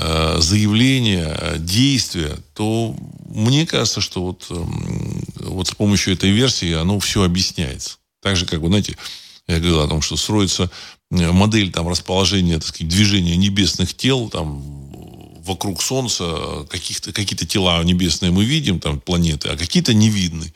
Э, 0.00 0.36
заявления, 0.38 1.56
действия, 1.58 2.38
то 2.54 2.94
мне 3.28 3.66
кажется, 3.66 4.00
что 4.00 4.22
вот, 4.22 4.46
эм, 4.50 5.24
вот 5.40 5.66
с 5.66 5.74
помощью 5.74 6.14
этой 6.14 6.30
версии 6.30 6.72
оно 6.72 7.00
все 7.00 7.24
объясняется. 7.24 7.96
Так 8.22 8.36
же, 8.36 8.46
как, 8.46 8.60
вы 8.60 8.68
знаете, 8.68 8.96
я 9.48 9.58
говорил 9.58 9.80
о 9.80 9.88
том, 9.88 10.00
что 10.00 10.16
строится 10.16 10.70
э, 11.10 11.32
модель 11.32 11.72
там, 11.72 11.88
расположения, 11.88 12.58
так 12.58 12.68
сказать, 12.68 12.88
движения 12.88 13.36
небесных 13.36 13.92
тел 13.92 14.28
там, 14.28 14.62
вокруг 15.42 15.82
Солнца, 15.82 16.64
каких-то, 16.70 17.12
какие-то 17.12 17.44
тела 17.44 17.82
небесные 17.82 18.30
мы 18.30 18.44
видим, 18.44 18.78
там, 18.78 19.00
планеты, 19.00 19.48
а 19.48 19.56
какие-то 19.56 19.94
не 19.94 20.10
видны. 20.10 20.52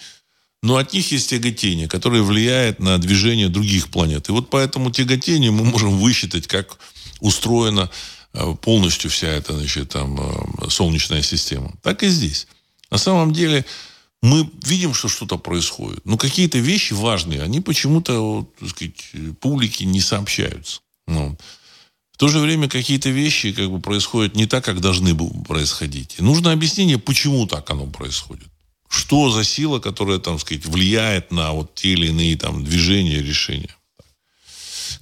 Но 0.63 0.77
от 0.77 0.93
них 0.93 1.11
есть 1.11 1.31
тяготение, 1.31 1.89
которое 1.89 2.23
влияет 2.23 2.79
на 2.79 2.99
движение 2.99 3.49
других 3.49 3.89
планет. 3.89 4.29
И 4.29 4.33
вот 4.33 4.49
по 4.49 4.57
этому 4.57 4.91
тяготению 4.91 5.53
мы 5.53 5.65
можем 5.65 5.99
высчитать, 5.99 6.47
как 6.47 6.79
устроена 7.21 7.91
Э, 8.35 8.55
полностью 8.61 9.11
вся 9.11 9.29
эта 9.29 9.55
значит, 9.55 9.91
там, 9.91 10.19
э, 10.19 10.71
солнечная 10.71 11.23
система. 11.23 11.75
Так 11.83 12.03
и 12.03 12.09
здесь. 12.09 12.47
На 12.91 12.99
самом 12.99 13.33
деле 13.33 13.65
мы 14.23 14.49
видим, 14.65 14.95
что 14.95 15.09
что-то 15.09 15.37
происходит. 15.37 16.05
Но 16.07 16.17
какие-то 16.17 16.59
вещи 16.59 16.95
важные, 16.95 17.43
они 17.43 17.61
почему-то 17.61 18.49
так 18.59 18.71
сказать, 18.71 18.95
публике 19.41 19.85
не 19.85 20.01
сообщаются. 20.01 20.81
Ну, 21.07 21.37
в 22.13 22.17
то 22.17 22.29
же 22.29 22.39
время 22.39 22.69
какие-то 22.69 23.11
вещи 23.11 23.53
как 23.53 23.71
бы 23.71 23.81
происходят 23.81 24.37
не 24.37 24.47
так, 24.47 24.65
как 24.65 24.81
должны 24.81 25.13
бы 25.13 25.29
происходить. 25.45 26.17
И 26.19 26.23
нужно 26.23 26.53
объяснение, 26.53 26.99
почему 26.99 27.47
так 27.47 27.69
оно 27.71 27.87
происходит. 27.87 28.49
Что 28.93 29.31
за 29.31 29.43
сила, 29.43 29.79
которая, 29.79 30.19
там, 30.19 30.39
сказать, 30.39 30.67
влияет 30.67 31.33
на 31.33 31.53
вот 31.53 31.75
те 31.75 31.95
или 31.95 32.09
иные 32.09 32.37
там, 32.37 32.63
движения, 32.63 33.23
решения. 33.23 33.75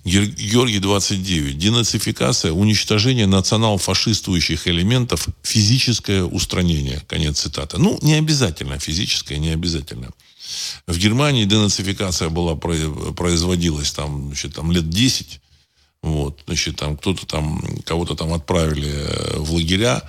Георгий 0.04 0.78
29. 0.78 1.58
Денацификация, 1.58 2.52
уничтожение 2.52 3.26
национал-фашистующих 3.26 4.68
элементов, 4.68 5.26
физическое 5.42 6.22
устранение. 6.22 7.02
Конец 7.08 7.40
цитаты. 7.40 7.78
Ну, 7.78 7.98
не 8.00 8.14
обязательно 8.14 8.78
физическое, 8.78 9.38
не 9.38 9.50
обязательно. 9.50 10.10
В 10.86 10.96
Германии 10.96 11.44
денацификация 11.44 12.28
была, 12.28 12.54
производилась 12.54 13.90
там, 13.90 14.28
значит, 14.28 14.54
там 14.54 14.70
лет 14.70 14.88
10. 14.88 15.40
Вот, 16.02 16.42
значит, 16.46 16.76
там 16.76 16.96
кто-то 16.96 17.26
там, 17.26 17.60
кого-то 17.84 18.14
там 18.14 18.32
отправили 18.32 19.36
в 19.36 19.52
лагеря, 19.52 20.00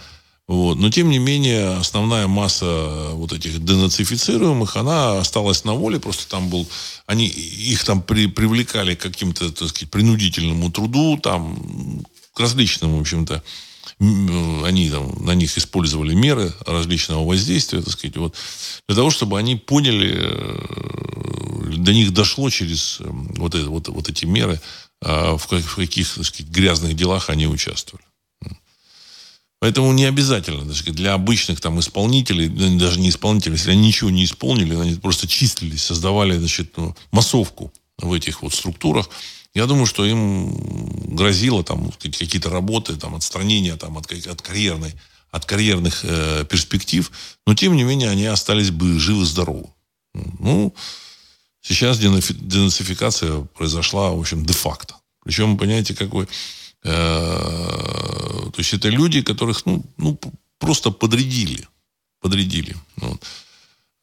вот. 0.51 0.77
Но, 0.79 0.89
тем 0.89 1.09
не 1.09 1.17
менее, 1.17 1.77
основная 1.77 2.27
масса 2.27 3.11
вот 3.13 3.31
этих 3.31 3.63
денацифицируемых, 3.63 4.75
она 4.75 5.19
осталась 5.19 5.63
на 5.63 5.75
воле, 5.75 5.97
просто 5.97 6.27
там 6.27 6.49
был, 6.49 6.67
они, 7.05 7.25
их 7.25 7.85
там 7.85 8.01
при, 8.01 8.27
привлекали 8.27 8.95
к 8.95 8.99
каким-то, 8.99 9.49
так 9.49 9.69
сказать, 9.69 9.89
принудительному 9.89 10.69
труду, 10.69 11.17
там, 11.17 12.05
к 12.33 12.39
различным, 12.41 12.97
в 12.97 12.99
общем-то, 12.99 13.41
они 13.97 14.89
там, 14.89 15.23
на 15.23 15.35
них 15.35 15.57
использовали 15.57 16.13
меры 16.13 16.53
различного 16.65 17.25
воздействия, 17.25 17.81
так 17.81 17.93
сказать, 17.93 18.17
вот, 18.17 18.35
для 18.89 18.97
того, 18.97 19.09
чтобы 19.09 19.39
они 19.39 19.55
поняли, 19.55 20.17
э, 20.21 21.77
до 21.77 21.93
них 21.93 22.11
дошло 22.11 22.49
через 22.49 22.97
э, 22.99 23.05
вот, 23.09 23.55
это, 23.55 23.69
вот, 23.69 23.87
вот 23.87 24.09
эти 24.09 24.25
меры, 24.25 24.59
а 25.01 25.37
в 25.37 25.47
каких, 25.47 26.13
так 26.13 26.25
сказать, 26.25 26.51
грязных 26.51 26.93
делах 26.93 27.29
они 27.29 27.47
участвовали. 27.47 28.03
Поэтому 29.61 29.93
не 29.93 30.05
обязательно 30.05 30.65
даже 30.65 30.83
для 30.85 31.13
обычных 31.13 31.61
там 31.61 31.79
исполнителей, 31.79 32.47
даже 32.79 32.99
не 32.99 33.09
исполнителей, 33.09 33.53
если 33.53 33.69
они 33.69 33.87
ничего 33.89 34.09
не 34.09 34.25
исполнили, 34.25 34.75
они 34.75 34.95
просто 34.95 35.27
числились, 35.27 35.83
создавали 35.83 36.35
значит, 36.35 36.75
ну, 36.77 36.95
массовку 37.11 37.71
в 37.99 38.11
этих 38.11 38.41
вот 38.41 38.55
структурах. 38.55 39.07
Я 39.53 39.67
думаю, 39.67 39.85
что 39.85 40.03
им 40.03 41.15
грозило 41.15 41.63
там 41.63 41.91
какие-то 41.91 42.49
работы, 42.49 42.95
там 42.95 43.13
отстранение 43.13 43.75
там, 43.75 43.99
от, 43.99 44.11
от 44.11 44.41
карьерной, 44.41 44.95
от 45.29 45.45
карьерных 45.45 45.99
э, 46.05 46.43
перспектив, 46.49 47.11
но 47.45 47.53
тем 47.53 47.75
не 47.75 47.83
менее 47.83 48.09
они 48.09 48.25
остались 48.25 48.71
бы 48.71 48.99
живы-здоровы. 48.99 49.69
Ну, 50.15 50.73
сейчас 51.61 51.99
денацификация 51.99 53.41
произошла, 53.55 54.09
в 54.09 54.19
общем, 54.19 54.43
де-факто. 54.43 54.95
Причем, 55.23 55.55
понимаете, 55.55 55.93
какой 55.93 56.27
Э, 56.83 58.30
то 58.51 58.59
есть 58.59 58.73
это 58.73 58.89
люди, 58.89 59.21
которых 59.21 59.65
ну, 59.65 59.83
ну, 59.97 60.19
просто 60.59 60.91
подрядили. 60.91 61.67
Подрядили. 62.19 62.75
Вот. 62.97 63.23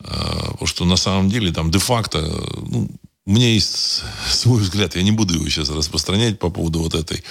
Э, 0.01 0.51
потому 0.53 0.67
что 0.67 0.85
на 0.85 0.97
самом 0.97 1.29
деле 1.29 1.53
там 1.53 1.71
де-факто, 1.71 2.21
ну, 2.21 2.89
у 3.27 3.31
меня 3.31 3.49
есть 3.49 4.03
свой 4.29 4.63
взгляд, 4.63 4.97
я 4.97 5.03
не 5.03 5.13
буду 5.13 5.35
его 5.35 5.49
сейчас 5.49 5.69
распространять 5.69 6.39
по 6.39 6.51
поводу 6.51 6.81
вот 6.81 6.95
этой 6.95 7.23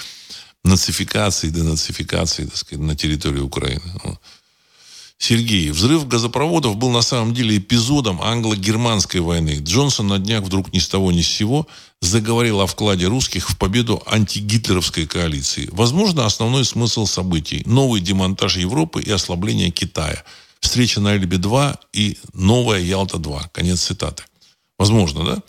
нацификации, 0.64 1.50
денацификации, 1.50 2.46
так 2.46 2.56
сказать, 2.56 2.84
на 2.84 2.96
территории 2.96 3.40
Украины. 3.40 3.82
Сергей, 5.18 5.70
взрыв 5.70 6.06
газопроводов 6.06 6.76
был 6.76 6.90
на 6.90 7.02
самом 7.02 7.34
деле 7.34 7.58
эпизодом 7.58 8.22
англо-германской 8.22 9.20
войны. 9.20 9.58
Джонсон 9.60 10.06
на 10.06 10.18
днях 10.18 10.44
вдруг 10.44 10.72
ни 10.72 10.78
с 10.78 10.88
того 10.88 11.10
ни 11.10 11.22
с 11.22 11.28
сего 11.28 11.66
заговорил 12.00 12.60
о 12.60 12.66
вкладе 12.66 13.06
русских 13.06 13.50
в 13.50 13.58
победу 13.58 14.00
антигитлеровской 14.06 15.06
коалиции. 15.06 15.68
Возможно, 15.72 16.24
основной 16.24 16.64
смысл 16.64 17.04
событий– 17.04 17.62
новый 17.66 18.00
демонтаж 18.00 18.56
Европы 18.58 19.02
и 19.02 19.10
ослабление 19.10 19.70
Китая. 19.70 20.22
Встреча 20.60 21.00
на 21.00 21.16
Эльбе-2 21.16 21.78
и 21.92 22.16
новая 22.32 22.80
Ялта-2. 22.80 23.48
Конец 23.52 23.82
цитаты. 23.82 24.22
Возможно, 24.78 25.24
да? 25.24 25.42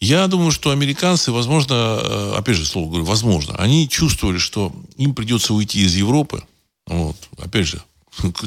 Я 0.00 0.26
думаю, 0.26 0.50
что 0.50 0.70
американцы, 0.70 1.30
возможно, 1.30 1.74
э, 2.02 2.34
опять 2.38 2.56
же, 2.56 2.64
слово 2.64 2.88
говорю, 2.88 3.04
возможно, 3.04 3.54
они 3.56 3.86
чувствовали, 3.86 4.38
что 4.38 4.72
им 4.96 5.14
придется 5.14 5.52
уйти 5.52 5.82
из 5.84 5.94
Европы. 5.94 6.42
Вот, 6.86 7.16
опять 7.36 7.66
же, 7.66 7.82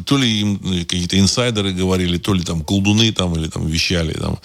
то 0.06 0.18
ли 0.18 0.42
им 0.42 0.60
ну, 0.62 0.80
какие-то 0.80 1.20
инсайдеры 1.20 1.74
говорили, 1.74 2.18
то 2.18 2.34
ли 2.34 2.44
там 2.44 2.64
колдуны 2.64 3.12
там 3.12 3.36
или 3.36 3.48
там 3.48 3.66
вещали 3.68 4.14
там. 4.14 4.40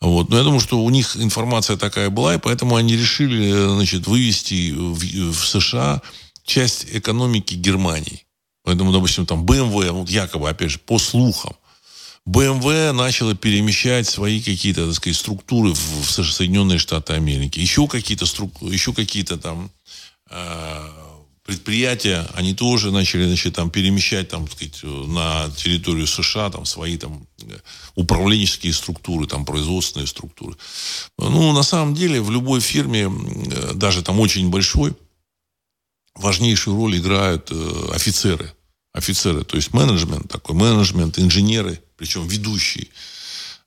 Вот. 0.00 0.30
Но 0.30 0.38
я 0.38 0.42
думаю, 0.42 0.60
что 0.60 0.82
у 0.82 0.90
них 0.90 1.16
информация 1.16 1.76
такая 1.76 2.10
была, 2.10 2.34
и 2.34 2.38
поэтому 2.38 2.76
они 2.76 2.96
решили 2.96 3.52
значит, 3.52 4.06
вывести 4.06 4.72
в, 4.72 5.32
в 5.32 5.46
США 5.46 6.02
часть 6.44 6.86
экономики 6.92 7.54
Германии. 7.54 8.24
Поэтому, 8.64 8.92
допустим, 8.92 9.26
там 9.26 9.44
BMW, 9.44 9.90
вот 9.90 10.10
якобы, 10.10 10.48
опять 10.48 10.70
же, 10.70 10.78
по 10.78 10.98
слухам, 10.98 11.54
БМВ 12.24 12.92
начала 12.92 13.34
перемещать 13.34 14.06
свои 14.08 14.40
какие-то, 14.40 14.86
так 14.86 14.94
сказать, 14.94 15.16
структуры 15.16 15.72
в, 15.72 16.06
в 16.06 16.32
Соединенные 16.32 16.78
Штаты 16.78 17.14
Америки. 17.14 17.58
Еще 17.58 17.88
какие-то 17.88 18.26
структуры, 18.26 18.72
еще 18.72 18.92
какие-то 18.92 19.38
там 19.38 19.70
э, 20.30 20.88
предприятия, 21.52 22.26
они 22.34 22.54
тоже 22.54 22.90
начали, 22.90 23.26
значит, 23.26 23.54
там 23.54 23.70
перемещать, 23.70 24.28
там, 24.28 24.50
сказать, 24.50 24.82
на 24.82 25.50
территорию 25.50 26.06
США, 26.06 26.50
там, 26.50 26.64
свои 26.64 26.96
там 26.96 27.26
управленческие 27.94 28.72
структуры, 28.72 29.26
там, 29.26 29.44
производственные 29.44 30.06
структуры. 30.06 30.56
Ну, 31.18 31.52
на 31.52 31.62
самом 31.62 31.94
деле, 31.94 32.22
в 32.22 32.30
любой 32.30 32.60
фирме, 32.60 33.02
э, 33.02 33.74
даже 33.74 34.02
там 34.02 34.18
очень 34.20 34.48
большой, 34.48 34.94
важнейшую 36.14 36.76
роль 36.76 36.96
играют 36.96 37.48
э, 37.50 37.88
офицеры. 37.92 38.52
Офицеры, 38.94 39.44
то 39.44 39.56
есть 39.56 39.74
менеджмент 39.74 40.28
такой, 40.30 40.54
менеджмент, 40.54 41.18
инженеры, 41.18 41.80
причем 41.96 42.26
ведущие. 42.28 42.88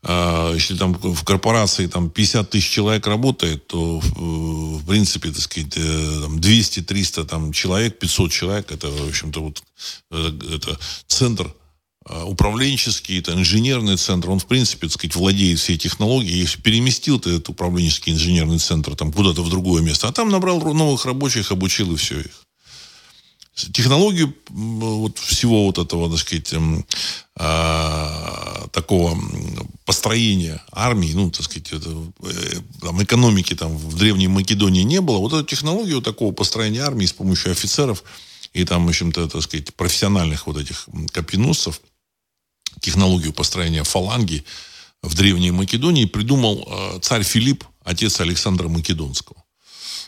А, 0.08 0.53
если 0.53 0.78
там 0.78 0.93
в 0.93 1.24
корпорации 1.24 1.88
там 1.88 2.12
50 2.12 2.49
тысяч 2.51 2.70
человек 2.70 3.08
работает, 3.08 3.66
то 3.66 3.99
в 3.99 4.86
принципе, 4.86 5.32
так 5.32 5.41
сказать, 5.41 5.76
200-300 5.76 7.22
э, 7.22 7.26
там 7.26 7.51
человек, 7.51 7.97
500 7.97 8.32
человек, 8.32 8.72
это, 8.72 8.88
в 8.88 9.10
общем-то, 9.10 9.41
вот 9.41 9.64
э, 10.12 10.32
это 10.53 10.78
центр 11.08 11.53
управленческий, 12.08 13.18
это 13.18 13.34
инженерный 13.34 13.97
центр, 13.97 14.30
он, 14.30 14.38
в 14.38 14.45
принципе, 14.45 14.86
так 14.86 14.93
сказать, 14.93 15.16
владеет 15.16 15.58
всей 15.58 15.76
технологией. 15.76 16.41
Если 16.41 16.62
переместил 16.62 17.20
ты 17.20 17.32
этот 17.32 17.49
управленческий 17.49 18.14
инженерный 18.14 18.60
центр 18.60 18.95
там 18.95 19.12
куда-то 19.12 19.41
в 19.41 19.49
другое 19.49 19.82
место, 19.82 20.08
а 20.08 20.12
там 20.12 20.30
набрал 20.30 20.62
новых 20.62 21.03
рабочих, 21.06 21.51
обучил 21.51 21.93
и 21.93 21.95
все 21.95 22.20
их 22.20 22.45
технологию 23.56 24.36
вот 24.49 25.18
всего 25.18 25.66
вот 25.66 25.78
этого, 25.78 26.10
так 26.10 26.20
сказать, 26.20 26.53
а, 27.38 28.68
такого 28.72 29.18
построения 29.86 30.62
армии, 30.72 31.14
ну, 31.14 31.32
так 31.32 31.45
сказать, 31.45 31.72
это, 31.72 31.89
э, 32.24 32.60
там, 32.82 33.01
экономики 33.01 33.56
там 33.56 33.78
в 33.78 33.95
Древней 33.97 34.28
Македонии 34.28 34.84
не 34.84 34.99
было. 34.99 35.20
Вот 35.20 35.34
эту 35.34 35.45
технологию 35.45 36.01
такого 36.01 36.34
построения 36.34 36.82
армии 36.82 37.06
с 37.06 37.14
помощью 37.14 37.51
офицеров 37.51 38.03
и 38.53 38.66
там, 38.66 38.86
в 38.86 38.89
общем-то, 38.89 39.28
так 39.28 39.41
сказать, 39.41 39.74
профессиональных 39.76 40.47
вот 40.47 40.58
этих 40.58 40.88
копиносцев, 41.12 41.82
технологию 42.82 43.34
построения 43.34 43.84
фаланги 43.84 44.43
в 45.01 45.16
Древней 45.16 45.51
Македонии 45.51 46.06
придумал 46.06 46.68
э, 46.68 46.99
царь 47.01 47.24
Филипп, 47.24 47.64
отец 47.84 48.20
Александра 48.20 48.68
Македонского. 48.68 49.45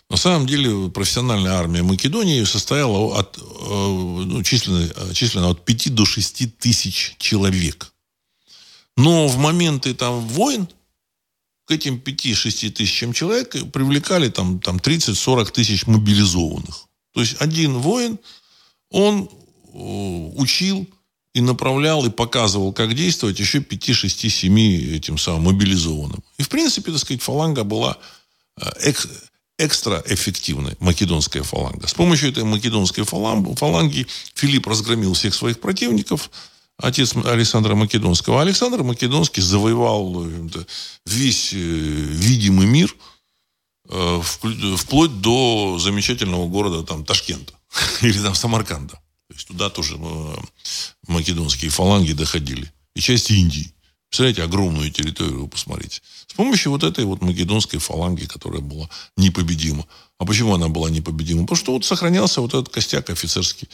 На 0.09 0.17
самом 0.17 0.47
деле 0.47 0.89
профессиональная 0.89 1.53
армия 1.53 1.83
Македонии 1.83 2.43
состояла 2.45 3.19
от, 3.19 3.37
э, 3.37 3.41
ну, 3.41 4.41
численно, 4.43 5.13
численно 5.13 5.49
от 5.49 5.65
5 5.65 5.93
до 5.93 6.05
6 6.05 6.57
тысяч 6.57 7.15
человек. 7.19 7.93
Но 8.95 9.27
в 9.27 9.37
моменты 9.37 9.93
там 9.93 10.25
войн 10.27 10.67
к 11.65 11.71
этим 11.71 11.97
5-6 11.97 12.69
тысячам 12.71 13.11
человек 13.11 13.51
привлекали 13.71 14.29
там, 14.29 14.59
там 14.61 14.77
30-40 14.77 15.51
тысяч 15.51 15.85
мобилизованных. 15.85 16.87
То 17.13 17.19
есть 17.19 17.35
один 17.39 17.77
воин, 17.79 18.17
он 18.89 19.29
э, 19.73 19.77
учил 20.37 20.87
и 21.33 21.41
направлял, 21.41 22.05
и 22.05 22.09
показывал, 22.09 22.71
как 22.71 22.95
действовать 22.95 23.39
еще 23.39 23.59
5, 23.59 23.93
6, 23.93 24.31
7 24.31 24.59
этим 24.95 25.17
самым 25.17 25.43
мобилизованным. 25.43 26.23
И, 26.37 26.43
в 26.43 26.49
принципе, 26.49 26.91
так 26.91 27.01
сказать, 27.01 27.21
фаланга 27.21 27.65
была 27.65 27.97
э, 28.55 28.69
экстра 29.57 30.03
эффективной 30.05 30.75
македонская 30.79 31.43
фаланга. 31.43 31.87
С 31.87 31.93
помощью 31.93 32.29
этой 32.29 32.43
македонской 32.43 33.03
фаланги 33.03 34.07
Филипп 34.35 34.67
разгромил 34.67 35.13
всех 35.13 35.33
своих 35.33 35.59
противников, 35.59 36.29
отец 36.77 37.15
Александра 37.15 37.75
Македонского. 37.75 38.41
Александр 38.41 38.83
Македонский 38.83 39.41
завоевал 39.41 40.27
весь 41.05 41.53
э, 41.53 41.57
видимый 41.57 42.67
мир, 42.67 42.95
э, 43.89 44.21
вплоть 44.77 45.21
до 45.21 45.79
замечательного 45.79 46.47
города 46.47 46.83
там, 46.83 47.03
Ташкента 47.03 47.53
или 48.01 48.21
там 48.21 48.35
Самарканда. 48.35 48.93
То 48.93 49.33
есть 49.33 49.47
туда 49.47 49.69
тоже 49.69 49.97
э, 49.99 50.35
македонские 51.07 51.71
фаланги 51.71 52.13
доходили. 52.13 52.71
И 52.95 53.01
часть 53.01 53.31
Индии. 53.31 53.73
Представляете, 54.09 54.43
огромную 54.43 54.89
территорию 54.89 55.41
вы 55.41 55.47
посмотрите. 55.47 56.01
С 56.27 56.33
помощью 56.33 56.71
вот 56.71 56.83
этой 56.83 57.05
вот 57.05 57.21
македонской 57.21 57.77
фаланги, 57.77 58.25
которая 58.25 58.61
была 58.61 58.89
непобедима. 59.17 59.85
А 60.17 60.25
почему 60.25 60.55
она 60.55 60.69
была 60.69 60.89
непобедима? 60.89 61.41
Потому 61.41 61.57
что 61.57 61.73
вот 61.73 61.85
сохранялся 61.85 62.41
вот 62.41 62.53
этот 62.53 62.69
костяк 62.69 63.09
офицерский. 63.09 63.69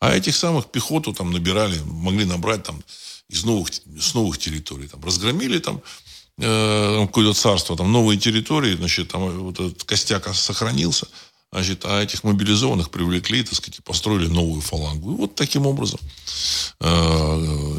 А 0.00 0.14
этих 0.14 0.36
самых 0.36 0.70
пехоту 0.70 1.12
там 1.12 1.30
набирали, 1.30 1.78
могли 1.84 2.24
набрать 2.24 2.64
там 2.64 2.82
из 3.28 3.44
новых, 3.44 3.70
с 3.72 4.14
новых 4.14 4.38
территорий. 4.38 4.88
Там, 4.88 5.02
разгромили 5.02 5.58
там 5.58 5.80
э, 6.38 7.06
какое-то 7.06 7.32
царство, 7.32 7.76
там 7.76 7.90
новые 7.92 8.18
территории, 8.18 8.76
значит, 8.76 9.08
там 9.08 9.30
вот 9.38 9.60
этот 9.60 9.84
костяк 9.84 10.34
сохранился. 10.34 11.08
Значит, 11.56 11.86
а 11.86 12.02
этих 12.02 12.22
мобилизованных 12.22 12.90
привлекли, 12.90 13.42
так 13.42 13.54
сказать, 13.54 13.82
построили 13.82 14.26
новую 14.26 14.60
фалангу. 14.60 15.12
И 15.12 15.16
вот 15.16 15.36
таким 15.36 15.66
образом 15.66 15.98
э, 16.80 16.86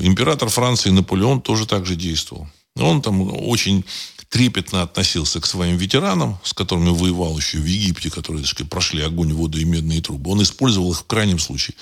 император 0.01 0.49
Франции 0.49 0.89
Наполеон 0.89 1.41
тоже 1.41 1.67
так 1.67 1.85
же 1.85 1.95
действовал. 1.95 2.47
Он 2.75 3.03
там 3.03 3.21
очень 3.47 3.85
трепетно 4.29 4.81
относился 4.81 5.39
к 5.39 5.45
своим 5.45 5.77
ветеранам, 5.77 6.39
с 6.43 6.53
которыми 6.53 6.89
воевал 6.89 7.37
еще 7.37 7.59
в 7.59 7.65
Египте, 7.65 8.09
которые, 8.09 8.41
так 8.41 8.49
сказать, 8.49 8.71
прошли 8.71 9.03
огонь, 9.03 9.31
воду 9.31 9.59
и 9.59 9.63
медные 9.63 10.01
трубы. 10.01 10.31
Он 10.31 10.41
использовал 10.41 10.93
их 10.93 11.01
в 11.01 11.05
крайнем 11.05 11.37
случае. 11.37 11.77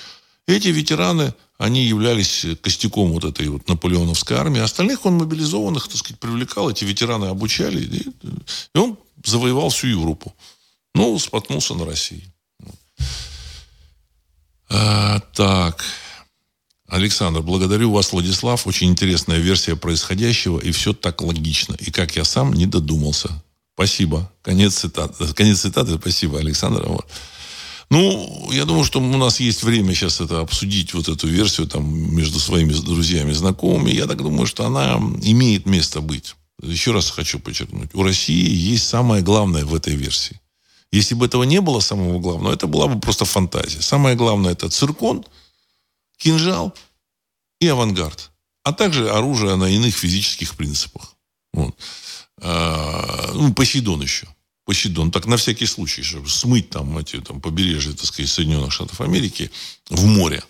Эти 0.46 0.68
ветераны, 0.68 1.32
они 1.56 1.86
являлись 1.86 2.44
костяком 2.60 3.12
вот 3.12 3.24
этой 3.24 3.48
вот 3.48 3.68
наполеоновской 3.68 4.36
армии. 4.36 4.60
Остальных 4.60 5.06
он 5.06 5.14
мобилизованных, 5.14 5.88
так 5.88 5.96
сказать, 5.96 6.20
привлекал. 6.20 6.68
Эти 6.68 6.84
ветераны 6.84 7.24
обучали. 7.24 7.80
И 8.74 8.78
он 8.78 8.98
завоевал 9.24 9.70
всю 9.70 9.86
Европу. 9.86 10.34
Ну, 10.96 11.18
споткнулся 11.18 11.74
на 11.74 11.84
России. 11.84 12.24
А, 14.70 15.20
так. 15.34 15.84
Александр, 16.88 17.42
благодарю 17.42 17.92
вас, 17.92 18.12
Владислав. 18.12 18.66
Очень 18.66 18.88
интересная 18.88 19.38
версия 19.38 19.76
происходящего, 19.76 20.58
и 20.58 20.70
все 20.70 20.94
так 20.94 21.20
логично. 21.20 21.76
И 21.80 21.90
как 21.90 22.16
я 22.16 22.24
сам 22.24 22.54
не 22.54 22.64
додумался. 22.64 23.28
Спасибо. 23.74 24.32
Конец 24.40 24.76
цитаты. 24.76 25.34
Конец 25.34 25.60
цитаты. 25.60 25.98
Спасибо, 25.98 26.38
Александр. 26.38 26.84
Вот. 26.86 27.06
Ну, 27.90 28.50
я 28.50 28.64
думаю, 28.64 28.84
что 28.84 28.98
у 28.98 29.16
нас 29.18 29.38
есть 29.38 29.62
время 29.64 29.94
сейчас 29.94 30.22
это 30.22 30.40
обсудить, 30.40 30.94
вот 30.94 31.08
эту 31.08 31.28
версию 31.28 31.66
там 31.66 32.16
между 32.16 32.40
своими 32.40 32.72
друзьями, 32.72 33.32
знакомыми. 33.32 33.90
Я 33.90 34.06
так 34.06 34.16
думаю, 34.16 34.46
что 34.46 34.64
она 34.64 34.96
имеет 35.22 35.66
место 35.66 36.00
быть. 36.00 36.36
Еще 36.62 36.92
раз 36.92 37.10
хочу 37.10 37.38
подчеркнуть. 37.38 37.90
У 37.94 38.02
России 38.02 38.48
есть 38.50 38.88
самое 38.88 39.22
главное 39.22 39.66
в 39.66 39.74
этой 39.74 39.94
версии. 39.94 40.40
Если 40.92 41.14
бы 41.14 41.26
этого 41.26 41.42
не 41.42 41.60
было 41.60 41.80
самого 41.80 42.18
главного, 42.18 42.52
это 42.52 42.66
была 42.66 42.86
бы 42.86 43.00
просто 43.00 43.24
фантазия. 43.24 43.82
Самое 43.82 44.16
главное 44.16 44.52
это 44.52 44.68
циркон, 44.68 45.24
кинжал 46.16 46.74
и 47.60 47.68
авангард. 47.68 48.30
А 48.62 48.72
также 48.72 49.10
оружие 49.10 49.56
на 49.56 49.68
иных 49.68 49.94
физических 49.94 50.56
принципах. 50.56 51.14
Вот. 51.52 51.76
А, 52.40 53.30
ну, 53.34 53.52
Посейдон 53.54 54.02
еще. 54.02 54.26
Посейдон. 54.64 55.10
Так 55.10 55.26
на 55.26 55.36
всякий 55.36 55.66
случай, 55.66 56.02
чтобы 56.02 56.28
смыть 56.28 56.70
там 56.70 56.98
эти 56.98 57.20
там, 57.20 57.40
побережья, 57.40 57.92
так 57.92 58.04
сказать, 58.04 58.30
Соединенных 58.30 58.72
Штатов 58.72 59.00
Америки 59.00 59.50
в 59.88 60.04
море. 60.06 60.42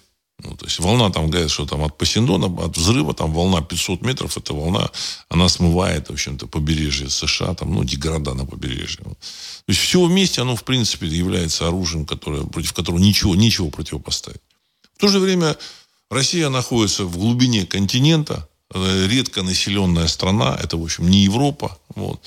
Ну, 0.42 0.54
то 0.54 0.66
есть 0.66 0.78
волна 0.80 1.10
там, 1.10 1.30
говорят, 1.30 1.50
что 1.50 1.64
там 1.64 1.82
от 1.82 1.96
Посейдона, 1.96 2.46
от 2.64 2.76
взрыва, 2.76 3.14
там 3.14 3.32
волна 3.32 3.62
500 3.62 4.02
метров, 4.02 4.36
эта 4.36 4.52
волна, 4.52 4.90
она 5.30 5.48
смывает, 5.48 6.08
в 6.08 6.12
общем-то, 6.12 6.46
побережье 6.46 7.08
США, 7.08 7.54
там, 7.54 7.74
ну, 7.74 7.84
города 7.96 8.34
на 8.34 8.44
побережье. 8.44 9.02
То 9.02 9.16
есть 9.68 9.80
все 9.80 10.04
вместе, 10.04 10.42
оно, 10.42 10.54
в 10.54 10.64
принципе, 10.64 11.06
является 11.06 11.66
оружием, 11.66 12.04
которое, 12.04 12.42
против 12.44 12.74
которого 12.74 12.98
ничего, 12.98 13.34
ничего 13.34 13.70
противопоставить. 13.70 14.42
В 14.96 15.00
то 15.00 15.08
же 15.08 15.20
время 15.20 15.56
Россия 16.10 16.50
находится 16.50 17.04
в 17.04 17.16
глубине 17.16 17.64
континента, 17.64 18.46
редко 18.74 19.42
населенная 19.42 20.06
страна, 20.06 20.58
это, 20.62 20.76
в 20.76 20.82
общем, 20.82 21.08
не 21.08 21.24
Европа, 21.24 21.78
вот. 21.94 22.20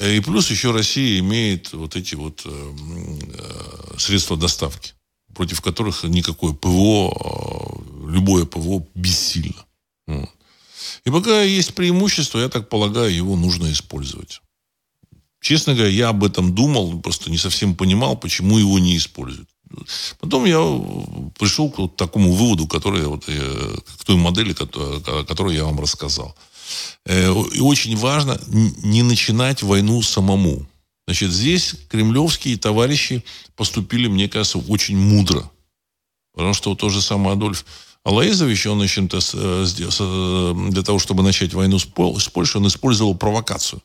И 0.00 0.20
плюс 0.20 0.50
еще 0.50 0.72
Россия 0.72 1.18
имеет 1.20 1.72
вот 1.72 1.96
эти 1.96 2.14
вот 2.14 2.42
э, 2.44 2.50
э, 2.50 3.98
средства 3.98 4.36
доставки 4.36 4.95
против 5.36 5.60
которых 5.60 6.04
никакое 6.04 6.52
ПВО, 6.52 7.12
а, 7.14 8.10
любое 8.10 8.44
ПВО 8.44 8.86
бессильно. 8.94 9.64
И 11.04 11.10
пока 11.10 11.42
есть 11.42 11.74
преимущество, 11.74 12.40
я 12.40 12.48
так 12.48 12.68
полагаю, 12.68 13.14
его 13.14 13.36
нужно 13.36 13.70
использовать. 13.70 14.40
Честно 15.40 15.74
говоря, 15.74 15.90
я 15.90 16.08
об 16.08 16.24
этом 16.24 16.54
думал, 16.54 17.00
просто 17.00 17.30
не 17.30 17.38
совсем 17.38 17.76
понимал, 17.76 18.16
почему 18.16 18.58
его 18.58 18.78
не 18.78 18.96
используют. 18.96 19.48
Потом 20.20 20.44
я 20.44 20.58
пришел 21.38 21.70
к 21.70 21.96
такому 21.96 22.32
выводу, 22.32 22.66
который, 22.66 23.06
вот, 23.06 23.24
э, 23.28 23.76
к 23.98 24.04
той 24.04 24.16
модели, 24.16 24.54
которую 24.54 25.54
я 25.54 25.64
вам 25.64 25.80
рассказал. 25.80 26.34
Э, 27.04 27.32
и 27.52 27.60
очень 27.60 27.96
важно 27.96 28.40
не 28.82 29.02
начинать 29.02 29.62
войну 29.62 30.02
самому. 30.02 30.66
Значит, 31.06 31.30
здесь 31.30 31.74
кремлевские 31.88 32.56
товарищи 32.56 33.24
поступили, 33.54 34.08
мне 34.08 34.28
кажется, 34.28 34.58
очень 34.58 34.96
мудро. 34.98 35.48
Потому 36.34 36.52
что 36.52 36.74
тот 36.74 36.90
же 36.92 37.00
самый 37.00 37.32
Адольф, 37.32 37.64
Алаизович, 38.02 38.66
он, 38.66 38.78
значит, 38.78 39.08
для 39.10 40.82
того, 40.82 40.98
чтобы 40.98 41.22
начать 41.22 41.54
войну 41.54 41.78
с 41.78 41.86
Польшей, 41.86 42.60
он 42.60 42.66
использовал 42.66 43.14
провокацию. 43.14 43.80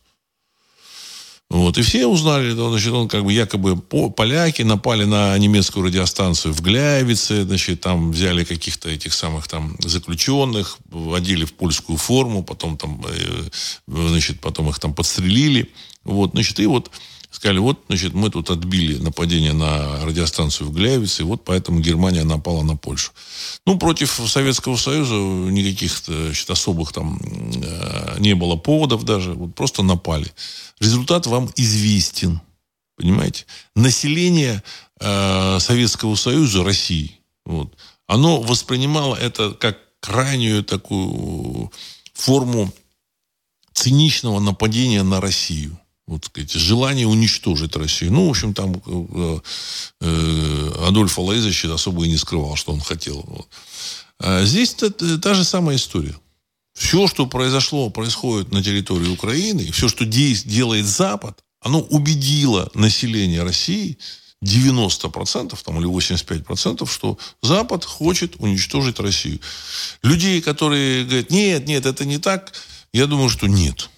Вот. 1.52 1.78
И 1.78 1.82
все 1.82 2.08
узнали, 2.08 2.52
значит, 2.52 2.94
он 2.94 3.10
как 3.10 3.26
бы 3.26 3.34
якобы 3.34 3.76
поляки 3.76 4.62
напали 4.62 5.04
на 5.04 5.38
немецкую 5.38 5.86
радиостанцию 5.88 6.54
в 6.54 6.62
Гляевице, 6.62 7.44
значит, 7.44 7.82
там 7.82 8.14
взяли 8.14 8.46
каких-то 8.46 8.90
этих 8.90 9.12
самых 9.12 9.50
там 9.50 9.76
заключенных, 9.82 10.78
вводили 10.90 11.44
в 11.44 11.52
польскую 11.52 11.98
форму, 11.98 12.42
потом 12.42 12.78
там, 12.78 13.06
э, 13.06 13.50
значит, 13.86 14.40
потом 14.40 14.70
их 14.70 14.80
там 14.80 14.94
подстрелили. 14.94 15.70
Вот, 16.06 16.32
значит, 16.32 16.58
и 16.62 16.68
вот 16.68 16.90
сказали, 17.32 17.60
вот, 17.60 17.80
значит, 17.88 18.14
мы 18.14 18.30
тут 18.30 18.50
отбили 18.50 18.98
нападение 18.98 19.54
на 19.54 20.06
радиостанцию 20.06 20.68
в 20.68 20.74
Гляевице, 20.74 21.22
и 21.22 21.26
вот 21.26 21.46
поэтому 21.46 21.80
Германия 21.80 22.26
напала 22.26 22.62
на 22.62 22.76
Польшу. 22.76 23.12
Ну, 23.66 23.80
против 23.80 24.22
Советского 24.28 24.76
Союза 24.76 25.16
никаких 25.16 25.98
значит, 26.06 26.50
особых 26.50 26.92
там 26.92 27.20
э, 27.22 28.18
не 28.20 28.36
было 28.36 28.58
поводов 28.58 29.06
даже, 29.06 29.34
вот 29.34 29.56
просто 29.56 29.82
напали. 29.82 30.32
Результат 30.80 31.26
вам 31.26 31.50
известен, 31.56 32.42
понимаете? 32.98 33.46
Население 33.76 34.62
э, 35.00 35.60
Советского 35.60 36.16
Союза, 36.16 36.66
России, 36.66 37.20
вот, 37.46 37.74
оно 38.08 38.42
воспринимало 38.42 39.16
это 39.16 39.52
как 39.52 39.78
крайнюю 40.02 40.66
такую 40.66 41.72
форму 42.14 42.74
циничного 43.74 44.42
нападения 44.42 45.04
на 45.04 45.22
Россию 45.22 45.80
вот 46.08 46.26
сказать, 46.26 46.52
желание 46.52 47.08
уничтожить 47.08 47.76
Россию. 47.76 48.14
Ну, 48.14 48.28
в 48.28 48.30
общем, 48.32 48.54
там 48.54 48.82
э, 48.86 49.40
э, 50.02 50.72
Адольф 50.88 51.18
Алаизович 51.18 51.66
особо 51.66 52.06
и 52.06 52.10
не 52.10 52.18
скрывал, 52.18 52.56
что 52.56 52.74
он 52.74 52.82
хотел. 52.82 53.24
Вот. 53.28 53.48
А 54.20 54.44
здесь 54.46 54.74
та, 54.74 54.90
та 54.90 55.34
же 55.34 55.44
самая 55.44 55.78
история. 55.78 56.16
Все, 56.74 57.08
что 57.08 57.26
произошло, 57.28 57.90
происходит 57.90 58.52
на 58.52 58.64
территории 58.64 59.10
Украины, 59.10 59.72
все, 59.72 59.88
что 59.88 60.06
делает 60.06 60.86
Запад, 60.86 61.44
оно 61.60 61.82
убедило 61.82 62.72
население 62.74 63.44
России 63.44 63.98
90% 64.44 65.58
там, 65.64 65.80
или 65.80 65.88
85%, 65.88 66.90
что 66.90 67.18
Запад 67.44 67.86
хочет 67.86 68.38
уничтожить 68.38 69.00
Россию. 69.00 69.40
Людей, 70.02 70.42
которые 70.42 71.06
говорят, 71.06 71.30
нет, 71.30 71.68
нет, 71.68 71.86
это 71.86 72.06
не 72.06 72.18
так, 72.18 72.54
я 72.94 73.06
думаю, 73.06 73.30
что 73.30 73.48
нет. 73.48 73.91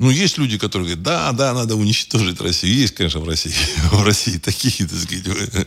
Ну, 0.00 0.10
есть 0.10 0.38
люди, 0.38 0.58
которые 0.58 0.94
говорят, 0.94 1.02
да, 1.02 1.32
да, 1.32 1.52
надо 1.52 1.74
уничтожить 1.74 2.40
Россию. 2.40 2.74
Есть, 2.74 2.94
конечно, 2.94 3.18
в 3.18 3.28
России. 3.28 3.52
В 3.90 4.04
России 4.04 4.38
такие, 4.38 4.86
так 4.86 4.96
сказать, 4.96 5.66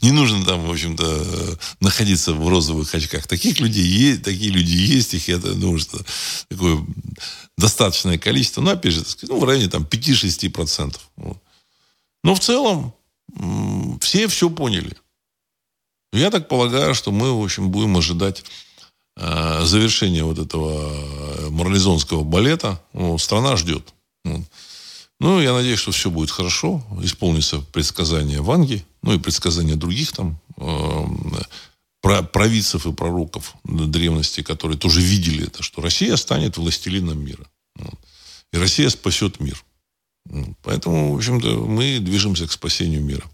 не 0.00 0.10
нужно 0.10 0.44
там, 0.44 0.66
в 0.66 0.70
общем-то, 0.70 1.58
находиться 1.78 2.32
в 2.32 2.48
розовых 2.48 2.92
очках. 2.92 3.28
Таких 3.28 3.60
людей 3.60 3.86
есть, 3.86 4.24
такие 4.24 4.50
люди 4.50 4.72
есть, 4.72 5.14
их 5.14 5.28
это, 5.28 5.54
ну, 5.54 5.78
что 5.78 6.04
такое 6.48 6.84
достаточное 7.56 8.18
количество. 8.18 8.62
Но, 8.62 8.72
опять 8.72 8.94
же, 8.94 9.04
сказать, 9.04 9.30
ну, 9.30 9.38
в 9.38 9.44
районе 9.44 9.68
там 9.68 9.84
5-6%. 9.84 10.96
Вот. 11.16 11.38
Но 12.24 12.34
в 12.34 12.40
целом 12.40 12.92
все 14.00 14.26
все 14.26 14.50
поняли. 14.50 14.96
Я 16.12 16.30
так 16.30 16.48
полагаю, 16.48 16.94
что 16.94 17.12
мы, 17.12 17.32
в 17.32 17.44
общем, 17.44 17.70
будем 17.70 17.96
ожидать 17.96 18.44
Э, 19.16 19.64
завершения 19.64 20.24
вот 20.24 20.38
этого 20.38 20.72
э, 20.72 21.50
марлезонского 21.50 22.24
балета 22.24 22.82
ну, 22.94 23.18
страна 23.18 23.56
ждет. 23.56 23.92
Ну, 25.20 25.40
я 25.40 25.52
надеюсь, 25.52 25.78
что 25.78 25.92
все 25.92 26.10
будет 26.10 26.30
хорошо. 26.30 26.82
Исполнится 27.02 27.60
предсказание 27.60 28.40
Ванги, 28.40 28.84
ну 29.02 29.12
и 29.12 29.18
предсказания 29.18 29.76
других 29.76 30.12
там 30.12 30.40
э, 30.56 32.22
провидцев 32.32 32.86
и 32.86 32.92
пророков 32.92 33.54
древности, 33.64 34.42
которые 34.42 34.78
тоже 34.78 35.00
видели 35.00 35.46
это, 35.46 35.62
что 35.62 35.82
Россия 35.82 36.16
станет 36.16 36.56
властелином 36.56 37.24
мира. 37.24 37.46
И 38.52 38.56
Россия 38.56 38.88
спасет 38.88 39.38
мир. 39.40 39.62
Поэтому, 40.62 41.12
в 41.12 41.16
общем-то, 41.16 41.48
мы 41.66 42.00
движемся 42.00 42.46
к 42.46 42.52
спасению 42.52 43.02
мира. 43.02 43.24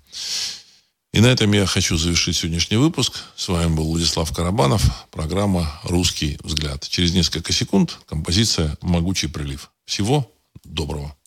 И 1.13 1.21
на 1.21 1.27
этом 1.27 1.53
я 1.53 1.67
хочу 1.67 1.97
завершить 1.97 2.37
сегодняшний 2.37 2.77
выпуск. 2.77 3.15
С 3.35 3.49
вами 3.49 3.75
был 3.75 3.85
Владислав 3.85 4.33
Карабанов. 4.33 4.83
Программа 5.11 5.81
«Русский 5.85 6.39
взгляд». 6.43 6.87
Через 6.89 7.15
несколько 7.15 7.53
секунд 7.53 7.99
композиция 8.07 8.77
«Могучий 8.83 9.29
прилив». 9.29 9.71
Всего 9.87 10.31
доброго. 10.65 11.18